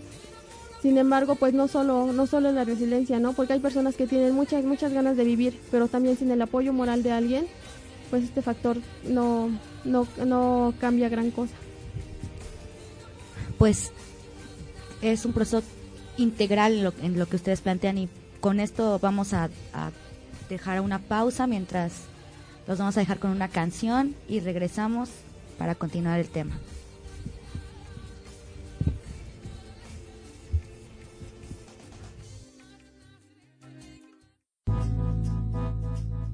Sin 0.81 0.99
embargo, 0.99 1.35
pues 1.35 1.55
no 1.55 1.67
solo, 1.67 2.13
no 2.13 2.27
solo 2.27 2.51
la 2.51 2.63
resiliencia, 2.63 3.19
¿no? 3.19 3.33
Porque 3.33 3.53
hay 3.53 3.59
personas 3.59 3.95
que 3.95 4.05
tienen 4.05 4.33
muchas, 4.33 4.63
muchas 4.63 4.93
ganas 4.93 5.17
de 5.17 5.23
vivir, 5.23 5.59
pero 5.71 5.88
también 5.88 6.15
sin 6.15 6.29
el 6.29 6.41
apoyo 6.41 6.71
moral 6.71 7.01
de 7.01 7.11
alguien, 7.11 7.47
pues 8.11 8.23
este 8.23 8.43
factor 8.43 8.77
no, 9.03 9.49
no, 9.83 10.07
no 10.23 10.73
cambia 10.79 11.09
gran 11.09 11.31
cosa. 11.31 11.55
Pues 13.57 13.91
es 15.01 15.25
un 15.25 15.33
proceso 15.33 15.63
integral 16.17 16.73
en 16.73 16.83
lo, 16.83 16.93
en 17.01 17.19
lo 17.19 17.25
que 17.27 17.35
ustedes 17.35 17.61
plantean 17.61 17.97
y 17.97 18.09
con 18.39 18.59
esto 18.59 18.99
vamos 18.99 19.33
a, 19.33 19.49
a 19.73 19.91
dejar 20.49 20.81
una 20.81 20.99
pausa 20.99 21.47
mientras 21.47 21.93
los 22.67 22.79
vamos 22.79 22.97
a 22.97 22.99
dejar 22.99 23.19
con 23.19 23.31
una 23.31 23.47
canción 23.47 24.15
y 24.27 24.39
regresamos 24.39 25.09
para 25.57 25.75
continuar 25.75 26.19
el 26.19 26.27
tema. 26.27 26.57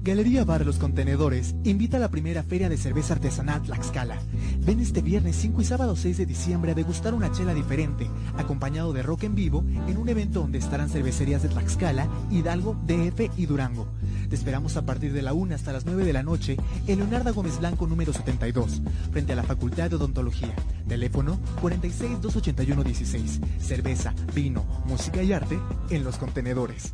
Galería 0.04 0.44
Bar 0.44 0.66
Los 0.66 0.78
Contenedores 0.78 1.54
invita 1.62 1.96
a 1.96 2.00
la 2.00 2.10
primera 2.10 2.42
feria 2.42 2.68
de 2.68 2.76
cerveza 2.76 3.14
artesanal 3.14 3.62
Tlaxcala. 3.62 4.18
Ven 4.66 4.80
este 4.80 5.00
viernes 5.00 5.36
5 5.36 5.60
y 5.60 5.64
sábado 5.64 5.94
6 5.94 6.18
de 6.18 6.26
diciembre 6.26 6.72
a 6.72 6.74
degustar 6.74 7.14
una 7.14 7.30
chela 7.30 7.54
diferente, 7.54 8.10
acompañado 8.36 8.92
de 8.92 9.04
rock 9.04 9.22
en 9.22 9.36
vivo 9.36 9.62
en 9.86 9.96
un 9.98 10.08
evento 10.08 10.40
donde 10.40 10.58
estarán 10.58 10.88
cervecerías 10.88 11.44
de 11.44 11.50
Tlaxcala, 11.50 12.08
Hidalgo, 12.32 12.76
DF 12.84 13.30
y 13.38 13.46
Durango. 13.46 13.86
Te 14.28 14.34
esperamos 14.34 14.76
a 14.76 14.84
partir 14.84 15.12
de 15.12 15.22
la 15.22 15.34
1 15.34 15.54
hasta 15.54 15.72
las 15.72 15.86
9 15.86 16.04
de 16.04 16.12
la 16.12 16.24
noche 16.24 16.56
en 16.88 16.98
Leonardo 16.98 17.32
Gómez 17.32 17.60
Blanco 17.60 17.86
número 17.86 18.12
72, 18.12 18.82
frente 19.12 19.34
a 19.34 19.36
la 19.36 19.44
Facultad 19.44 19.88
de 19.88 19.96
Odontología. 19.96 20.52
Teléfono 20.88 21.38
46 21.60 22.20
281 22.20 22.82
16. 22.82 23.40
Cerveza, 23.60 24.14
vino, 24.34 24.64
música 24.84 25.22
y 25.22 25.32
arte 25.32 25.60
en 25.90 26.02
Los 26.02 26.16
Contenedores. 26.16 26.92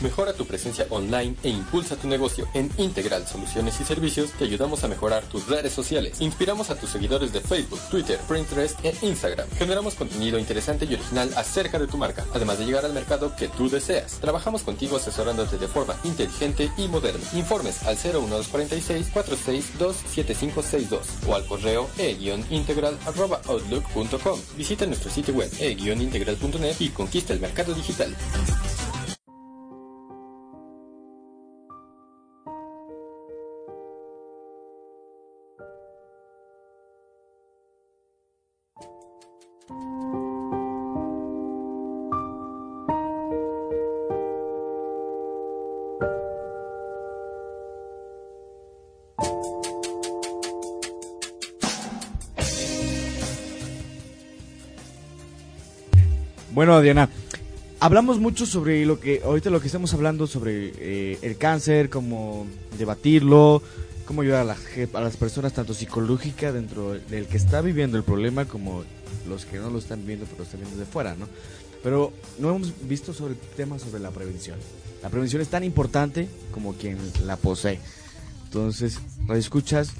Mejora 0.00 0.32
tu 0.34 0.46
presencia 0.46 0.86
online 0.90 1.34
e 1.42 1.48
impulsa 1.48 1.96
tu 1.96 2.06
negocio. 2.06 2.46
En 2.54 2.70
Integral 2.76 3.26
Soluciones 3.26 3.80
y 3.80 3.84
Servicios 3.84 4.30
te 4.32 4.44
ayudamos 4.44 4.84
a 4.84 4.88
mejorar 4.88 5.24
tus 5.24 5.48
redes 5.48 5.72
sociales. 5.72 6.20
Inspiramos 6.20 6.68
a 6.70 6.76
tus 6.76 6.90
seguidores 6.90 7.32
de 7.32 7.40
Facebook, 7.40 7.80
Twitter, 7.90 8.20
Pinterest 8.28 8.78
e 8.84 8.94
Instagram. 9.02 9.48
Generamos 9.58 9.94
contenido 9.94 10.38
interesante 10.38 10.84
y 10.84 10.94
original 10.94 11.30
acerca 11.36 11.78
de 11.78 11.86
tu 11.86 11.96
marca, 11.96 12.26
además 12.34 12.58
de 12.58 12.66
llegar 12.66 12.84
al 12.84 12.92
mercado 12.92 13.34
que 13.36 13.48
tú 13.48 13.70
deseas. 13.70 14.18
Trabajamos 14.20 14.62
contigo 14.62 14.96
asesorándote 14.96 15.56
de 15.56 15.68
forma 15.68 15.96
inteligente 16.04 16.70
y 16.76 16.88
moderna. 16.88 17.24
Informes 17.34 17.82
al 17.84 17.96
01246 17.96 19.08
462 19.12 19.96
7562 19.96 21.06
o 21.26 21.34
al 21.34 21.46
correo 21.46 21.88
e-integral.outlook.com. 21.98 24.40
Visita 24.56 24.86
nuestro 24.86 25.10
sitio 25.10 25.34
web 25.34 25.50
e-integral.net 25.58 26.76
y 26.80 26.90
conquista 26.90 27.32
el 27.32 27.40
mercado 27.40 27.72
digital. 27.74 28.14
Bueno, 56.56 56.80
Diana, 56.80 57.10
hablamos 57.80 58.18
mucho 58.18 58.46
sobre 58.46 58.86
lo 58.86 58.98
que 58.98 59.20
ahorita 59.22 59.50
lo 59.50 59.60
que 59.60 59.66
estamos 59.66 59.92
hablando 59.92 60.26
sobre 60.26 60.72
eh, 60.78 61.18
el 61.20 61.36
cáncer, 61.36 61.90
cómo 61.90 62.46
debatirlo, 62.78 63.62
cómo 64.06 64.22
ayudar 64.22 64.40
a, 64.40 64.44
la 64.44 64.56
ge- 64.56 64.88
a 64.94 65.00
las 65.02 65.18
personas 65.18 65.52
tanto 65.52 65.74
psicológica 65.74 66.52
dentro 66.52 66.92
del 66.94 67.26
que 67.26 67.36
está 67.36 67.60
viviendo 67.60 67.98
el 67.98 68.04
problema 68.04 68.46
como 68.46 68.84
los 69.28 69.44
que 69.44 69.58
no 69.58 69.68
lo 69.68 69.76
están 69.78 69.98
viviendo 70.00 70.24
pero 70.24 70.38
lo 70.38 70.44
están 70.44 70.60
viendo 70.60 70.78
de 70.78 70.86
fuera, 70.86 71.14
¿no? 71.14 71.28
Pero 71.82 72.14
no 72.38 72.56
hemos 72.56 72.72
visto 72.88 73.12
sobre 73.12 73.34
el 73.34 73.38
tema 73.54 73.78
sobre 73.78 74.00
la 74.00 74.10
prevención. 74.10 74.58
La 75.02 75.10
prevención 75.10 75.42
es 75.42 75.48
tan 75.48 75.62
importante 75.62 76.26
como 76.52 76.72
quien 76.72 76.96
la 77.26 77.36
posee. 77.36 77.80
Entonces, 78.44 78.98
radio 79.26 79.40
escuchas, 79.40 79.90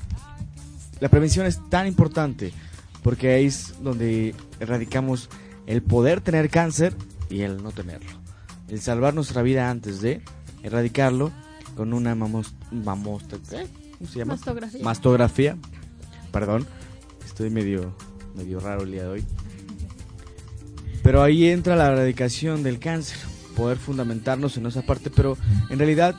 la 1.01 1.11
prevención 1.11 1.45
es 1.45 1.59
tan 1.69 1.87
importante 1.87 2.55
porque 3.03 3.35
ahí 3.35 3.45
es 3.45 3.75
donde 3.83 4.35
erradicamos 4.59 5.29
el 5.67 5.83
poder 5.83 6.21
tener 6.21 6.49
cáncer 6.51 6.95
y 7.31 7.43
el 7.43 7.63
no 7.63 7.73
tenerlo. 7.73 8.11
El 8.69 8.81
salvar 8.81 9.15
nuestra 9.15 9.43
vida 9.43 9.71
antes 9.71 10.01
de 10.01 10.23
erradicarlo 10.63 11.33
con 11.77 11.93
una 11.93 12.15
mamos, 12.15 12.55
mamos- 12.73 13.23
¿eh? 13.53 13.67
¿Cómo 13.99 14.11
se 14.11 14.19
llama? 14.19 14.35
Mastografía. 14.35 14.83
Mastografía. 14.85 15.57
Perdón, 16.33 16.67
estoy 17.25 17.51
medio, 17.51 17.95
medio 18.35 18.61
raro 18.61 18.83
el 18.83 18.93
día 18.93 19.03
de 19.03 19.09
hoy. 19.09 19.25
Pero 21.03 21.23
ahí 21.23 21.47
entra 21.49 21.77
la 21.77 21.87
erradicación 21.93 22.63
del 22.63 22.79
cáncer, 22.79 23.17
poder 23.55 23.79
fundamentarnos 23.79 24.57
en 24.57 24.67
esa 24.67 24.83
parte, 24.83 25.09
pero 25.11 25.39
en 25.71 25.79
realidad 25.79 26.17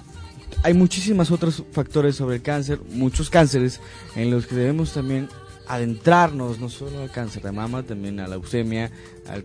hay 0.63 0.73
muchísimos 0.73 1.29
otros 1.29 1.63
factores 1.71 2.15
sobre 2.15 2.37
el 2.37 2.41
cáncer, 2.41 2.79
muchos 2.93 3.29
cánceres 3.29 3.81
en 4.15 4.31
los 4.31 4.47
que 4.47 4.55
debemos 4.55 4.93
también 4.93 5.27
adentrarnos, 5.67 6.59
no 6.59 6.69
solo 6.69 7.01
al 7.01 7.11
cáncer 7.11 7.43
de 7.43 7.51
mama, 7.51 7.83
también 7.83 8.19
a 8.19 8.23
la 8.23 8.35
leucemia, 8.35 8.91
al, 9.27 9.43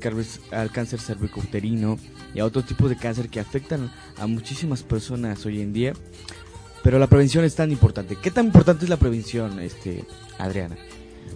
al 0.52 0.70
cáncer 0.70 1.00
cervicouterino 1.00 1.98
y 2.34 2.40
a 2.40 2.44
otros 2.44 2.66
tipos 2.66 2.88
de 2.88 2.96
cáncer 2.96 3.28
que 3.28 3.40
afectan 3.40 3.90
a 4.16 4.26
muchísimas 4.26 4.82
personas 4.82 5.44
hoy 5.46 5.60
en 5.60 5.72
día. 5.72 5.92
Pero 6.82 6.98
la 6.98 7.06
prevención 7.06 7.44
es 7.44 7.54
tan 7.54 7.70
importante. 7.70 8.16
¿Qué 8.20 8.30
tan 8.30 8.46
importante 8.46 8.84
es 8.84 8.90
la 8.90 8.96
prevención, 8.96 9.60
este, 9.60 10.04
Adriana? 10.38 10.76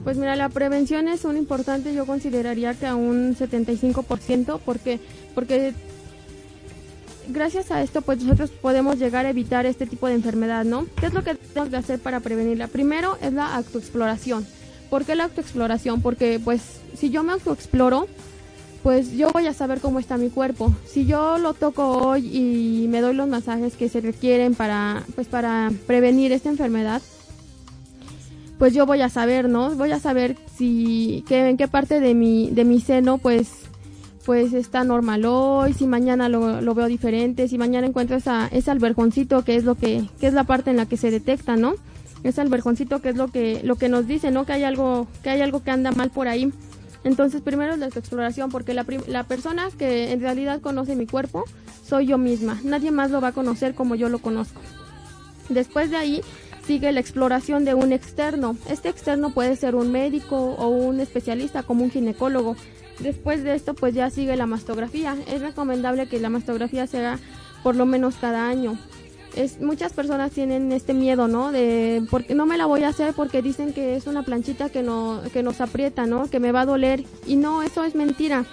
Pues 0.02 0.16
mira, 0.16 0.36
la 0.36 0.48
prevención 0.48 1.08
es 1.08 1.24
un 1.24 1.36
importante, 1.36 1.94
yo 1.94 2.06
consideraría 2.06 2.74
que 2.74 2.86
a 2.86 2.94
un 2.94 3.36
75%, 3.36 4.60
porque, 4.64 5.00
porque 5.34 5.74
gracias 7.28 7.70
a 7.70 7.82
esto 7.82 8.02
pues 8.02 8.22
nosotros 8.22 8.50
podemos 8.50 8.98
llegar 8.98 9.26
a 9.26 9.30
evitar 9.30 9.66
este 9.66 9.86
tipo 9.86 10.06
de 10.06 10.14
enfermedad, 10.14 10.64
¿no? 10.64 10.86
¿Qué 10.96 11.06
es 11.06 11.14
lo 11.14 11.24
que 11.24 11.34
tenemos 11.34 11.70
que 11.70 11.76
hacer 11.76 11.98
para 11.98 12.20
prevenirla? 12.20 12.68
Primero 12.68 13.18
es 13.20 13.32
la 13.32 13.54
autoexploración. 13.56 14.46
¿Por 14.90 15.04
qué 15.04 15.14
la 15.14 15.24
autoexploración? 15.24 16.00
Porque 16.00 16.40
pues 16.42 16.62
si 16.96 17.10
yo 17.10 17.22
me 17.22 17.32
autoexploro, 17.32 18.06
pues 18.82 19.12
yo 19.16 19.30
voy 19.32 19.48
a 19.48 19.52
saber 19.52 19.80
cómo 19.80 19.98
está 19.98 20.16
mi 20.16 20.30
cuerpo. 20.30 20.72
Si 20.86 21.06
yo 21.06 21.38
lo 21.38 21.54
toco 21.54 21.90
hoy 21.90 22.26
y 22.26 22.86
me 22.88 23.00
doy 23.00 23.14
los 23.14 23.28
masajes 23.28 23.74
que 23.74 23.88
se 23.88 24.00
requieren 24.00 24.54
para 24.54 25.02
pues 25.16 25.26
para 25.26 25.72
prevenir 25.88 26.30
esta 26.30 26.50
enfermedad, 26.50 27.02
pues 28.58 28.74
yo 28.74 28.86
voy 28.86 29.02
a 29.02 29.08
saber, 29.08 29.48
¿no? 29.48 29.74
Voy 29.74 29.90
a 29.90 29.98
saber 29.98 30.36
si 30.56 31.24
que, 31.26 31.48
en 31.48 31.56
qué 31.56 31.68
parte 31.68 31.98
de 31.98 32.14
mi 32.14 32.50
de 32.50 32.64
mi 32.64 32.80
seno 32.80 33.18
pues 33.18 33.48
pues 34.24 34.52
está 34.52 34.84
normal 34.84 35.24
hoy, 35.24 35.72
si 35.72 35.86
mañana 35.86 36.28
lo, 36.28 36.60
lo 36.60 36.74
veo 36.74 36.86
diferente, 36.86 37.48
si 37.48 37.58
mañana 37.58 37.86
encuentro 37.86 38.16
esa 38.16 38.48
ese 38.52 38.70
alberjoncito 38.70 39.42
que 39.42 39.56
es 39.56 39.64
lo 39.64 39.74
que 39.74 40.04
que 40.20 40.28
es 40.28 40.34
la 40.34 40.44
parte 40.44 40.70
en 40.70 40.76
la 40.76 40.86
que 40.86 40.96
se 40.96 41.10
detecta, 41.10 41.56
¿no? 41.56 41.74
Ese 42.26 42.40
alberjoncito 42.40 43.00
que 43.00 43.10
es 43.10 43.16
lo 43.16 43.28
que 43.28 43.60
lo 43.62 43.76
que 43.76 43.88
nos 43.88 44.06
dice, 44.08 44.32
¿no? 44.32 44.44
Que 44.44 44.54
hay 44.54 44.64
algo 44.64 45.06
que 45.22 45.30
hay 45.30 45.42
algo 45.42 45.62
que 45.62 45.70
anda 45.70 45.92
mal 45.92 46.10
por 46.10 46.26
ahí. 46.26 46.52
Entonces, 47.04 47.40
primero 47.40 47.74
es 47.74 47.78
la 47.78 47.86
exploración, 47.86 48.50
porque 48.50 48.74
la, 48.74 48.84
la 49.06 49.22
persona 49.22 49.68
que 49.78 50.12
en 50.12 50.20
realidad 50.20 50.60
conoce 50.60 50.96
mi 50.96 51.06
cuerpo 51.06 51.44
soy 51.86 52.06
yo 52.06 52.18
misma. 52.18 52.58
Nadie 52.64 52.90
más 52.90 53.12
lo 53.12 53.20
va 53.20 53.28
a 53.28 53.32
conocer 53.32 53.74
como 53.74 53.94
yo 53.94 54.08
lo 54.08 54.18
conozco. 54.18 54.60
Después 55.48 55.92
de 55.92 55.98
ahí 55.98 56.20
sigue 56.66 56.90
la 56.90 56.98
exploración 56.98 57.64
de 57.64 57.74
un 57.74 57.92
externo. 57.92 58.56
Este 58.68 58.88
externo 58.88 59.30
puede 59.30 59.54
ser 59.54 59.76
un 59.76 59.92
médico 59.92 60.36
o 60.36 60.66
un 60.66 60.98
especialista 60.98 61.62
como 61.62 61.84
un 61.84 61.92
ginecólogo. 61.92 62.56
Después 62.98 63.44
de 63.44 63.54
esto, 63.54 63.74
pues 63.74 63.94
ya 63.94 64.10
sigue 64.10 64.34
la 64.34 64.46
mastografía. 64.46 65.16
Es 65.28 65.42
recomendable 65.42 66.08
que 66.08 66.18
la 66.18 66.28
mastografía 66.28 66.88
sea 66.88 67.20
por 67.62 67.76
lo 67.76 67.86
menos 67.86 68.16
cada 68.16 68.48
año 68.48 68.76
es, 69.36 69.60
muchas 69.60 69.92
personas 69.92 70.32
tienen 70.32 70.72
este 70.72 70.94
miedo, 70.94 71.28
¿no? 71.28 71.52
De 71.52 72.02
porque 72.10 72.34
no 72.34 72.46
me 72.46 72.56
la 72.56 72.66
voy 72.66 72.82
a 72.82 72.88
hacer 72.88 73.14
porque 73.14 73.42
dicen 73.42 73.72
que 73.72 73.96
es 73.96 74.06
una 74.06 74.22
planchita 74.22 74.70
que 74.70 74.82
no 74.82 75.22
que 75.32 75.42
nos 75.42 75.60
aprieta, 75.60 76.06
¿no? 76.06 76.28
Que 76.28 76.40
me 76.40 76.52
va 76.52 76.62
a 76.62 76.66
doler 76.66 77.04
y 77.26 77.36
no, 77.36 77.62
eso 77.62 77.84
es 77.84 77.94
mentira. 77.94 78.44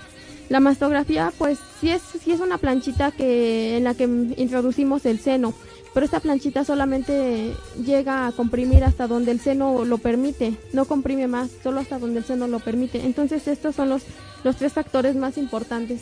La 0.49 0.59
mastografía, 0.59 1.31
pues 1.37 1.57
sí 1.79 1.89
es 1.89 2.01
sí 2.01 2.31
es 2.31 2.39
una 2.39 2.57
planchita 2.57 3.11
que 3.11 3.77
en 3.77 3.85
la 3.85 3.93
que 3.95 4.03
introducimos 4.03 5.05
el 5.05 5.19
seno, 5.19 5.53
pero 5.93 6.05
esta 6.05 6.19
planchita 6.19 6.63
solamente 6.65 7.53
llega 7.83 8.27
a 8.27 8.31
comprimir 8.33 8.83
hasta 8.83 9.07
donde 9.07 9.31
el 9.31 9.39
seno 9.39 9.85
lo 9.85 9.97
permite, 9.97 10.53
no 10.73 10.85
comprime 10.85 11.27
más, 11.27 11.49
solo 11.63 11.79
hasta 11.79 11.97
donde 11.97 12.19
el 12.19 12.25
seno 12.25 12.47
lo 12.47 12.59
permite. 12.59 13.05
Entonces, 13.05 13.47
estos 13.47 13.75
son 13.75 13.89
los 13.89 14.03
los 14.43 14.57
tres 14.57 14.73
factores 14.73 15.15
más 15.15 15.37
importantes 15.37 16.01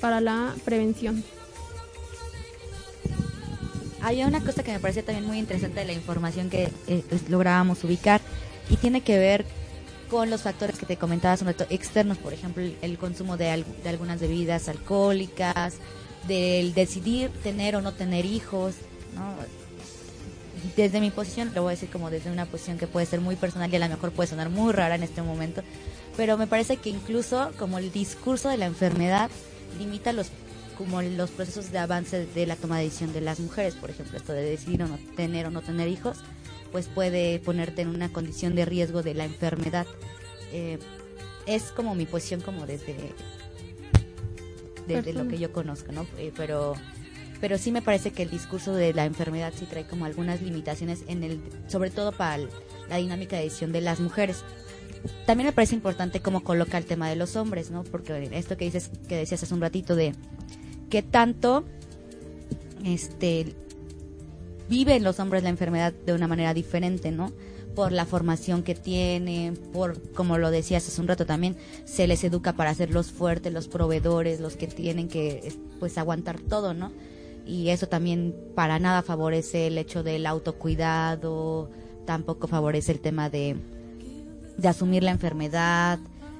para 0.00 0.20
la 0.20 0.54
prevención. 0.64 1.22
Hay 4.04 4.22
una 4.22 4.40
cosa 4.40 4.62
que 4.62 4.70
me 4.70 4.80
parece 4.80 5.02
también 5.02 5.26
muy 5.26 5.38
interesante 5.38 5.80
de 5.80 5.86
la 5.86 5.94
información 5.94 6.50
que 6.50 6.68
eh, 6.88 7.02
pues, 7.08 7.30
lográbamos 7.30 7.82
ubicar 7.84 8.20
y 8.68 8.76
tiene 8.76 9.00
que 9.00 9.18
ver 9.18 9.46
con 10.10 10.28
los 10.28 10.42
factores 10.42 10.78
que 10.78 10.84
te 10.84 10.98
comentaba, 10.98 11.38
sobre 11.38 11.54
todo 11.54 11.68
externos, 11.70 12.18
por 12.18 12.34
ejemplo, 12.34 12.62
el, 12.82 12.98
consumo 12.98 13.38
de, 13.38 13.64
de, 13.82 13.88
algunas 13.88 14.20
bebidas 14.20 14.68
alcohólicas, 14.68 15.76
del 16.28 16.74
decidir 16.74 17.30
tener 17.42 17.76
o 17.76 17.80
no 17.80 17.94
tener 17.94 18.26
hijos, 18.26 18.74
¿no? 19.14 19.34
Desde 20.76 21.00
mi 21.00 21.10
posición, 21.10 21.52
lo 21.54 21.62
voy 21.62 21.70
a 21.70 21.76
decir 21.76 21.88
como 21.88 22.10
desde 22.10 22.30
una 22.30 22.44
posición 22.44 22.76
que 22.76 22.86
puede 22.86 23.06
ser 23.06 23.22
muy 23.22 23.36
personal 23.36 23.72
y 23.72 23.76
a 23.76 23.78
lo 23.78 23.88
mejor 23.88 24.12
puede 24.12 24.28
sonar 24.28 24.50
muy 24.50 24.74
rara 24.74 24.96
en 24.96 25.02
este 25.02 25.22
momento, 25.22 25.62
pero 26.14 26.36
me 26.36 26.46
parece 26.46 26.76
que 26.76 26.90
incluso 26.90 27.52
como 27.58 27.78
el 27.78 27.90
discurso 27.90 28.50
de 28.50 28.58
la 28.58 28.66
enfermedad 28.66 29.30
limita 29.78 30.12
los 30.12 30.30
como 30.76 31.02
los 31.02 31.30
procesos 31.30 31.70
de 31.70 31.78
avance 31.78 32.26
de 32.26 32.46
la 32.46 32.56
toma 32.56 32.78
de 32.78 32.84
decisión 32.84 33.12
de 33.12 33.20
las 33.20 33.40
mujeres, 33.40 33.74
por 33.74 33.90
ejemplo, 33.90 34.16
esto 34.16 34.32
de 34.32 34.42
decidir 34.42 34.82
o 34.82 34.88
no 34.88 34.98
tener 35.16 35.46
o 35.46 35.50
no 35.50 35.62
tener 35.62 35.88
hijos, 35.88 36.18
pues 36.72 36.86
puede 36.86 37.38
ponerte 37.38 37.82
en 37.82 37.88
una 37.88 38.12
condición 38.12 38.54
de 38.54 38.64
riesgo 38.64 39.02
de 39.02 39.14
la 39.14 39.24
enfermedad. 39.24 39.86
Eh, 40.52 40.78
es 41.46 41.64
como 41.64 41.94
mi 41.94 42.06
posición 42.06 42.40
como 42.40 42.66
desde, 42.66 42.96
desde 44.86 45.12
lo 45.12 45.28
que 45.28 45.38
yo 45.38 45.52
conozco, 45.52 45.92
¿no? 45.92 46.06
Eh, 46.18 46.32
pero 46.36 46.74
pero 47.40 47.58
sí 47.58 47.72
me 47.72 47.82
parece 47.82 48.10
que 48.10 48.22
el 48.22 48.30
discurso 48.30 48.72
de 48.72 48.94
la 48.94 49.04
enfermedad 49.04 49.52
sí 49.54 49.66
trae 49.66 49.86
como 49.86 50.06
algunas 50.06 50.40
limitaciones 50.40 51.04
en 51.08 51.22
el 51.22 51.40
sobre 51.66 51.90
todo 51.90 52.12
para 52.12 52.38
la 52.88 52.96
dinámica 52.96 53.36
de 53.36 53.42
decisión 53.42 53.70
de 53.70 53.82
las 53.82 54.00
mujeres 54.00 54.44
también 55.26 55.46
me 55.46 55.52
parece 55.52 55.74
importante 55.74 56.20
cómo 56.20 56.42
coloca 56.42 56.78
el 56.78 56.84
tema 56.84 57.08
de 57.08 57.16
los 57.16 57.36
hombres, 57.36 57.70
¿no? 57.70 57.84
Porque 57.84 58.28
esto 58.32 58.56
que 58.56 58.64
dices, 58.64 58.90
que 59.08 59.16
decías 59.16 59.42
hace 59.42 59.54
un 59.54 59.60
ratito 59.60 59.96
de 59.96 60.14
que 60.88 61.02
tanto 61.02 61.64
este 62.84 63.54
viven 64.68 65.04
los 65.04 65.20
hombres 65.20 65.42
la 65.42 65.48
enfermedad 65.50 65.92
de 65.92 66.12
una 66.12 66.28
manera 66.28 66.54
diferente, 66.54 67.10
¿no? 67.10 67.32
Por 67.74 67.92
la 67.92 68.06
formación 68.06 68.62
que 68.62 68.74
tienen, 68.74 69.56
por, 69.56 70.00
como 70.12 70.38
lo 70.38 70.50
decías 70.50 70.86
hace 70.86 71.00
un 71.00 71.08
rato 71.08 71.26
también, 71.26 71.56
se 71.84 72.06
les 72.06 72.22
educa 72.24 72.54
para 72.54 72.72
ser 72.74 72.90
los 72.90 73.10
fuertes, 73.10 73.52
los 73.52 73.68
proveedores, 73.68 74.40
los 74.40 74.56
que 74.56 74.68
tienen 74.68 75.08
que, 75.08 75.52
pues, 75.80 75.98
aguantar 75.98 76.40
todo, 76.40 76.72
¿no? 76.72 76.92
Y 77.46 77.68
eso 77.70 77.88
también 77.88 78.34
para 78.54 78.78
nada 78.78 79.02
favorece 79.02 79.66
el 79.66 79.76
hecho 79.76 80.02
del 80.02 80.26
autocuidado, 80.26 81.68
tampoco 82.06 82.46
favorece 82.46 82.92
el 82.92 83.00
tema 83.00 83.28
de, 83.28 83.56
de 84.56 84.68
asumir 84.68 85.02
la 85.02 85.10
enfermedad, 85.10 85.98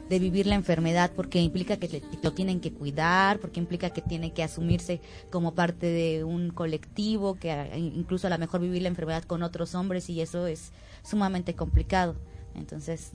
de 0.09 0.19
vivir 0.19 0.47
la 0.47 0.55
enfermedad 0.55 1.11
porque 1.15 1.41
implica 1.41 1.77
que 1.77 2.03
lo 2.23 2.33
tienen 2.33 2.61
que 2.61 2.73
cuidar, 2.73 3.39
porque 3.39 3.61
implica 3.61 3.91
que 3.91 4.03
tiene 4.03 4.33
que 4.33 4.43
asumirse 4.43 5.01
como 5.31 5.55
parte 5.55 5.87
de 5.87 6.25
un 6.25 6.51
colectivo, 6.51 7.37
que 7.37 7.71
incluso 7.77 8.27
a 8.27 8.31
lo 8.31 8.39
mejor 8.39 8.61
vivir 8.61 8.83
la 8.83 8.89
enfermedad 8.89 9.25
con 9.25 9.43
otros 9.43 9.75
hombres 9.75 10.11
y 10.11 10.21
eso 10.21 10.47
es 10.47 10.73
sumamente 11.03 11.55
complicado. 11.55 12.17
Entonces, 12.55 13.13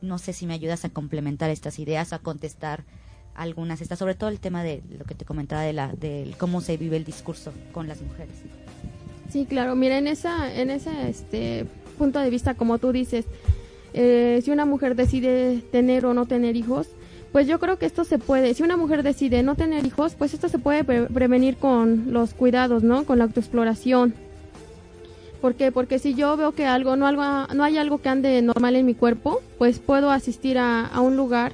no 0.00 0.18
sé 0.18 0.32
si 0.32 0.46
me 0.46 0.54
ayudas 0.54 0.84
a 0.84 0.90
complementar 0.90 1.50
estas 1.50 1.78
ideas, 1.78 2.12
a 2.12 2.18
contestar 2.18 2.84
algunas, 3.34 3.80
está 3.80 3.94
sobre 3.94 4.14
todo 4.14 4.30
el 4.30 4.40
tema 4.40 4.64
de 4.64 4.82
lo 4.98 5.04
que 5.04 5.14
te 5.14 5.24
comentaba 5.24 5.62
de 5.62 5.72
la 5.72 5.92
de 5.92 6.34
cómo 6.38 6.60
se 6.60 6.76
vive 6.76 6.96
el 6.96 7.04
discurso 7.04 7.52
con 7.72 7.86
las 7.86 8.02
mujeres. 8.02 8.34
Sí, 9.30 9.46
claro, 9.46 9.76
mira, 9.76 9.98
en 9.98 10.08
esa 10.08 10.52
en 10.52 10.70
ese 10.70 11.08
este 11.08 11.66
punto 11.98 12.18
de 12.18 12.30
vista 12.30 12.54
como 12.54 12.78
tú 12.78 12.90
dices, 12.90 13.26
eh, 13.94 14.40
si 14.44 14.50
una 14.50 14.64
mujer 14.64 14.94
decide 14.94 15.62
tener 15.70 16.06
o 16.06 16.14
no 16.14 16.26
tener 16.26 16.56
hijos, 16.56 16.88
pues 17.32 17.46
yo 17.46 17.58
creo 17.58 17.78
que 17.78 17.86
esto 17.86 18.04
se 18.04 18.18
puede, 18.18 18.54
si 18.54 18.62
una 18.62 18.76
mujer 18.76 19.02
decide 19.02 19.42
no 19.42 19.54
tener 19.54 19.84
hijos, 19.84 20.14
pues 20.14 20.34
esto 20.34 20.48
se 20.48 20.58
puede 20.58 20.84
prevenir 20.84 21.56
con 21.56 22.12
los 22.12 22.34
cuidados, 22.34 22.82
¿no? 22.82 23.04
Con 23.04 23.18
la 23.18 23.24
autoexploración. 23.24 24.14
¿Por 25.40 25.54
qué? 25.54 25.70
Porque 25.70 25.98
si 25.98 26.14
yo 26.14 26.36
veo 26.36 26.52
que 26.52 26.66
algo 26.66 26.96
no, 26.96 27.06
algo, 27.06 27.22
no 27.54 27.62
hay 27.62 27.78
algo 27.78 27.98
que 27.98 28.08
ande 28.08 28.42
normal 28.42 28.76
en 28.76 28.86
mi 28.86 28.94
cuerpo, 28.94 29.40
pues 29.58 29.78
puedo 29.78 30.10
asistir 30.10 30.58
a, 30.58 30.86
a 30.86 31.00
un 31.00 31.16
lugar 31.16 31.52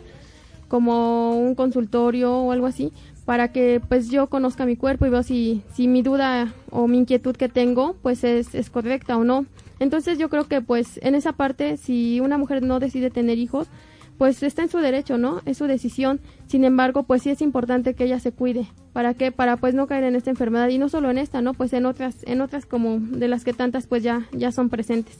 como 0.68 1.38
un 1.38 1.54
consultorio 1.54 2.34
o 2.34 2.52
algo 2.52 2.66
así 2.66 2.92
para 3.24 3.52
que 3.52 3.80
pues 3.88 4.10
yo 4.10 4.28
conozca 4.28 4.66
mi 4.66 4.76
cuerpo 4.76 5.06
y 5.06 5.10
veo 5.10 5.22
si, 5.22 5.62
si 5.74 5.88
mi 5.88 6.02
duda 6.02 6.52
o 6.70 6.86
mi 6.86 6.98
inquietud 6.98 7.36
que 7.36 7.48
tengo 7.48 7.96
pues 8.02 8.24
es, 8.24 8.54
es 8.54 8.70
correcta 8.70 9.16
o 9.16 9.24
no. 9.24 9.46
Entonces 9.80 10.18
yo 10.18 10.28
creo 10.28 10.44
que 10.44 10.60
pues 10.60 10.98
en 11.02 11.14
esa 11.14 11.32
parte 11.32 11.76
si 11.76 12.20
una 12.20 12.38
mujer 12.38 12.62
no 12.62 12.78
decide 12.80 13.10
tener 13.10 13.38
hijos, 13.38 13.68
pues 14.18 14.42
está 14.42 14.62
en 14.62 14.68
su 14.68 14.78
derecho, 14.78 15.18
¿no? 15.18 15.40
Es 15.44 15.58
su 15.58 15.66
decisión. 15.66 16.20
Sin 16.46 16.64
embargo, 16.64 17.02
pues 17.02 17.22
sí 17.22 17.30
es 17.30 17.42
importante 17.42 17.94
que 17.94 18.04
ella 18.04 18.20
se 18.20 18.32
cuide. 18.32 18.66
¿Para 18.92 19.14
qué? 19.14 19.32
Para 19.32 19.56
pues 19.56 19.74
no 19.74 19.86
caer 19.86 20.04
en 20.04 20.14
esta 20.14 20.30
enfermedad 20.30 20.68
y 20.68 20.78
no 20.78 20.88
solo 20.88 21.10
en 21.10 21.18
esta, 21.18 21.42
¿no? 21.42 21.54
Pues 21.54 21.72
en 21.72 21.86
otras 21.86 22.16
en 22.24 22.40
otras 22.40 22.66
como 22.66 23.00
de 23.00 23.28
las 23.28 23.44
que 23.44 23.52
tantas 23.52 23.86
pues 23.86 24.02
ya 24.02 24.26
ya 24.32 24.52
son 24.52 24.68
presentes. 24.68 25.18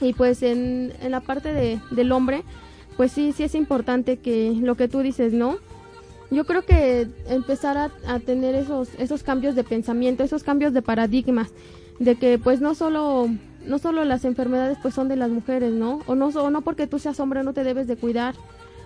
Y 0.00 0.12
pues 0.12 0.42
en, 0.42 0.92
en 1.00 1.10
la 1.10 1.20
parte 1.20 1.52
de, 1.52 1.80
del 1.90 2.12
hombre, 2.12 2.44
pues 2.96 3.10
sí 3.10 3.32
sí 3.32 3.42
es 3.42 3.56
importante 3.56 4.18
que 4.18 4.52
lo 4.60 4.76
que 4.76 4.86
tú 4.86 5.00
dices, 5.00 5.32
¿no? 5.32 5.56
Yo 6.30 6.44
creo 6.44 6.62
que 6.62 7.08
empezar 7.28 7.78
a, 7.78 7.90
a 8.06 8.20
tener 8.20 8.54
esos 8.54 8.90
esos 8.98 9.24
cambios 9.24 9.56
de 9.56 9.64
pensamiento, 9.64 10.22
esos 10.22 10.44
cambios 10.44 10.72
de 10.72 10.82
paradigmas 10.82 11.50
de 11.98 12.14
que 12.14 12.38
pues 12.38 12.60
no 12.60 12.76
solo 12.76 13.28
no 13.66 13.78
solo 13.78 14.04
las 14.04 14.24
enfermedades 14.24 14.78
pues 14.80 14.94
son 14.94 15.08
de 15.08 15.16
las 15.16 15.30
mujeres, 15.30 15.72
¿no? 15.72 16.00
O 16.06 16.14
no, 16.14 16.28
o 16.28 16.50
no 16.50 16.62
porque 16.62 16.86
tú 16.86 16.98
seas 16.98 17.20
hombre 17.20 17.42
no 17.42 17.52
te 17.52 17.64
debes 17.64 17.86
de 17.86 17.96
cuidar, 17.96 18.34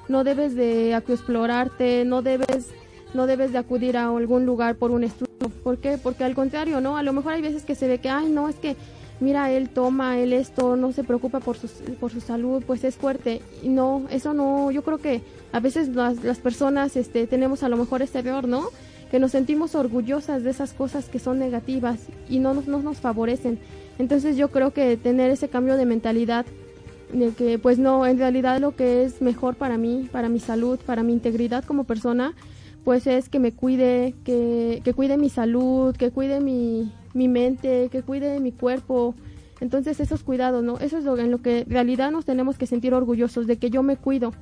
no 0.09 0.25
debes 0.25 0.55
de 0.55 0.95
explorarte, 0.95 2.05
no 2.05 2.23
debes, 2.23 2.71
no 3.15 3.27
debes 3.27 3.53
de 3.53 3.59
acudir 3.59 3.97
a 3.97 4.09
algún 4.09 4.47
lugar 4.47 4.77
por 4.77 4.91
un 4.91 5.05
estudio. 5.05 5.33
¿Por 5.63 5.79
qué? 5.79 5.99
Porque 5.99 6.25
al 6.25 6.35
contrario, 6.35 6.81
¿no? 6.81 6.97
A 6.97 7.03
lo 7.03 7.13
mejor 7.13 7.35
hay 7.35 7.43
veces 7.43 7.65
que 7.65 7.75
se 7.75 7.89
ve 7.89 7.99
que, 7.99 8.09
ay, 8.09 8.29
no, 8.29 8.49
es 8.49 8.57
que, 8.57 8.77
mira, 9.21 9.51
él 9.53 9.69
toma, 9.69 10.19
él 10.19 10.33
esto, 10.33 10.77
no 10.77 10.93
se 10.93 11.05
preocupa 11.05 11.41
por 11.41 11.57
su, 11.57 11.69
por 12.01 12.11
su 12.11 12.21
salud, 12.21 12.63
pues 12.67 12.85
es 12.85 12.97
fuerte. 12.97 13.43
Y 13.63 13.69
no, 13.69 14.05
eso 14.11 14.35
no, 14.35 14.71
yo 14.71 14.83
creo 14.83 14.99
que 14.99 15.23
a 15.53 15.61
veces 15.61 15.89
las, 15.89 16.23
las 16.25 16.39
personas 16.39 16.97
este, 16.97 17.27
tenemos 17.27 17.63
a 17.63 17.69
lo 17.69 17.77
mejor 17.77 18.03
este 18.03 18.21
error, 18.21 18.49
¿no? 18.49 18.69
Que 19.11 19.19
nos 19.19 19.33
sentimos 19.33 19.75
orgullosas 19.75 20.43
de 20.43 20.51
esas 20.51 20.73
cosas 20.73 21.09
que 21.09 21.19
son 21.19 21.39
negativas 21.39 22.01
y 22.29 22.39
no 22.39 22.55
nos, 22.55 22.67
no 22.67 22.79
nos 22.79 22.99
favorecen. 22.99 23.59
Entonces 23.99 24.37
yo 24.37 24.51
creo 24.51 24.73
que 24.73 24.97
tener 24.97 25.31
ese 25.31 25.49
cambio 25.49 25.77
de 25.77 25.87
mentalidad 25.87 26.47
de 27.13 27.31
que 27.33 27.59
pues 27.59 27.79
no, 27.79 28.07
en 28.07 28.19
realidad 28.19 28.61
lo 28.61 28.75
que 28.75 29.05
es 29.05 29.21
mejor 29.21 29.55
para 29.55 29.77
mí, 29.77 30.09
para 30.11 30.29
mi 30.29 30.41
salud, 30.41 30.79
para 30.85 31.03
mi 31.03 31.13
integridad 31.13 31.65
como 31.65 31.85
persona, 31.85 32.35
pues 32.85 33.07
es 33.07 33.29
que 33.29 33.39
me 33.39 33.53
cuide, 33.53 34.15
que, 34.25 34.81
que 34.83 34.95
cuide 34.95 35.17
mi 35.19 35.29
salud, 35.29 35.95
que 35.97 36.11
cuide 36.11 36.41
mi, 36.41 36.93
mi 37.15 37.29
mente, 37.29 37.89
que 37.91 38.03
cuide 38.03 38.41
mi 38.41 38.53
cuerpo. 38.53 39.15
Entonces 39.61 40.01
esos 40.01 40.25
cuidados, 40.25 40.65
¿no? 40.65 40.79
Eso 40.79 40.99
es 40.99 41.05
lo, 41.05 41.17
en 41.19 41.31
lo 41.31 41.41
que 41.41 41.61
en 41.61 41.71
realidad 41.71 42.11
nos 42.11 42.25
tenemos 42.25 42.59
que 42.59 42.67
sentir 42.67 42.95
orgullosos, 42.95 43.47
de 43.47 43.59
que 43.59 43.71
yo 43.71 43.83
me 43.83 43.97
cuido, 43.97 44.33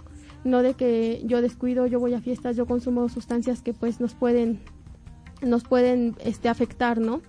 no 0.45 0.63
de 0.63 0.75
que 0.75 1.23
yo 1.27 1.43
descuido, 1.43 1.87
yo 1.87 2.01
voy 2.01 2.15
a 2.15 2.21
fiestas, 2.21 2.57
yo 2.57 2.67
consumo 2.67 3.09
sustancias 3.09 3.61
que 3.61 3.75
pues 3.75 4.01
nos 4.01 4.15
pueden, 4.15 4.61
nos 5.43 5.65
pueden 5.65 6.17
este, 6.25 6.49
afectar, 6.49 6.99
¿no? 6.99 7.21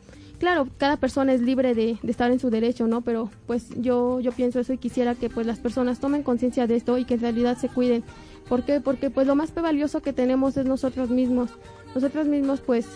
Claro, 0.42 0.68
cada 0.80 0.98
persona 0.98 1.34
es 1.34 1.42
libre 1.42 1.76
de, 1.76 2.00
estar 2.02 2.32
en 2.32 2.40
su 2.40 2.50
derecho, 2.50 2.88
¿no? 2.88 3.02
Pero 3.02 3.30
pues 3.46 3.70
yo, 3.78 4.20
yo 4.22 4.32
pienso 4.32 4.60
eso 4.60 4.74
y 4.74 4.80
quisiera 4.80 5.14
que 5.14 5.30
pues 5.30 5.46
las 5.46 5.60
personas 5.60 6.00
tomen 6.00 6.24
conciencia 6.24 6.66
de 6.66 6.76
esto 6.78 6.98
y 6.98 7.06
que 7.06 7.14
en 7.14 7.22
realidad 7.22 7.60
se 7.60 7.70
cuiden. 7.70 8.04
¿Por 8.50 8.64
qué? 8.64 8.82
Porque 8.82 9.12
pues 9.12 9.28
lo 9.28 9.36
más 9.36 9.54
valioso 9.54 10.02
que 10.02 10.14
tenemos 10.14 10.58
es 10.58 10.66
nosotros 10.66 11.12
mismos. 11.12 11.52
Nosotros 11.94 12.26
mismos 12.26 12.60
pues 12.60 12.88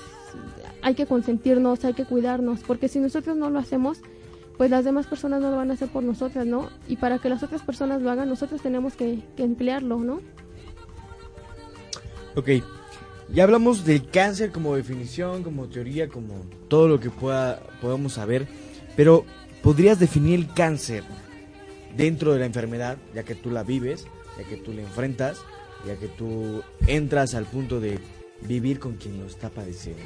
hay 0.82 0.96
que 0.96 1.06
consentirnos, 1.06 1.86
hay 1.86 1.94
que 1.94 2.06
cuidarnos, 2.06 2.62
porque 2.62 2.88
si 2.88 2.98
nosotros 2.98 3.38
no 3.38 3.52
lo 3.52 3.60
hacemos, 3.60 4.00
pues 4.58 4.72
las 4.72 4.84
demás 4.84 5.06
personas 5.06 5.40
no 5.40 5.52
lo 5.52 5.58
van 5.58 5.70
a 5.70 5.76
hacer 5.76 5.90
por 5.90 6.02
nosotras, 6.02 6.48
¿no? 6.48 6.70
Y 6.88 6.96
para 6.96 7.20
que 7.20 7.30
las 7.30 7.44
otras 7.44 7.62
personas 7.62 8.02
lo 8.02 8.10
hagan, 8.10 8.28
nosotros 8.28 8.60
tenemos 8.60 8.96
que, 8.96 9.20
que 9.38 9.44
emplearlo, 9.44 10.00
¿no? 10.00 10.20
Ok, 12.36 12.50
ya 13.30 13.44
hablamos 13.44 13.86
del 13.86 14.08
cáncer 14.10 14.52
como 14.52 14.76
definición, 14.76 15.44
como 15.44 15.68
teoría, 15.68 16.08
como 16.08 16.46
todo 16.68 16.88
lo 16.88 17.00
que 17.00 17.10
pueda, 17.10 17.60
podamos 17.82 18.14
saber, 18.14 18.48
pero 18.96 19.26
¿podrías 19.62 20.00
definir 20.00 20.40
el 20.40 20.54
cáncer 20.54 21.04
dentro 21.96 22.34
de 22.34 22.40
la 22.40 22.46
enfermedad, 22.46 22.98
ya 23.14 23.24
que 23.24 23.36
tú 23.36 23.50
la 23.50 23.64
vives, 23.64 24.06
ya 24.38 24.44
que 24.48 24.58
tú 24.58 24.74
la 24.74 24.82
enfrentas, 24.82 25.40
ya 25.86 25.96
que 25.96 26.08
tú 26.08 26.62
entras 26.88 27.36
al 27.36 27.46
punto 27.46 27.80
de 27.80 28.00
vivir 28.42 28.80
con 28.80 28.96
quien 28.96 29.20
lo 29.20 29.26
está 29.26 29.50
padeciendo? 29.50 30.04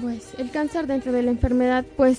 Pues 0.00 0.34
el 0.36 0.50
cáncer 0.50 0.86
dentro 0.86 1.12
de 1.12 1.22
la 1.22 1.30
enfermedad, 1.30 1.84
pues 1.96 2.18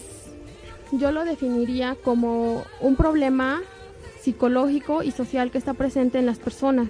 yo 0.91 1.11
lo 1.11 1.25
definiría 1.25 1.95
como 2.03 2.65
un 2.80 2.95
problema 2.95 3.61
psicológico 4.21 5.03
y 5.03 5.11
social 5.11 5.51
que 5.51 5.57
está 5.57 5.73
presente 5.73 6.17
en 6.17 6.25
las 6.25 6.39
personas. 6.39 6.89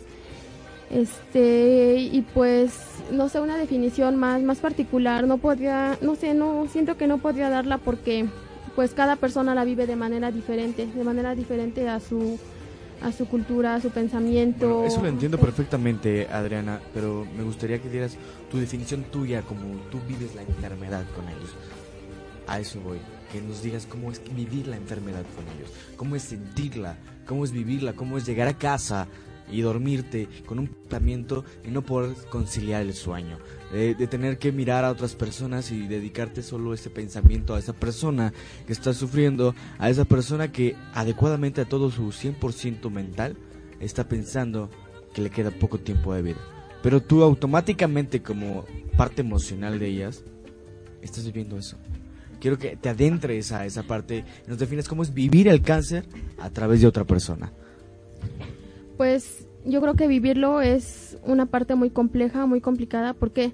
Este, 0.89 1.97
y 1.97 2.21
pues 2.33 2.71
no 3.11 3.27
sé 3.27 3.41
una 3.41 3.57
definición 3.57 4.15
más 4.15 4.41
más 4.41 4.59
particular, 4.59 5.27
no 5.27 5.38
podría, 5.38 5.97
no 6.01 6.15
sé, 6.15 6.33
no 6.33 6.65
siento 6.71 6.95
que 6.97 7.07
no 7.07 7.17
podría 7.17 7.49
darla 7.49 7.77
porque 7.77 8.25
pues 8.75 8.91
cada 8.93 9.15
persona 9.15 9.53
la 9.53 9.65
vive 9.65 9.85
de 9.85 9.95
manera 9.95 10.31
diferente, 10.31 10.88
de 10.88 11.03
manera 11.03 11.35
diferente 11.35 11.89
a 11.89 11.99
su 11.99 12.39
a 13.01 13.11
su 13.11 13.27
cultura, 13.27 13.75
a 13.75 13.81
su 13.81 13.89
pensamiento. 13.89 14.85
Eso 14.85 15.01
lo 15.01 15.07
entiendo 15.07 15.38
perfectamente, 15.38 16.27
Adriana, 16.31 16.79
pero 16.93 17.27
me 17.38 17.43
gustaría 17.43 17.79
que 17.79 17.89
dieras 17.89 18.17
tu 18.49 18.57
definición 18.57 19.03
tuya, 19.03 19.41
como 19.41 19.79
tú 19.91 19.99
vives 20.07 20.35
la 20.35 20.41
enfermedad 20.41 21.05
con 21.15 21.27
ellos. 21.27 21.51
A 22.47 22.59
eso 22.59 22.79
voy, 22.79 22.99
que 23.31 23.41
nos 23.41 23.61
digas 23.61 23.85
cómo 23.85 24.11
es 24.11 24.21
vivir 24.33 24.67
la 24.67 24.77
enfermedad 24.77 25.23
con 25.35 25.45
ellos, 25.55 25.69
cómo 25.95 26.15
es 26.15 26.23
sentirla, 26.23 26.97
cómo 27.25 27.43
es 27.43 27.51
vivirla, 27.51 27.93
cómo 27.93 28.17
es 28.17 28.25
llegar 28.25 28.47
a 28.47 28.57
casa 28.57 29.07
y 29.51 29.61
dormirte 29.61 30.27
con 30.45 30.59
un 30.59 30.67
pensamiento 30.67 31.45
y 31.65 31.71
no 31.71 31.81
poder 31.81 32.15
conciliar 32.29 32.81
el 32.81 32.93
sueño. 32.93 33.37
De, 33.71 33.95
de, 33.95 34.07
tener 34.07 34.37
que 34.37 34.51
mirar 34.51 34.85
a 34.85 34.91
otras 34.91 35.15
personas 35.15 35.71
y 35.71 35.87
dedicarte 35.87 36.41
solo 36.41 36.73
ese 36.73 36.89
pensamiento 36.89 37.53
a 37.53 37.59
esa 37.59 37.73
persona 37.73 38.33
que 38.65 38.73
está 38.73 38.93
sufriendo, 38.93 39.55
a 39.77 39.89
esa 39.89 40.05
persona 40.05 40.51
que 40.51 40.75
adecuadamente 40.93 41.61
a 41.61 41.65
todo 41.65 41.91
su 41.91 42.07
100% 42.07 42.89
mental 42.89 43.35
está 43.79 44.07
pensando 44.07 44.69
que 45.13 45.21
le 45.21 45.29
queda 45.29 45.51
poco 45.51 45.79
tiempo 45.79 46.13
de 46.13 46.21
vida. 46.21 46.37
Pero 46.81 47.01
tú 47.01 47.23
automáticamente 47.23 48.21
como 48.21 48.65
parte 48.95 49.21
emocional 49.21 49.79
de 49.79 49.87
ellas, 49.87 50.23
estás 51.01 51.25
viviendo 51.25 51.57
eso. 51.57 51.77
Quiero 52.39 52.57
que 52.57 52.75
te 52.77 52.89
adentres 52.89 53.51
a 53.51 53.65
esa 53.65 53.83
parte, 53.83 54.23
nos 54.47 54.59
defines 54.59 54.87
cómo 54.87 55.03
es 55.03 55.13
vivir 55.13 55.47
el 55.47 55.61
cáncer 55.61 56.05
a 56.39 56.49
través 56.49 56.81
de 56.81 56.87
otra 56.87 57.03
persona. 57.03 57.51
Pues 58.97 59.47
yo 59.65 59.81
creo 59.81 59.93
que 59.95 60.07
vivirlo 60.07 60.61
es 60.61 61.17
una 61.23 61.45
parte 61.45 61.75
muy 61.75 61.89
compleja, 61.89 62.45
muy 62.45 62.61
complicada, 62.61 63.13
porque 63.13 63.53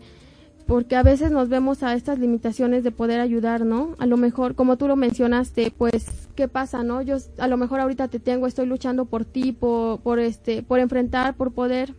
porque 0.65 0.95
a 0.95 1.03
veces 1.03 1.31
nos 1.31 1.49
vemos 1.49 1.83
a 1.83 1.93
estas 1.93 2.19
limitaciones 2.19 2.83
de 2.83 2.91
poder 2.91 3.19
ayudar, 3.19 3.65
¿no? 3.65 3.95
A 3.99 4.05
lo 4.05 4.15
mejor, 4.15 4.55
como 4.55 4.77
tú 4.77 4.87
lo 4.87 4.95
mencionaste, 4.95 5.73
pues, 5.77 6.29
¿qué 6.35 6.47
pasa, 6.47 6.83
no? 6.83 7.01
Yo 7.01 7.17
a 7.37 7.47
lo 7.47 7.57
mejor 7.57 7.81
ahorita 7.81 8.07
te 8.07 8.19
tengo, 8.19 8.47
estoy 8.47 8.65
luchando 8.65 9.05
por 9.05 9.25
ti, 9.25 9.51
por, 9.51 9.99
por 9.99 10.19
este, 10.19 10.63
por 10.63 10.79
enfrentar, 10.79 11.35
por 11.35 11.51
poder 11.51 11.93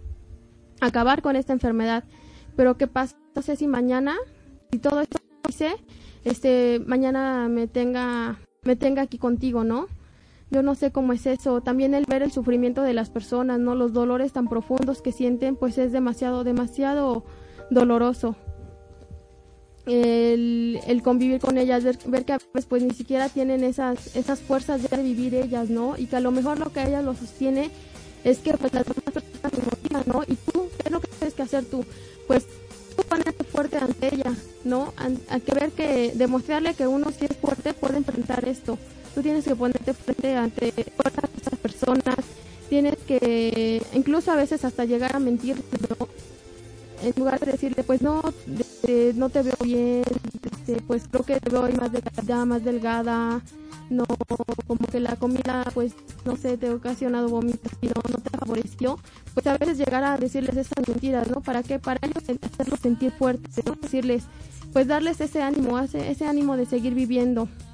acabar 0.81 1.21
con 1.21 1.37
esta 1.37 1.53
enfermedad. 1.53 2.05
Pero 2.57 2.79
¿qué 2.79 2.87
pasa? 2.87 3.17
Sé 3.43 3.57
si 3.57 3.67
mañana, 3.67 4.17
si 4.73 4.79
todo 4.79 5.01
esto 5.01 5.19
hice, 5.49 5.75
este, 6.25 6.81
mañana 6.87 7.49
me 7.49 7.67
tenga, 7.67 8.39
me 8.63 8.77
tenga 8.77 9.03
aquí 9.03 9.19
contigo, 9.19 9.65
¿no? 9.65 9.89
Yo 10.55 10.63
no 10.63 10.77
sé 10.77 10.93
cómo 10.93 11.13
es 11.13 11.27
eso. 11.27 11.63
También 11.63 11.95
el 11.95 12.05
ver 12.05 12.23
el 12.23 12.31
sufrimiento 12.31 12.83
de 12.83 12.95
las 12.95 13.11
personas, 13.11 13.59
¿no? 13.59 13.75
Los 13.75 13.93
dolores 13.93 14.33
tan 14.33 14.47
profundos 14.47 15.03
que 15.03 15.11
sienten, 15.11 15.57
pues 15.57 15.79
es 15.79 15.91
demasiado, 15.91 16.45
demasiado 16.45 17.25
doloroso. 17.71 18.37
El, 19.85 20.79
el 20.87 21.03
convivir 21.03 21.41
con 21.41 21.59
ellas, 21.59 21.83
ver, 21.83 22.25
que 22.25 22.35
a 22.35 22.39
veces 22.39 22.67
pues 22.67 22.85
ni 22.85 22.95
siquiera 22.95 23.29
tienen 23.29 23.65
esas, 23.65 24.15
esas 24.15 24.39
fuerzas 24.43 24.89
de 24.89 25.03
vivir 25.03 25.35
ellas, 25.35 25.71
¿no? 25.71 25.99
Y 25.99 26.07
que 26.07 26.15
a 26.15 26.21
lo 26.21 26.31
mejor 26.31 26.61
lo 26.61 26.73
que 26.73 26.85
ellas 26.85 27.05
lo 27.05 27.17
sostiene 27.17 27.73
es 28.23 28.39
que 28.39 28.53
pues 28.57 28.73
las 28.73 28.85
demás 28.85 29.13
personas 29.13 29.53
se 29.53 29.61
motivan, 29.61 30.05
¿no? 30.07 30.23
Y 30.23 30.37
tú, 30.37 30.69
¿qué 30.79 30.83
es 30.85 30.93
lo 30.93 31.01
que 31.01 31.09
tienes 31.09 31.35
que 31.35 31.43
hacer 31.43 31.65
tú? 31.65 31.85
Pues 32.29 32.47
tú 32.97 33.03
ponerte 33.09 33.43
fuerte 33.43 33.79
ante 33.79 34.15
ella, 34.15 34.33
¿no? 34.63 34.95
Hay 35.29 35.41
que 35.41 35.53
ver 35.53 35.73
que, 35.73 36.13
demostrarle 36.15 36.75
que 36.75 36.87
uno 36.87 37.11
si 37.11 37.25
es 37.25 37.37
fuerte 37.39 37.75
puede 37.75 37.97
enfrentar 37.97 38.49
esto 38.49 38.79
tú 39.15 39.23
tienes 39.23 39.45
que 39.45 39.55
ponerte 39.55 39.95
frente 39.95 40.37
ante 40.37 40.73
todas 40.73 41.15
esas 41.41 41.59
personas, 41.59 42.17
tienes 42.69 42.97
que 43.07 43.83
incluso 43.95 44.33
a 44.33 44.37
veces 44.37 44.65
hasta 44.65 44.85
llegar 44.85 45.15
a 45.15 45.19
mentir, 45.19 45.57
¿no? 45.89 46.09
en 47.03 47.13
lugar 47.17 47.39
de 47.41 47.53
decirle, 47.53 47.83
pues 47.85 48.01
no, 48.03 48.23
de, 48.47 49.13
no 49.15 49.29
te 49.29 49.43
veo 49.43 49.57
bien, 49.63 50.03
de, 50.67 50.77
pues 50.87 51.05
creo 51.11 51.25
que 51.25 51.41
te 51.41 51.51
veo 51.51 51.63
más 51.79 51.93
delgada, 51.93 52.45
más 52.45 52.65
delgada, 52.65 53.43
no, 53.91 54.05
como 54.67 54.87
que 54.87 55.01
la 55.01 55.17
comida, 55.17 55.65
pues 55.75 55.93
no 56.25 56.37
sé, 56.37 56.57
te 56.57 56.69
ha 56.69 56.75
ocasionado 56.75 57.29
vómitos 57.29 57.73
y 57.83 57.89
no, 57.89 57.95
no 58.11 58.19
te 58.19 58.39
favoreció, 58.39 58.99
pues 59.35 59.47
a 59.47 59.59
veces 59.59 59.79
llegar 59.79 60.05
a 60.05 60.17
decirles 60.17 60.57
esas 60.57 60.89
mentiras, 60.89 61.29
¿no? 61.29 61.43
¿Para 61.43 61.63
qué? 61.63 61.79
Para 61.79 62.01
ellos 62.03 62.25
hacerlos 62.53 62.81
sentir 62.81 63.13
fuertes, 63.13 63.63
¿no? 63.65 63.77
decirles, 63.81 64.25
pues 64.73 64.87
darles 64.87 65.21
ese 65.21 65.43
ánimo, 65.43 65.79
ese, 65.79 66.11
ese 66.11 66.27
ánimo 66.27 66.57
de 66.57 66.67
seguir 66.67 66.95
viviendo 66.95 67.49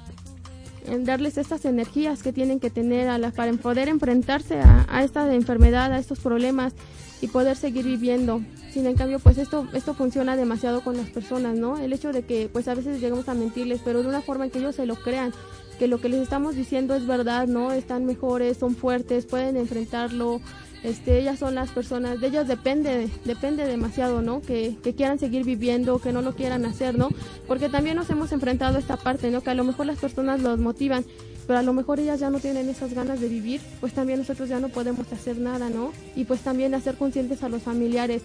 darles 0.99 1.37
estas 1.37 1.65
energías 1.65 2.23
que 2.23 2.33
tienen 2.33 2.59
que 2.59 2.69
tener 2.69 3.07
a 3.07 3.17
la, 3.17 3.31
para 3.31 3.51
poder 3.53 3.87
enfrentarse 3.87 4.59
a, 4.59 4.85
a, 4.89 5.03
esta 5.03 5.33
enfermedad, 5.33 5.91
a 5.93 5.99
estos 5.99 6.19
problemas 6.19 6.73
y 7.21 7.27
poder 7.27 7.55
seguir 7.55 7.85
viviendo. 7.85 8.41
Sin 8.71 8.85
en 8.87 8.95
cambio, 8.95 9.19
pues 9.19 9.37
esto, 9.37 9.67
esto 9.73 9.93
funciona 9.93 10.35
demasiado 10.35 10.81
con 10.81 10.97
las 10.97 11.09
personas, 11.09 11.57
¿no? 11.57 11.77
El 11.77 11.93
hecho 11.93 12.11
de 12.11 12.23
que 12.23 12.49
pues 12.51 12.67
a 12.67 12.73
veces 12.73 12.99
llegamos 12.99 13.27
a 13.29 13.33
mentirles, 13.33 13.81
pero 13.83 14.01
de 14.01 14.09
una 14.09 14.21
forma 14.21 14.45
en 14.45 14.51
que 14.51 14.59
ellos 14.59 14.75
se 14.75 14.85
lo 14.85 14.95
crean, 14.95 15.33
que 15.77 15.87
lo 15.87 15.99
que 15.99 16.09
les 16.09 16.21
estamos 16.21 16.55
diciendo 16.55 16.95
es 16.95 17.05
verdad, 17.05 17.47
¿no? 17.47 17.71
Están 17.71 18.05
mejores, 18.05 18.57
son 18.57 18.75
fuertes, 18.75 19.25
pueden 19.25 19.57
enfrentarlo, 19.57 20.41
este, 20.83 21.19
ellas 21.19 21.37
son 21.37 21.53
las 21.53 21.69
personas, 21.69 22.19
de 22.19 22.27
ellas 22.27 22.47
depende, 22.47 23.09
depende 23.23 23.65
demasiado, 23.65 24.21
¿no? 24.21 24.41
Que, 24.41 24.77
quieran 24.97 25.19
seguir 25.19 25.45
viviendo, 25.45 25.99
que 25.99 26.11
no 26.11 26.21
lo 26.21 26.33
quieran 26.33 26.65
hacer, 26.65 26.97
¿no? 26.97 27.09
Porque 27.47 27.69
también 27.69 27.95
nos 27.95 28.09
hemos 28.09 28.31
enfrentado 28.31 28.77
a 28.77 28.79
esta 28.79 28.97
parte, 28.97 29.29
¿no? 29.29 29.41
Que 29.41 29.51
a 29.51 29.53
lo 29.53 29.63
mejor 29.63 29.85
las 29.85 29.99
personas 29.99 30.41
los 30.41 30.59
motivan, 30.59 31.05
pero 31.45 31.59
a 31.59 31.61
lo 31.61 31.73
mejor 31.73 31.99
ellas 31.99 32.19
ya 32.19 32.31
no 32.31 32.39
tienen 32.39 32.67
esas 32.67 32.93
ganas 32.93 33.21
de 33.21 33.27
vivir, 33.27 33.61
pues 33.79 33.93
también 33.93 34.19
nosotros 34.19 34.49
ya 34.49 34.59
no 34.59 34.69
podemos 34.69 35.11
hacer 35.13 35.37
nada, 35.37 35.69
¿no? 35.69 35.91
Y 36.15 36.25
pues 36.25 36.41
también 36.41 36.73
hacer 36.73 36.95
conscientes 36.95 37.43
a 37.43 37.49
los 37.49 37.61
familiares 37.61 38.23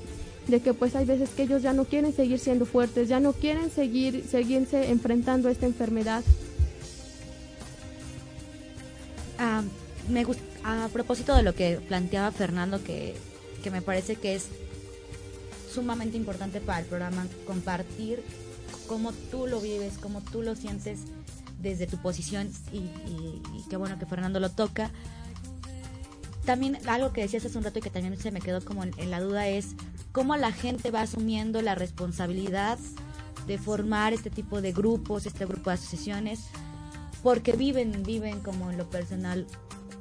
de 0.49 0.61
que 0.61 0.73
pues 0.73 0.95
hay 0.97 1.05
veces 1.05 1.31
que 1.31 1.43
ellos 1.43 1.63
ya 1.63 1.73
no 1.73 1.85
quieren 1.85 2.15
seguir 2.15 2.39
siendo 2.39 2.65
fuertes, 2.65 3.09
ya 3.09 3.21
no 3.21 3.33
quieren 3.33 3.71
seguir, 3.71 4.25
seguirse 4.27 4.91
enfrentando 4.91 5.49
a 5.49 5.53
esta 5.53 5.67
enfermedad. 5.67 6.23
Ah, 9.39 9.63
me 10.09 10.25
gusta 10.25 10.43
a 10.67 10.89
propósito 10.89 11.35
de 11.37 11.45
lo 11.45 11.55
que 11.55 11.77
planteaba 11.77 12.33
Fernando, 12.33 12.83
que, 12.83 13.15
que, 13.63 13.71
me 13.71 13.83
parece 13.83 14.17
que 14.17 14.35
es 14.35 14.49
sumamente 15.73 16.17
importante 16.17 16.61
para 16.61 16.81
el 16.81 16.87
programa 16.87 17.27
compartir 17.47 18.23
cómo 18.89 19.13
tú 19.31 19.47
lo 19.47 19.61
vives, 19.61 19.99
cómo 19.99 20.21
tú 20.23 20.43
lo 20.43 20.57
sientes 20.57 21.01
desde 21.61 21.87
tu 21.87 21.99
posición 21.99 22.51
y, 22.73 22.91
qué 23.69 23.77
bueno 23.77 23.99
que 23.99 24.07
Fernando 24.07 24.41
lo 24.41 24.51
toca. 24.51 24.91
También 26.45 26.79
algo 26.89 27.13
que 27.13 27.23
decías 27.23 27.45
hace 27.45 27.59
un 27.59 27.65
rato 27.65 27.79
y 27.79 27.83
que 27.83 27.91
también 27.91 28.17
se 28.19 28.31
me 28.31 28.41
quedó 28.41 28.65
como 28.65 28.85
en 28.85 29.11
la 29.11 29.21
duda 29.21 29.49
es 29.49 29.75
cómo 30.13 30.37
la 30.37 30.53
gente 30.53 30.91
va 30.91 31.03
asumiendo 31.03 31.63
la 31.63 31.75
responsabilidad 31.75 32.79
de 33.47 33.59
formar 33.59 34.13
este 34.13 34.31
tipo 34.31 34.61
de 34.61 34.73
grupos, 34.73 35.27
este 35.27 35.47
grupo 35.47 35.71
de 35.71 35.75
asociaciones, 35.75 36.47
porque 37.23 37.53
viven, 37.53 38.03
viven 38.03 38.41
como 38.41 38.71
en 38.71 38.79
lo 38.79 38.89
personal 38.89 39.47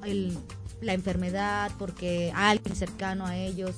el, 0.05 0.37
la 0.81 0.93
enfermedad, 0.93 1.71
porque 1.77 2.31
alguien 2.35 2.75
cercano 2.75 3.25
a 3.25 3.37
ellos 3.37 3.75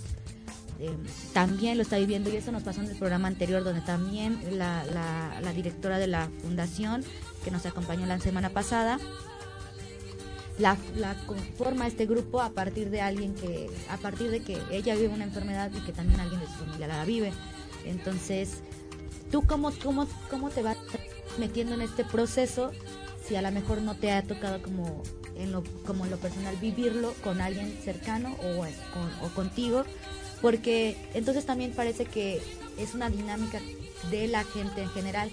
eh, 0.80 0.92
también 1.34 1.78
lo 1.78 1.84
está 1.84 1.98
viviendo 1.98 2.30
y 2.30 2.36
eso 2.36 2.52
nos 2.52 2.64
pasó 2.64 2.82
en 2.82 2.88
el 2.88 2.98
programa 2.98 3.28
anterior 3.28 3.64
donde 3.64 3.82
también 3.82 4.40
la, 4.58 4.84
la, 4.86 5.42
la, 5.42 5.54
directora 5.54 5.98
de 5.98 6.06
la 6.06 6.30
fundación 6.44 7.04
que 7.44 7.50
nos 7.50 7.66
acompañó 7.66 8.06
la 8.06 8.20
semana 8.20 8.52
pasada 8.52 9.00
la, 10.60 10.78
la 10.96 11.16
conforma 11.26 11.88
este 11.88 12.06
grupo 12.06 12.42
a 12.42 12.50
partir 12.50 12.90
de 12.90 13.02
alguien 13.02 13.34
que 13.36 13.70
a 13.90 13.98
partir 13.98 14.32
de 14.32 14.42
que 14.42 14.60
ella 14.72 14.96
vive 14.96 15.10
una 15.10 15.24
enfermedad 15.24 15.72
y 15.76 15.80
que 15.82 15.94
también 15.94 16.20
alguien 16.20 16.40
de 16.42 16.48
su 16.48 16.54
familia 16.54 16.88
la 16.88 17.06
vive. 17.06 17.32
Entonces 17.86 18.62
tú 19.32 19.46
cómo, 19.46 19.72
cómo, 19.84 20.08
cómo 20.30 20.50
te 20.50 20.64
vas 20.64 20.78
metiendo 21.38 21.76
en 21.76 21.82
este 21.82 22.04
proceso 22.04 22.72
si 23.26 23.36
a 23.36 23.42
lo 23.42 23.52
mejor 23.52 23.82
no 23.82 23.96
te 23.96 24.12
ha 24.12 24.24
tocado 24.24 24.62
como 24.62 25.04
en 25.38 25.52
lo, 25.52 25.64
como 25.86 26.06
en 26.06 26.12
lo 26.12 26.18
personal 26.18 26.56
vivirlo 26.58 27.14
con 27.24 27.42
alguien 27.42 27.78
cercano 27.84 28.36
o, 28.42 28.66
con, 28.94 29.30
o 29.30 29.34
contigo, 29.34 29.84
porque 30.42 30.98
entonces 31.14 31.46
también 31.46 31.72
parece 31.72 32.06
que 32.06 32.42
es 32.78 32.94
una 32.94 33.10
dinámica 33.10 33.60
de 34.12 34.28
la 34.28 34.44
gente 34.44 34.82
en 34.82 34.90
general. 34.90 35.32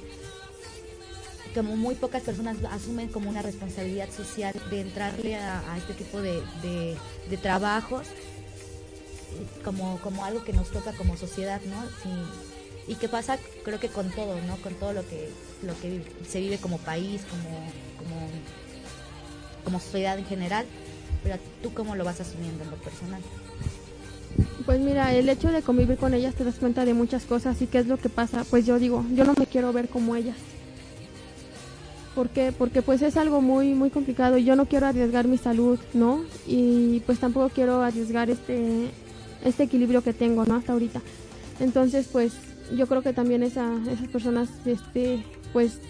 como 1.55 1.77
muy 1.77 1.95
pocas 1.95 2.23
personas 2.23 2.57
asumen 2.71 3.09
como 3.09 3.31
una 3.31 3.43
responsabilidad 3.43 4.11
social 4.11 4.55
de 4.71 4.81
entrarle 4.81 5.37
a, 5.37 5.77
este 5.77 5.95
tipo 5.95 6.21
de, 6.21 6.43
de, 6.63 7.37
trabajos 7.37 8.07
como, 9.65 9.99
como 10.01 10.25
algo 10.25 10.45
que 10.45 10.53
nos 10.53 10.71
toca 10.71 10.93
como 10.93 11.17
sociedad, 11.17 11.61
¿no? 11.63 12.13
y 12.87 12.97
qué 12.97 13.09
pasa, 13.09 13.39
creo 13.65 13.81
que 13.81 13.89
con 13.89 14.11
todo, 14.11 14.41
¿no? 14.43 14.57
Con 14.59 14.75
todo 14.75 14.93
lo 14.93 15.07
que, 15.09 15.31
lo 15.63 15.79
que 15.81 16.03
se 16.29 16.41
vive 16.41 16.59
como 16.59 16.79
país, 16.79 17.23
como, 17.23 17.49
como, 17.97 18.29
como 19.65 19.81
sociedad 19.81 20.19
en 20.19 20.27
general, 20.27 20.67
pero 21.23 21.37
tú 21.62 21.73
cómo 21.73 21.97
lo 21.97 22.05
vas 22.05 22.21
asumiendo 22.21 22.62
en 22.62 22.71
lo 22.71 22.77
personal. 22.77 23.21
Pues 24.67 24.81
mira, 24.81 25.12
el 25.15 25.29
hecho 25.29 25.51
de 25.53 25.62
convivir 25.62 25.97
con 25.97 26.15
ellas 26.15 26.35
te 26.35 26.45
das 26.45 26.57
cuenta 26.57 26.85
de 26.85 26.95
muchas 26.95 27.25
cosas 27.25 27.61
y 27.62 27.67
qué 27.67 27.79
es 27.79 27.87
lo 27.87 27.97
que 27.97 28.09
pasa. 28.09 28.45
Pues 28.49 28.67
yo 28.67 28.79
digo, 28.79 29.05
yo 29.12 29.25
no 29.25 29.35
me 29.39 29.47
quiero 29.47 29.73
ver 29.73 29.89
como 29.89 30.17
ellas. 30.17 30.37
¿Por 32.15 32.29
qué? 32.29 32.53
Porque 32.57 32.81
pues 32.81 33.03
es 33.03 33.17
algo 33.17 33.41
muy 33.41 33.75
muy 33.75 33.91
complicado 33.91 34.39
yo 34.39 34.55
no 34.55 34.67
quiero 34.67 34.87
arriesgar 34.87 35.27
mi 35.27 35.37
salud, 35.37 35.79
¿no? 35.95 36.25
Y 36.47 37.01
pues 37.01 37.19
tampoco 37.19 37.49
quiero 37.49 37.83
arriesgar 37.83 38.31
este 38.31 38.91
este 39.45 39.65
equilibrio 39.65 40.03
que 40.03 40.12
tengo, 40.12 40.45
¿no? 40.45 40.55
Hasta 40.55 40.73
ahorita. 40.73 41.03
Entonces, 41.61 42.09
pues 42.11 42.33
yo 42.75 42.87
creo 42.87 43.03
que 43.03 43.12
también 43.12 43.43
esa, 43.43 43.71
esas 43.91 44.09
personas 44.09 44.49
este 44.65 45.25
pues 45.53 45.81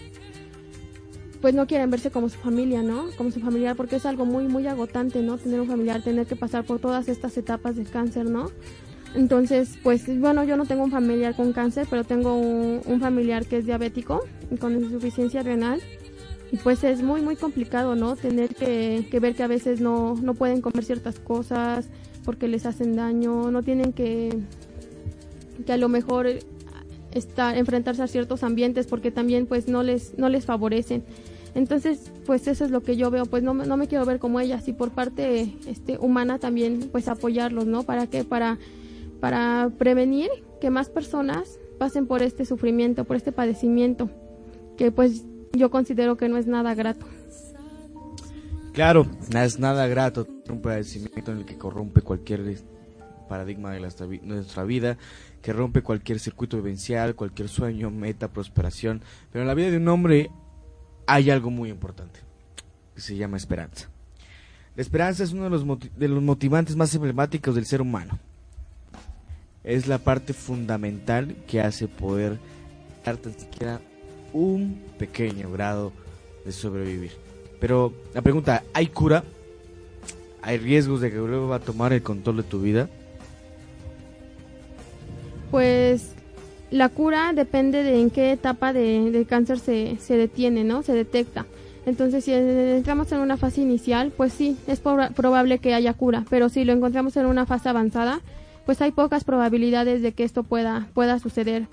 pues 1.45 1.53
no 1.53 1.67
quieren 1.67 1.91
verse 1.91 2.09
como 2.09 2.27
su 2.27 2.39
familia, 2.39 2.81
¿no? 2.81 3.05
Como 3.19 3.29
su 3.29 3.39
familiar, 3.39 3.75
porque 3.75 3.97
es 3.97 4.07
algo 4.07 4.25
muy, 4.25 4.47
muy 4.47 4.65
agotante, 4.65 5.21
¿no? 5.21 5.37
Tener 5.37 5.61
un 5.61 5.67
familiar, 5.67 6.01
tener 6.01 6.25
que 6.25 6.35
pasar 6.35 6.65
por 6.65 6.79
todas 6.79 7.07
estas 7.07 7.37
etapas 7.37 7.75
de 7.75 7.83
cáncer, 7.83 8.27
¿no? 8.27 8.49
Entonces, 9.13 9.77
pues 9.83 10.07
bueno, 10.19 10.43
yo 10.43 10.57
no 10.57 10.65
tengo 10.65 10.83
un 10.83 10.89
familiar 10.89 11.35
con 11.35 11.53
cáncer, 11.53 11.85
pero 11.87 12.03
tengo 12.03 12.35
un, 12.35 12.99
familiar 12.99 13.45
que 13.45 13.57
es 13.57 13.65
diabético, 13.67 14.21
con 14.59 14.73
insuficiencia 14.73 15.43
renal. 15.43 15.81
Y 16.51 16.57
pues 16.57 16.83
es 16.83 17.03
muy, 17.03 17.21
muy 17.21 17.35
complicado, 17.35 17.93
¿no? 17.93 18.15
Tener 18.15 18.55
que, 18.55 19.07
que 19.11 19.19
ver 19.19 19.35
que 19.35 19.43
a 19.43 19.47
veces 19.47 19.79
no, 19.79 20.15
no 20.15 20.33
pueden 20.33 20.61
comer 20.61 20.83
ciertas 20.83 21.19
cosas 21.19 21.89
porque 22.23 22.47
les 22.47 22.65
hacen 22.65 22.95
daño, 22.95 23.51
no 23.51 23.61
tienen 23.61 23.93
que, 23.93 24.35
que 25.63 25.73
a 25.73 25.77
lo 25.77 25.89
mejor 25.89 26.25
estar, 27.11 27.55
enfrentarse 27.55 28.01
a 28.01 28.07
ciertos 28.07 28.41
ambientes 28.41 28.87
porque 28.87 29.11
también 29.11 29.45
pues 29.45 29.67
no 29.67 29.83
les, 29.83 30.17
no 30.17 30.27
les 30.27 30.45
favorecen. 30.45 31.03
Entonces, 31.55 32.11
pues 32.25 32.47
eso 32.47 32.65
es 32.65 32.71
lo 32.71 32.83
que 32.83 32.97
yo 32.97 33.09
veo, 33.09 33.25
pues 33.25 33.41
no, 33.41 33.53
no 33.53 33.77
me 33.77 33.87
quiero 33.87 34.05
ver 34.05 34.19
como 34.19 34.41
ellas 34.41 34.67
y 34.67 34.73
por 34.73 34.91
parte 34.91 35.53
este, 35.67 35.97
humana 35.97 36.37
también 36.37 36.89
pues 36.91 37.07
apoyarlos, 37.07 37.65
¿no? 37.65 37.83
¿Para 37.83 38.07
qué? 38.07 38.25
Para, 38.25 38.59
para 39.21 39.71
prevenir 39.77 40.29
que 40.59 40.69
más 40.69 40.89
personas 40.89 41.57
pasen 41.79 42.07
por 42.07 42.21
este 42.21 42.45
sufrimiento, 42.45 43.05
por 43.05 43.15
este 43.15 43.31
padecimiento, 43.31 44.09
que 44.77 44.91
pues 44.91 45.23
yo 45.53 45.71
considero 45.71 46.17
que 46.17 46.27
no 46.27 46.37
es 46.37 46.45
nada 46.45 46.75
grato. 46.75 47.05
Claro, 48.73 49.07
no 49.31 49.39
es 49.39 49.57
nada 49.57 49.87
grato, 49.87 50.27
un 50.49 50.61
padecimiento 50.61 51.31
en 51.31 51.37
el 51.37 51.45
que 51.45 51.57
corrompe 51.57 52.01
cualquier 52.01 52.57
paradigma 53.29 53.71
de, 53.71 53.79
nuestra 53.79 54.65
vida, 54.65 54.97
que 55.41 55.53
rompe 55.53 55.81
cualquier 55.81 56.19
circuito 56.19 56.57
vivencial, 56.57 57.15
cualquier 57.15 57.47
sueño, 57.47 57.89
meta, 57.91 58.27
prosperación, 58.33 59.01
pero 59.31 59.43
en 59.43 59.47
la 59.47 59.53
vida 59.53 59.71
de 59.71 59.77
un 59.77 59.87
hombre 59.87 60.29
hay 61.07 61.29
algo 61.29 61.49
muy 61.49 61.69
importante, 61.69 62.19
que 62.93 63.01
se 63.01 63.15
llama 63.15 63.37
esperanza. 63.37 63.89
La 64.75 64.81
esperanza 64.81 65.23
es 65.23 65.31
uno 65.31 65.45
de 65.45 65.49
los, 65.49 65.65
de 65.95 66.07
los 66.07 66.21
motivantes 66.21 66.75
más 66.75 66.93
emblemáticos 66.93 67.55
del 67.55 67.65
ser 67.65 67.81
humano. 67.81 68.19
Es 69.63 69.87
la 69.87 69.97
parte 69.97 70.33
fundamental 70.33 71.35
que 71.47 71.61
hace 71.61 71.87
poder 71.87 72.37
dar 73.05 73.17
tan 73.17 73.33
siquiera 73.39 73.79
un 74.33 74.81
pequeño 74.99 75.51
grado 75.51 75.93
de 76.43 76.51
sobrevivir. 76.51 77.11
Pero 77.59 77.93
la 78.13 78.21
pregunta, 78.21 78.63
¿hay 78.73 78.87
cura? 78.87 79.23
¿Hay 80.41 80.57
riesgos 80.57 81.01
de 81.01 81.09
que 81.09 81.17
luego 81.17 81.47
va 81.47 81.55
a 81.55 81.59
tomar 81.59 81.93
el 81.93 82.03
control 82.03 82.37
de 82.37 82.43
tu 82.43 82.61
vida? 82.61 82.89
Pues 85.49 86.13
la 86.75 86.89
cura 86.89 87.31
depende 87.33 87.83
de 87.83 88.01
en 88.01 88.09
qué 88.09 88.33
etapa 88.33 88.73
de, 88.73 89.25
cáncer 89.29 89.59
se, 89.59 89.95
se, 89.99 90.17
detiene, 90.17 90.65
¿no? 90.65 90.83
Se 90.83 90.91
detecta. 90.91 91.45
Entonces, 91.85 92.25
si 92.25 92.33
entramos 92.33 93.11
en 93.13 93.19
una 93.19 93.37
fase 93.37 93.61
inicial, 93.61 94.11
pues 94.15 94.33
sí, 94.33 94.57
es 94.67 94.81
probable 94.81 95.59
que 95.59 95.73
haya 95.73 95.93
cura, 95.93 96.25
pero 96.29 96.49
si 96.49 96.65
lo 96.65 96.73
encontramos 96.73 97.15
en 97.15 97.27
una 97.27 97.45
fase 97.45 97.69
avanzada, 97.69 98.19
pues 98.65 98.81
hay 98.81 98.91
pocas 98.91 99.23
probabilidades 99.23 100.01
de 100.01 100.11
que 100.11 100.25
esto 100.25 100.43
pueda, 100.43 100.87
pueda 100.93 101.17
suceder. 101.19 101.67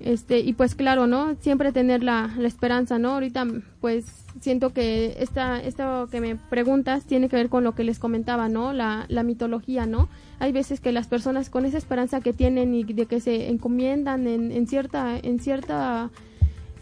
Este, 0.00 0.40
y 0.40 0.52
pues 0.52 0.74
claro, 0.74 1.06
¿no? 1.06 1.36
Siempre 1.40 1.72
tener 1.72 2.02
la, 2.02 2.34
la 2.36 2.48
esperanza, 2.48 2.98
¿no? 2.98 3.12
Ahorita, 3.12 3.46
pues 3.80 4.23
siento 4.44 4.74
que 4.74 5.16
esta, 5.20 5.58
esto 5.58 6.06
que 6.10 6.20
me 6.20 6.36
preguntas 6.36 7.04
tiene 7.04 7.30
que 7.30 7.36
ver 7.36 7.48
con 7.48 7.64
lo 7.64 7.74
que 7.74 7.82
les 7.82 7.98
comentaba, 7.98 8.50
¿no? 8.50 8.74
La, 8.74 9.06
la 9.08 9.22
mitología, 9.22 9.86
¿no? 9.86 10.10
Hay 10.38 10.52
veces 10.52 10.80
que 10.80 10.92
las 10.92 11.08
personas 11.08 11.48
con 11.48 11.64
esa 11.64 11.78
esperanza 11.78 12.20
que 12.20 12.34
tienen 12.34 12.74
y 12.74 12.84
de 12.84 13.06
que 13.06 13.20
se 13.20 13.48
encomiendan 13.48 14.26
en, 14.26 14.52
en 14.52 14.66
cierta, 14.66 15.16
en 15.16 15.40
cierta, 15.40 16.10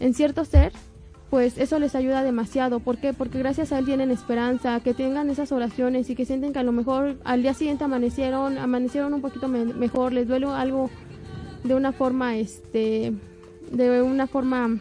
en 0.01 0.13
cierto 0.13 0.43
ser, 0.43 0.73
pues 1.29 1.57
eso 1.57 1.79
les 1.79 1.95
ayuda 1.95 2.21
demasiado. 2.21 2.81
¿Por 2.81 2.97
qué? 2.97 3.13
Porque 3.13 3.39
gracias 3.39 3.71
a 3.71 3.79
él 3.79 3.85
tienen 3.85 4.11
esperanza, 4.11 4.81
que 4.81 4.93
tengan 4.93 5.29
esas 5.29 5.53
oraciones 5.53 6.09
y 6.09 6.15
que 6.15 6.25
sienten 6.25 6.51
que 6.51 6.59
a 6.59 6.63
lo 6.63 6.73
mejor 6.73 7.15
al 7.23 7.43
día 7.43 7.53
siguiente 7.53 7.85
amanecieron, 7.85 8.57
amanecieron 8.57 9.13
un 9.13 9.21
poquito 9.21 9.47
mejor, 9.47 10.11
les 10.11 10.27
duele 10.27 10.47
algo 10.47 10.89
de 11.63 11.75
una 11.75 11.93
forma, 11.93 12.35
este, 12.35 13.13
de 13.71 14.01
una 14.01 14.27
forma 14.27 14.77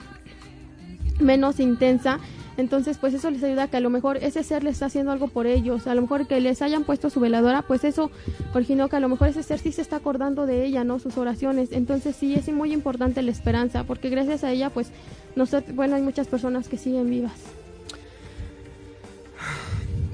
menos 1.21 1.61
intensa 1.61 2.19
entonces, 2.57 2.99
pues 2.99 3.15
eso 3.15 3.31
les 3.31 3.43
ayuda 3.43 3.65
a 3.65 3.69
que 3.69 3.79
a 3.79 3.81
lo 3.81 3.91
mejor 3.91 4.19
ese 4.19 4.43
ser 4.43 4.63
les 4.63 4.75
está 4.75 4.87
haciendo 4.87 5.13
algo 5.13 5.29
por 5.29 5.47
ellos, 5.47 5.87
a 5.87 5.95
lo 5.95 6.03
mejor 6.03 6.27
que 6.27 6.41
les 6.41 6.61
hayan 6.63 6.85
puesto 6.85 7.11
su 7.11 7.21
veladora, 7.21 7.63
pues 7.63 7.85
eso 7.85 8.11
originó 8.55 8.89
que 8.89 8.97
a 8.97 9.01
lo 9.01 9.09
mejor 9.09 9.29
ese 9.29 9.43
ser 9.43 9.59
sí 9.59 9.73
se 9.73 9.83
está 9.83 9.97
acordando 9.97 10.47
de 10.47 10.65
ella, 10.65 10.85
¿no? 10.85 10.99
Sus 10.99 11.17
oraciones. 11.17 11.71
Entonces, 11.73 12.17
sí 12.17 12.35
es 12.35 12.49
muy 12.49 12.73
importante 12.73 13.23
la 13.23 13.31
esperanza, 13.31 13.85
porque 13.85 14.11
gracias 14.11 14.45
a 14.45 14.53
ella, 14.53 14.71
pues, 14.71 14.91
nosotros, 15.35 15.75
bueno, 15.75 15.97
hay 15.97 16.03
muchas 16.03 16.29
personas 16.29 16.69
que 16.69 16.77
siguen 16.77 17.09
vivas. 17.09 17.33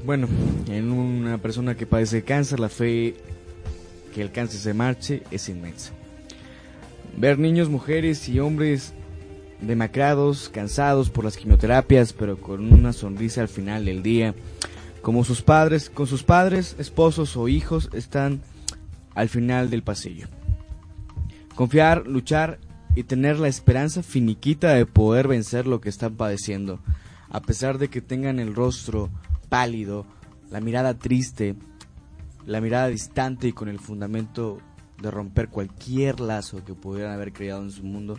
Bueno, 0.05 0.29
en 0.69 0.91
una 0.91 1.39
persona 1.39 1.77
que 1.77 1.87
padece 1.87 2.23
cáncer, 2.23 2.61
la 2.61 2.69
fe 2.69 3.17
que 4.15 4.23
el 4.23 4.33
cáncer 4.33 4.61
se 4.61 4.75
marche 4.75 5.23
es 5.31 5.49
inmensa. 5.49 5.93
Ver 7.17 7.39
niños, 7.39 7.69
mujeres 7.69 8.29
y 8.29 8.39
hombres 8.39 8.95
demacrados, 9.61 10.49
cansados 10.49 11.11
por 11.11 11.25
las 11.25 11.37
quimioterapias, 11.37 12.13
pero 12.13 12.41
con 12.41 12.73
una 12.73 12.93
sonrisa 12.93 13.41
al 13.41 13.49
final 13.49 13.85
del 13.85 14.03
día, 14.03 14.35
como 15.03 15.25
sus 15.25 15.43
padres, 15.43 15.91
con 15.91 16.07
sus 16.07 16.23
padres, 16.23 16.77
esposos 16.79 17.37
o 17.37 17.49
hijos 17.49 17.91
están 17.93 18.41
al 19.15 19.29
final 19.29 19.71
del 19.71 19.83
pasillo. 19.83 20.29
Confiar, 21.55 22.07
luchar 22.07 22.59
y 22.95 23.05
tener 23.05 23.39
la 23.39 23.49
esperanza 23.49 24.03
finiquita 24.03 24.75
de 24.75 24.87
poder 24.87 25.29
vencer 25.29 25.67
lo 25.67 25.81
que 25.81 25.89
están 25.89 26.15
padeciendo, 26.15 26.81
a 27.31 27.41
pesar 27.41 27.79
de 27.79 27.89
que 27.89 28.01
tengan 28.01 28.39
el 28.39 28.55
rostro 28.55 29.11
pálido, 29.49 30.07
la 30.51 30.61
mirada 30.61 30.99
triste, 30.99 31.57
la 32.47 32.61
mirada 32.61 32.89
distante 32.89 33.49
y 33.49 33.53
con 33.53 33.69
el 33.69 33.79
fundamento 33.79 34.59
de 35.03 35.11
romper 35.11 35.49
cualquier 35.49 36.21
lazo 36.21 36.65
que 36.65 36.75
pudieran 36.75 37.13
haber 37.13 37.33
creado 37.33 37.63
en 37.63 37.71
su 37.71 37.85
mundo, 37.85 38.19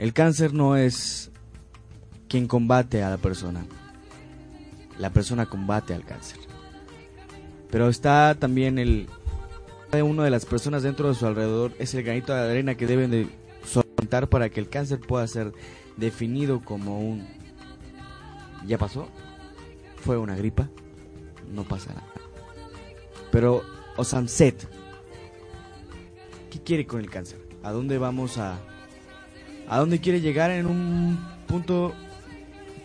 el 0.00 0.14
cáncer 0.14 0.54
no 0.54 0.78
es 0.78 1.30
quien 2.26 2.48
combate 2.48 3.02
a 3.02 3.10
la 3.10 3.18
persona. 3.18 3.66
La 4.98 5.10
persona 5.10 5.44
combate 5.44 5.92
al 5.92 6.06
cáncer. 6.06 6.38
Pero 7.70 7.90
está 7.90 8.34
también 8.34 8.78
el 8.78 9.10
cada 9.90 10.04
una 10.04 10.24
de 10.24 10.30
las 10.30 10.46
personas 10.46 10.84
dentro 10.84 11.08
de 11.08 11.14
su 11.14 11.26
alrededor 11.26 11.72
es 11.78 11.92
el 11.94 12.02
granito 12.02 12.32
de 12.32 12.40
arena 12.40 12.76
que 12.76 12.86
deben 12.86 13.10
de 13.10 13.28
soltar 13.66 14.28
para 14.28 14.48
que 14.48 14.60
el 14.60 14.70
cáncer 14.70 15.00
pueda 15.00 15.26
ser 15.26 15.52
definido 15.98 16.60
como 16.64 16.98
un 17.00 17.26
ya 18.66 18.78
pasó, 18.78 19.06
fue 19.96 20.16
una 20.16 20.34
gripa, 20.34 20.70
no 21.52 21.64
pasa 21.64 21.92
nada. 21.92 22.06
Pero 23.30 23.62
Osamset, 23.98 24.66
¿qué 26.50 26.62
quiere 26.62 26.86
con 26.86 27.00
el 27.00 27.10
cáncer? 27.10 27.38
¿A 27.62 27.70
dónde 27.70 27.98
vamos 27.98 28.38
a 28.38 28.60
a 29.70 29.78
dónde 29.78 30.00
quiere 30.00 30.20
llegar 30.20 30.50
en 30.50 30.66
un 30.66 31.16
punto 31.46 31.94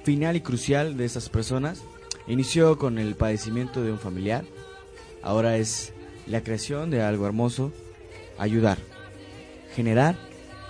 final 0.03 0.35
y 0.35 0.41
crucial 0.41 0.95
de 0.97 1.05
esas 1.05 1.29
personas. 1.29 1.81
Inició 2.27 2.77
con 2.77 2.99
el 2.99 3.15
padecimiento 3.15 3.81
de 3.83 3.91
un 3.91 3.97
familiar, 3.97 4.45
ahora 5.23 5.57
es 5.57 5.93
la 6.27 6.43
creación 6.43 6.91
de 6.91 7.01
algo 7.01 7.25
hermoso, 7.25 7.71
ayudar, 8.37 8.77
generar 9.73 10.15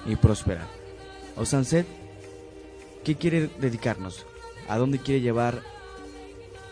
y 0.05 0.16
prosperar. 0.16 0.68
O 1.36 1.45
Sunset, 1.45 1.86
¿qué 3.03 3.16
quiere 3.16 3.49
dedicarnos? 3.59 4.26
¿A 4.70 4.78
dónde 4.78 4.99
quiere 4.99 5.20
llevar 5.20 5.63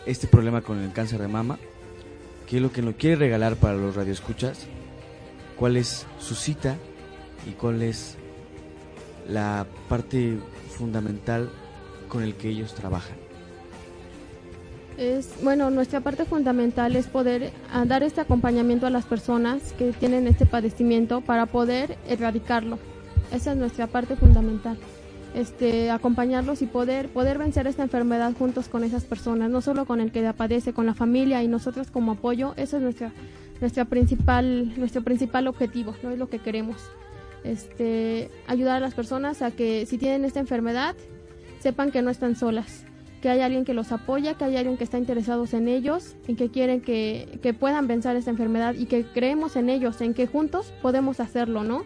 este 0.06 0.26
problema 0.26 0.62
con 0.62 0.80
el 0.80 0.92
cáncer 0.92 1.20
de 1.20 1.28
mama? 1.28 1.58
¿Qué 2.46 2.56
es 2.56 2.62
lo 2.62 2.72
que 2.72 2.80
nos 2.80 2.94
quiere 2.94 3.16
regalar 3.16 3.56
para 3.56 3.76
los 3.76 3.94
radioescuchas? 3.94 4.66
¿Cuál 5.56 5.76
es 5.76 6.06
su 6.18 6.34
cita? 6.34 6.76
¿Y 7.46 7.52
cuál 7.52 7.82
es 7.82 8.16
la 9.28 9.66
parte 9.88 10.38
fundamental 10.70 11.50
con 12.08 12.22
el 12.22 12.34
que 12.34 12.48
ellos 12.48 12.74
trabajan? 12.74 13.16
Es, 14.96 15.34
bueno, 15.42 15.70
nuestra 15.70 16.00
parte 16.00 16.24
fundamental 16.24 16.94
es 16.94 17.06
poder 17.06 17.52
ah, 17.72 17.84
dar 17.84 18.04
este 18.04 18.20
acompañamiento 18.20 18.86
a 18.86 18.90
las 18.90 19.04
personas 19.04 19.72
que 19.72 19.92
tienen 19.92 20.28
este 20.28 20.46
padecimiento 20.46 21.20
para 21.20 21.46
poder 21.46 21.98
erradicarlo. 22.08 22.78
Esa 23.32 23.52
es 23.52 23.56
nuestra 23.58 23.88
parte 23.88 24.14
fundamental. 24.14 24.78
Este, 25.34 25.90
acompañarlos 25.90 26.62
y 26.62 26.66
poder, 26.66 27.08
poder 27.08 27.38
vencer 27.38 27.66
esta 27.66 27.82
enfermedad 27.82 28.32
juntos 28.38 28.68
con 28.68 28.84
esas 28.84 29.04
personas, 29.04 29.50
no 29.50 29.60
solo 29.62 29.84
con 29.84 30.00
el 30.00 30.12
que 30.12 30.22
la 30.22 30.32
padece, 30.32 30.72
con 30.72 30.86
la 30.86 30.94
familia 30.94 31.42
y 31.42 31.48
nosotros 31.48 31.90
como 31.90 32.12
apoyo, 32.12 32.54
ese 32.56 32.76
es 32.76 32.82
nuestra, 32.82 33.10
nuestra 33.60 33.84
principal, 33.86 34.78
nuestro 34.78 35.02
principal 35.02 35.48
objetivo, 35.48 35.96
no 36.04 36.10
es 36.10 36.18
lo 36.20 36.28
que 36.28 36.38
queremos. 36.38 36.76
Este, 37.44 38.30
ayudar 38.46 38.76
a 38.76 38.80
las 38.80 38.94
personas 38.94 39.42
a 39.42 39.50
que 39.50 39.86
si 39.86 39.98
tienen 39.98 40.24
esta 40.24 40.40
enfermedad, 40.40 40.96
sepan 41.60 41.90
que 41.90 42.02
no 42.02 42.10
están 42.10 42.36
solas, 42.36 42.84
que 43.20 43.28
hay 43.28 43.40
alguien 43.40 43.64
que 43.64 43.74
los 43.74 43.92
apoya, 43.92 44.34
que 44.34 44.44
hay 44.44 44.56
alguien 44.56 44.76
que 44.76 44.84
está 44.84 44.98
interesado 44.98 45.44
en 45.52 45.68
ellos, 45.68 46.16
en 46.26 46.36
que 46.36 46.50
quieren 46.50 46.80
que, 46.80 47.38
que 47.42 47.54
puedan 47.54 47.86
vencer 47.86 48.16
esta 48.16 48.30
enfermedad 48.30 48.74
y 48.74 48.86
que 48.86 49.04
creemos 49.04 49.56
en 49.56 49.68
ellos, 49.68 50.00
en 50.00 50.14
que 50.14 50.26
juntos 50.26 50.72
podemos 50.82 51.20
hacerlo, 51.20 51.64
¿no? 51.64 51.84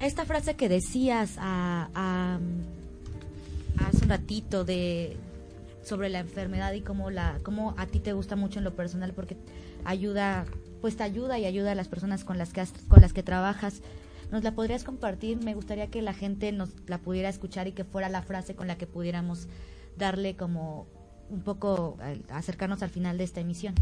esta 0.00 0.24
frase 0.24 0.54
que 0.54 0.68
decías 0.68 1.36
a, 1.38 1.88
a, 1.94 2.38
hace 3.86 4.04
un 4.04 4.08
ratito 4.08 4.64
de 4.64 5.16
sobre 5.82 6.08
la 6.08 6.20
enfermedad 6.20 6.72
y 6.72 6.80
cómo 6.80 7.10
la 7.10 7.38
cómo 7.42 7.74
a 7.76 7.86
ti 7.86 8.00
te 8.00 8.12
gusta 8.12 8.36
mucho 8.36 8.58
en 8.58 8.64
lo 8.64 8.74
personal 8.74 9.12
porque 9.12 9.36
ayuda 9.84 10.46
pues 10.84 10.98
te 10.98 11.02
ayuda 11.02 11.38
y 11.38 11.46
ayuda 11.46 11.72
a 11.72 11.74
las 11.74 11.88
personas 11.88 12.24
con 12.24 12.36
las 12.36 12.52
que 12.52 12.62
con 12.88 13.00
las 13.00 13.14
que 13.14 13.22
trabajas. 13.22 13.80
Nos 14.30 14.44
la 14.44 14.54
podrías 14.54 14.84
compartir 14.84 15.42
me 15.42 15.54
gustaría 15.54 15.86
que 15.86 16.02
la 16.02 16.12
gente 16.12 16.52
nos 16.52 16.74
la 16.86 16.98
pudiera 16.98 17.30
escuchar 17.30 17.66
y 17.66 17.72
que 17.72 17.84
fuera 17.84 18.10
la 18.10 18.20
frase 18.20 18.54
con 18.54 18.66
la 18.66 18.76
que 18.76 18.86
pudiéramos 18.86 19.48
darle 19.96 20.36
como 20.36 20.86
un 21.30 21.40
poco 21.40 21.96
acercarnos 22.28 22.82
al 22.82 22.90
final 22.90 23.16
de 23.16 23.24
esta 23.24 23.40
emisión. 23.40 23.74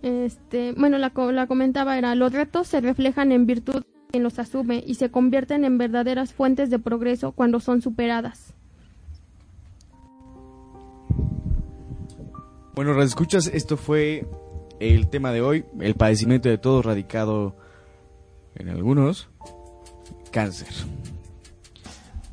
Este 0.00 0.72
bueno 0.72 0.96
la, 0.96 1.12
la 1.14 1.46
comentaba 1.46 1.98
era 1.98 2.14
los 2.14 2.32
retos 2.32 2.68
se 2.68 2.80
reflejan 2.80 3.30
en 3.30 3.44
virtud 3.44 3.82
quien 4.10 4.22
los 4.22 4.38
asume 4.38 4.82
y 4.86 4.94
se 4.94 5.10
convierten 5.10 5.62
en 5.62 5.76
verdaderas 5.76 6.32
fuentes 6.32 6.70
de 6.70 6.78
progreso 6.78 7.32
cuando 7.32 7.60
son 7.60 7.82
superadas. 7.82 8.54
Bueno, 12.74 12.98
escuchas, 13.02 13.46
esto 13.48 13.76
fue 13.76 14.26
el 14.92 15.08
tema 15.08 15.32
de 15.32 15.40
hoy, 15.40 15.64
el 15.80 15.94
padecimiento 15.94 16.48
de 16.48 16.58
todos 16.58 16.84
radicado 16.84 17.56
en 18.54 18.68
algunos, 18.68 19.28
cáncer. 20.30 20.68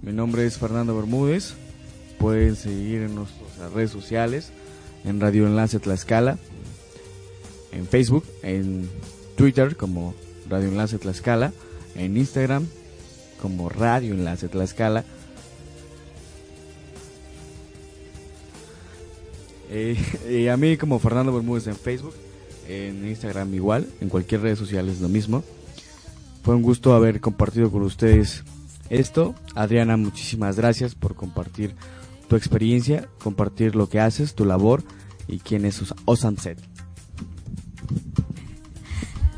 Mi 0.01 0.11
nombre 0.11 0.45
es 0.45 0.57
Fernando 0.57 0.95
Bermúdez, 0.95 1.55
pueden 2.19 2.55
seguir 2.55 3.01
en 3.01 3.15
nuestras 3.15 3.71
redes 3.73 3.91
sociales, 3.91 4.51
en 5.05 5.19
Radio 5.19 5.47
Enlace 5.47 5.79
Tlaxcala, 5.79 6.37
en 7.71 7.87
Facebook, 7.87 8.25
en 8.43 8.89
Twitter 9.35 9.77
como 9.77 10.13
Radio 10.49 10.67
Enlace 10.69 10.97
Tlaxcala 10.97 11.53
en 11.95 12.17
Instagram 12.17 12.67
como 13.41 13.69
Radio 13.69 14.13
Enlace 14.13 14.47
Tlaxcala. 14.47 15.03
Eh, 19.69 19.97
y 20.29 20.47
a 20.47 20.57
mí 20.57 20.77
como 20.77 20.99
Fernando 20.99 21.33
Bermúdez 21.33 21.67
en 21.67 21.75
Facebook, 21.75 22.13
en 22.71 23.07
Instagram 23.07 23.53
igual, 23.53 23.87
en 23.99 24.09
cualquier 24.09 24.41
red 24.41 24.55
social 24.55 24.87
es 24.89 25.01
lo 25.01 25.09
mismo. 25.09 25.43
Fue 26.43 26.55
un 26.55 26.61
gusto 26.61 26.93
haber 26.93 27.19
compartido 27.19 27.71
con 27.71 27.83
ustedes 27.83 28.43
esto. 28.89 29.35
Adriana, 29.55 29.97
muchísimas 29.97 30.57
gracias 30.57 30.95
por 30.95 31.15
compartir 31.15 31.75
tu 32.27 32.35
experiencia, 32.35 33.07
compartir 33.23 33.75
lo 33.75 33.89
que 33.89 33.99
haces, 33.99 34.35
tu 34.35 34.45
labor 34.45 34.83
y 35.27 35.39
quién 35.39 35.65
es 35.65 35.81
Osamset. 36.05 36.57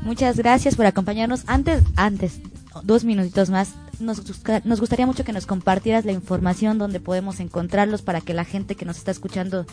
Muchas 0.01 0.37
gracias 0.37 0.75
por 0.75 0.85
acompañarnos. 0.85 1.43
Antes, 1.47 1.83
antes, 1.95 2.39
dos 2.83 3.03
minutitos 3.03 3.49
más, 3.49 3.73
nos, 3.99 4.21
nos 4.65 4.79
gustaría 4.79 5.05
mucho 5.05 5.23
que 5.23 5.33
nos 5.33 5.45
compartieras 5.45 6.05
la 6.05 6.11
información 6.11 6.77
donde 6.77 6.99
podemos 6.99 7.39
encontrarlos 7.39 8.01
para 8.01 8.21
que 8.21 8.33
la 8.33 8.43
gente 8.43 8.75
que 8.75 8.85
nos 8.85 8.97
está 8.97 9.11
escuchando 9.11 9.65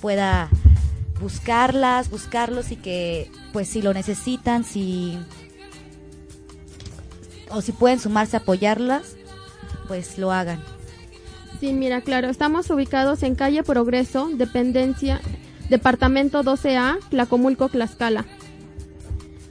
pueda 0.00 0.50
buscarlas, 1.22 2.10
buscarlos 2.10 2.72
y 2.72 2.76
que, 2.76 3.30
pues, 3.52 3.68
si 3.68 3.80
lo 3.80 3.94
necesitan, 3.94 4.64
si 4.64 5.18
o 7.50 7.60
si 7.60 7.72
pueden 7.72 8.00
sumarse 8.00 8.36
a 8.36 8.40
apoyarlas, 8.40 9.16
pues 9.86 10.18
lo 10.18 10.32
hagan. 10.32 10.62
Sí, 11.60 11.72
mira, 11.72 12.00
claro, 12.00 12.28
estamos 12.28 12.68
ubicados 12.70 13.22
en 13.22 13.34
calle 13.34 13.62
Progreso, 13.62 14.30
dependencia, 14.34 15.20
departamento 15.68 16.42
12A, 16.42 16.98
Tlacomulco, 17.10 17.68
Tlaxcala. 17.68 18.26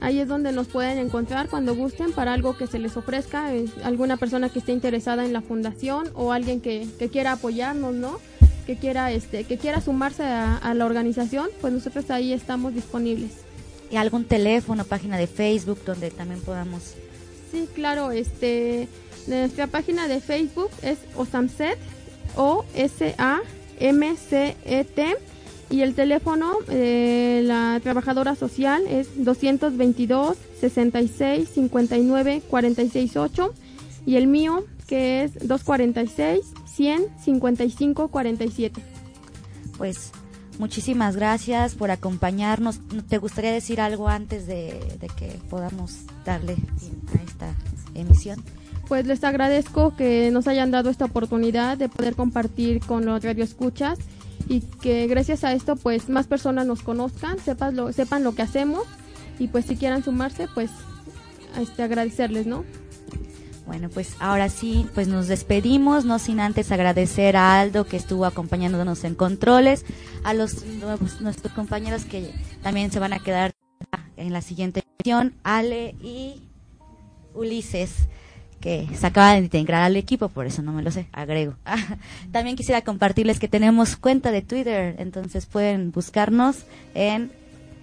Ahí 0.00 0.18
es 0.18 0.26
donde 0.26 0.50
nos 0.50 0.66
pueden 0.66 0.98
encontrar 0.98 1.48
cuando 1.48 1.76
gusten 1.76 2.12
para 2.12 2.32
algo 2.32 2.56
que 2.56 2.66
se 2.66 2.80
les 2.80 2.96
ofrezca, 2.96 3.50
alguna 3.84 4.16
persona 4.16 4.48
que 4.48 4.58
esté 4.58 4.72
interesada 4.72 5.24
en 5.24 5.32
la 5.32 5.42
fundación 5.42 6.08
o 6.14 6.32
alguien 6.32 6.60
que, 6.60 6.88
quiera 7.12 7.32
apoyarnos, 7.32 7.94
¿no? 7.94 8.18
Que 8.66 8.76
quiera, 8.76 9.10
este, 9.12 9.44
que 9.44 9.58
quiera 9.58 9.80
sumarse 9.80 10.22
a, 10.22 10.72
la 10.74 10.86
organización, 10.86 11.48
pues 11.60 11.72
nosotros 11.72 12.10
ahí 12.10 12.32
estamos 12.32 12.74
disponibles. 12.74 13.32
¿Y 13.90 13.96
algún 13.96 14.24
teléfono, 14.24 14.84
página 14.84 15.18
de 15.18 15.26
Facebook 15.26 15.80
donde 15.84 16.10
también 16.10 16.40
podamos? 16.40 16.94
Sí, 17.50 17.68
claro, 17.74 18.12
este, 18.12 18.88
nuestra 19.26 19.66
página 19.66 20.06
de 20.08 20.20
Facebook 20.20 20.70
es 20.82 20.98
OSAMSET, 21.16 21.76
O-S-A-M-C-E-T 22.36 23.42
y 25.72 25.80
el 25.80 25.94
teléfono 25.94 26.58
de 26.68 27.40
la 27.44 27.80
trabajadora 27.82 28.34
social 28.34 28.84
es 28.86 29.24
222 29.24 30.36
66 30.60 31.48
59 31.48 32.42
46 32.48 33.16
8 33.16 33.54
y 34.04 34.16
el 34.16 34.26
mío 34.26 34.64
que 34.86 35.22
es 35.22 35.32
246 35.48 36.40
100 36.74 37.06
55 37.18 38.08
47. 38.08 38.82
Pues 39.78 40.10
muchísimas 40.58 41.16
gracias 41.16 41.74
por 41.74 41.90
acompañarnos. 41.90 42.80
¿Te 43.08 43.18
gustaría 43.18 43.52
decir 43.52 43.80
algo 43.80 44.08
antes 44.08 44.46
de, 44.46 44.80
de 45.00 45.08
que 45.08 45.38
podamos 45.50 46.00
darle 46.24 46.56
a 47.18 47.22
esta 47.22 47.54
emisión? 47.94 48.42
Pues 48.88 49.06
les 49.06 49.24
agradezco 49.24 49.96
que 49.96 50.30
nos 50.30 50.48
hayan 50.48 50.70
dado 50.70 50.90
esta 50.90 51.06
oportunidad 51.06 51.78
de 51.78 51.88
poder 51.88 52.14
compartir 52.14 52.80
con 52.80 53.06
los 53.06 53.22
radioescuchas 53.22 53.98
y 54.48 54.60
que 54.60 55.06
gracias 55.06 55.44
a 55.44 55.52
esto 55.52 55.76
pues 55.76 56.08
más 56.08 56.26
personas 56.26 56.66
nos 56.66 56.82
conozcan, 56.82 57.38
sepan 57.38 57.76
lo, 57.76 57.92
sepan 57.92 58.24
lo 58.24 58.34
que 58.34 58.42
hacemos 58.42 58.84
y 59.38 59.48
pues 59.48 59.66
si 59.66 59.76
quieran 59.76 60.02
sumarse 60.02 60.48
pues 60.52 60.70
este, 61.58 61.82
agradecerles, 61.82 62.46
¿no? 62.46 62.64
Bueno, 63.66 63.88
pues 63.88 64.16
ahora 64.18 64.48
sí, 64.48 64.86
pues 64.94 65.08
nos 65.08 65.28
despedimos, 65.28 66.04
no 66.04 66.18
sin 66.18 66.40
antes 66.40 66.72
agradecer 66.72 67.36
a 67.36 67.60
Aldo 67.60 67.86
que 67.86 67.96
estuvo 67.96 68.24
acompañándonos 68.24 69.04
en 69.04 69.14
controles, 69.14 69.84
a 70.24 70.34
los 70.34 70.64
nuevos, 70.64 71.20
nuestros 71.20 71.52
compañeros 71.52 72.04
que 72.04 72.32
también 72.62 72.90
se 72.90 72.98
van 72.98 73.12
a 73.12 73.20
quedar 73.20 73.52
en 74.16 74.32
la 74.32 74.42
siguiente 74.42 74.82
edición, 74.98 75.34
Ale 75.44 75.94
y 76.02 76.42
Ulises 77.34 78.08
que 78.62 78.88
se 78.94 79.06
acaba 79.06 79.32
de 79.32 79.38
integrar 79.38 79.82
al 79.82 79.96
equipo, 79.96 80.28
por 80.28 80.46
eso 80.46 80.62
no 80.62 80.72
me 80.72 80.82
lo 80.82 80.90
sé, 80.92 81.08
agrego. 81.12 81.56
También 82.32 82.56
quisiera 82.56 82.82
compartirles 82.82 83.40
que 83.40 83.48
tenemos 83.48 83.96
cuenta 83.96 84.30
de 84.30 84.40
Twitter, 84.40 84.94
entonces 84.98 85.46
pueden 85.46 85.90
buscarnos 85.90 86.64
en 86.94 87.32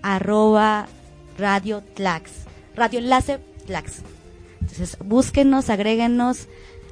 arroba 0.01 0.87
radio 1.37 1.83
tlax, 1.95 2.31
radio 2.75 2.99
enlace 2.99 3.39
tlax. 3.67 4.01
Entonces 4.71 4.97
búsquenos, 5.03 5.69
agréguenos. 5.69 6.47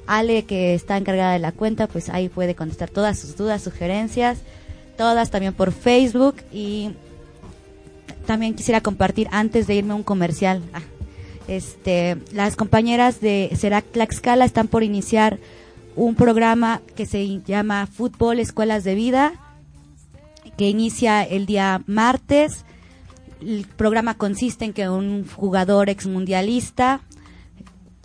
Ale, 0.06 0.44
que 0.44 0.74
está 0.74 0.96
encargada 0.96 1.34
de 1.34 1.38
la 1.38 1.52
cuenta, 1.52 1.86
pues 1.86 2.08
ahí 2.08 2.30
puede 2.30 2.54
contestar 2.54 2.88
todas 2.88 3.18
sus 3.18 3.36
dudas, 3.36 3.62
sugerencias, 3.62 4.38
todas 4.96 5.30
también 5.30 5.52
por 5.52 5.70
Facebook 5.70 6.36
y 6.50 6.92
también 8.24 8.54
quisiera 8.54 8.80
compartir 8.80 9.28
antes 9.32 9.66
de 9.66 9.74
irme 9.74 9.92
un 9.92 10.02
comercial. 10.02 10.62
Ah, 10.72 10.80
este, 11.46 12.16
las 12.32 12.56
compañeras 12.56 13.20
de 13.20 13.50
Serac 13.54 13.84
Tlaxcala 13.92 14.46
están 14.46 14.68
por 14.68 14.82
iniciar 14.82 15.38
un 15.94 16.14
programa 16.14 16.80
que 16.96 17.04
se 17.04 17.40
llama 17.42 17.86
Fútbol 17.86 18.38
Escuelas 18.38 18.84
de 18.84 18.94
Vida, 18.94 19.32
que 20.56 20.68
inicia 20.68 21.22
el 21.22 21.44
día 21.44 21.82
martes. 21.86 22.64
El 23.42 23.66
programa 23.66 24.14
consiste 24.14 24.64
en 24.64 24.72
que 24.72 24.88
un 24.88 25.26
jugador 25.26 25.90
exmundialista 25.90 27.02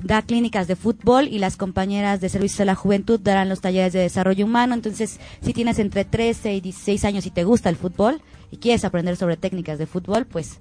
da 0.04 0.22
clínicas 0.22 0.68
de 0.68 0.76
fútbol 0.76 1.28
y 1.28 1.40
las 1.40 1.58
compañeras 1.58 2.22
de 2.22 2.30
servicios 2.30 2.62
a 2.62 2.66
la 2.66 2.76
juventud 2.76 3.20
darán 3.20 3.50
los 3.50 3.62
talleres 3.62 3.94
de 3.94 4.00
desarrollo 4.00 4.46
humano. 4.46 4.74
Entonces, 4.74 5.20
si 5.42 5.54
tienes 5.54 5.80
entre 5.80 6.06
13 6.06 6.54
y 6.54 6.62
16 6.62 7.06
años 7.06 7.26
y 7.26 7.32
te 7.32 7.44
gusta 7.44 7.70
el 7.70 7.76
fútbol 7.76 8.22
y 8.52 8.58
quieres 8.58 8.86
aprender 8.86 9.16
sobre 9.16 9.38
técnicas 9.38 9.80
de 9.80 9.88
fútbol, 9.88 10.26
pues 10.26 10.60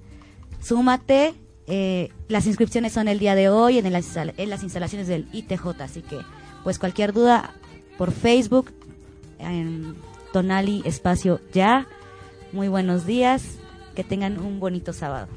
súmate 0.61 1.35
eh, 1.67 2.09
las 2.27 2.45
inscripciones 2.45 2.93
son 2.93 3.07
el 3.07 3.19
día 3.19 3.35
de 3.35 3.49
hoy 3.49 3.77
en, 3.77 3.91
las 3.91 4.63
instalaciones 4.63 5.07
del 5.07 5.27
ITJ, 5.31 5.81
así 5.81 6.01
que 6.01 6.19
Pues 6.63 6.79
cualquier 6.79 7.13
duda 7.13 7.53
por 7.97 8.11
Facebook, 8.11 8.73
en 9.39 9.95
Tonali 10.31 10.81
Espacio 10.85 11.39
Ya. 11.53 11.87
Muy 12.51 12.67
buenos 12.67 13.05
días, 13.05 13.57
que 13.95 14.03
tengan 14.03 14.39
un 14.39 14.59
bonito 14.59 14.93
sábado. 14.93 15.27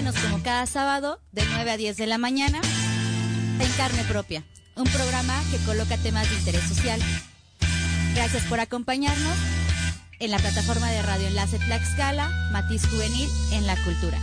Síguenos 0.00 0.22
como 0.22 0.42
cada 0.42 0.64
sábado 0.64 1.20
de 1.30 1.44
9 1.44 1.72
a 1.72 1.76
10 1.76 1.98
de 1.98 2.06
la 2.06 2.16
mañana 2.16 2.58
en 3.60 3.70
Carne 3.72 4.02
Propia, 4.04 4.42
un 4.74 4.84
programa 4.84 5.38
que 5.50 5.58
coloca 5.66 5.98
temas 5.98 6.26
de 6.30 6.36
interés 6.36 6.62
social. 6.62 6.98
Gracias 8.14 8.42
por 8.44 8.60
acompañarnos 8.60 9.36
en 10.18 10.30
la 10.30 10.38
plataforma 10.38 10.90
de 10.90 11.02
Radio 11.02 11.26
Enlace 11.26 11.58
Tlaxcala, 11.58 12.30
Matiz 12.50 12.88
Juvenil 12.88 13.28
en 13.52 13.66
la 13.66 13.76
Cultura. 13.84 14.16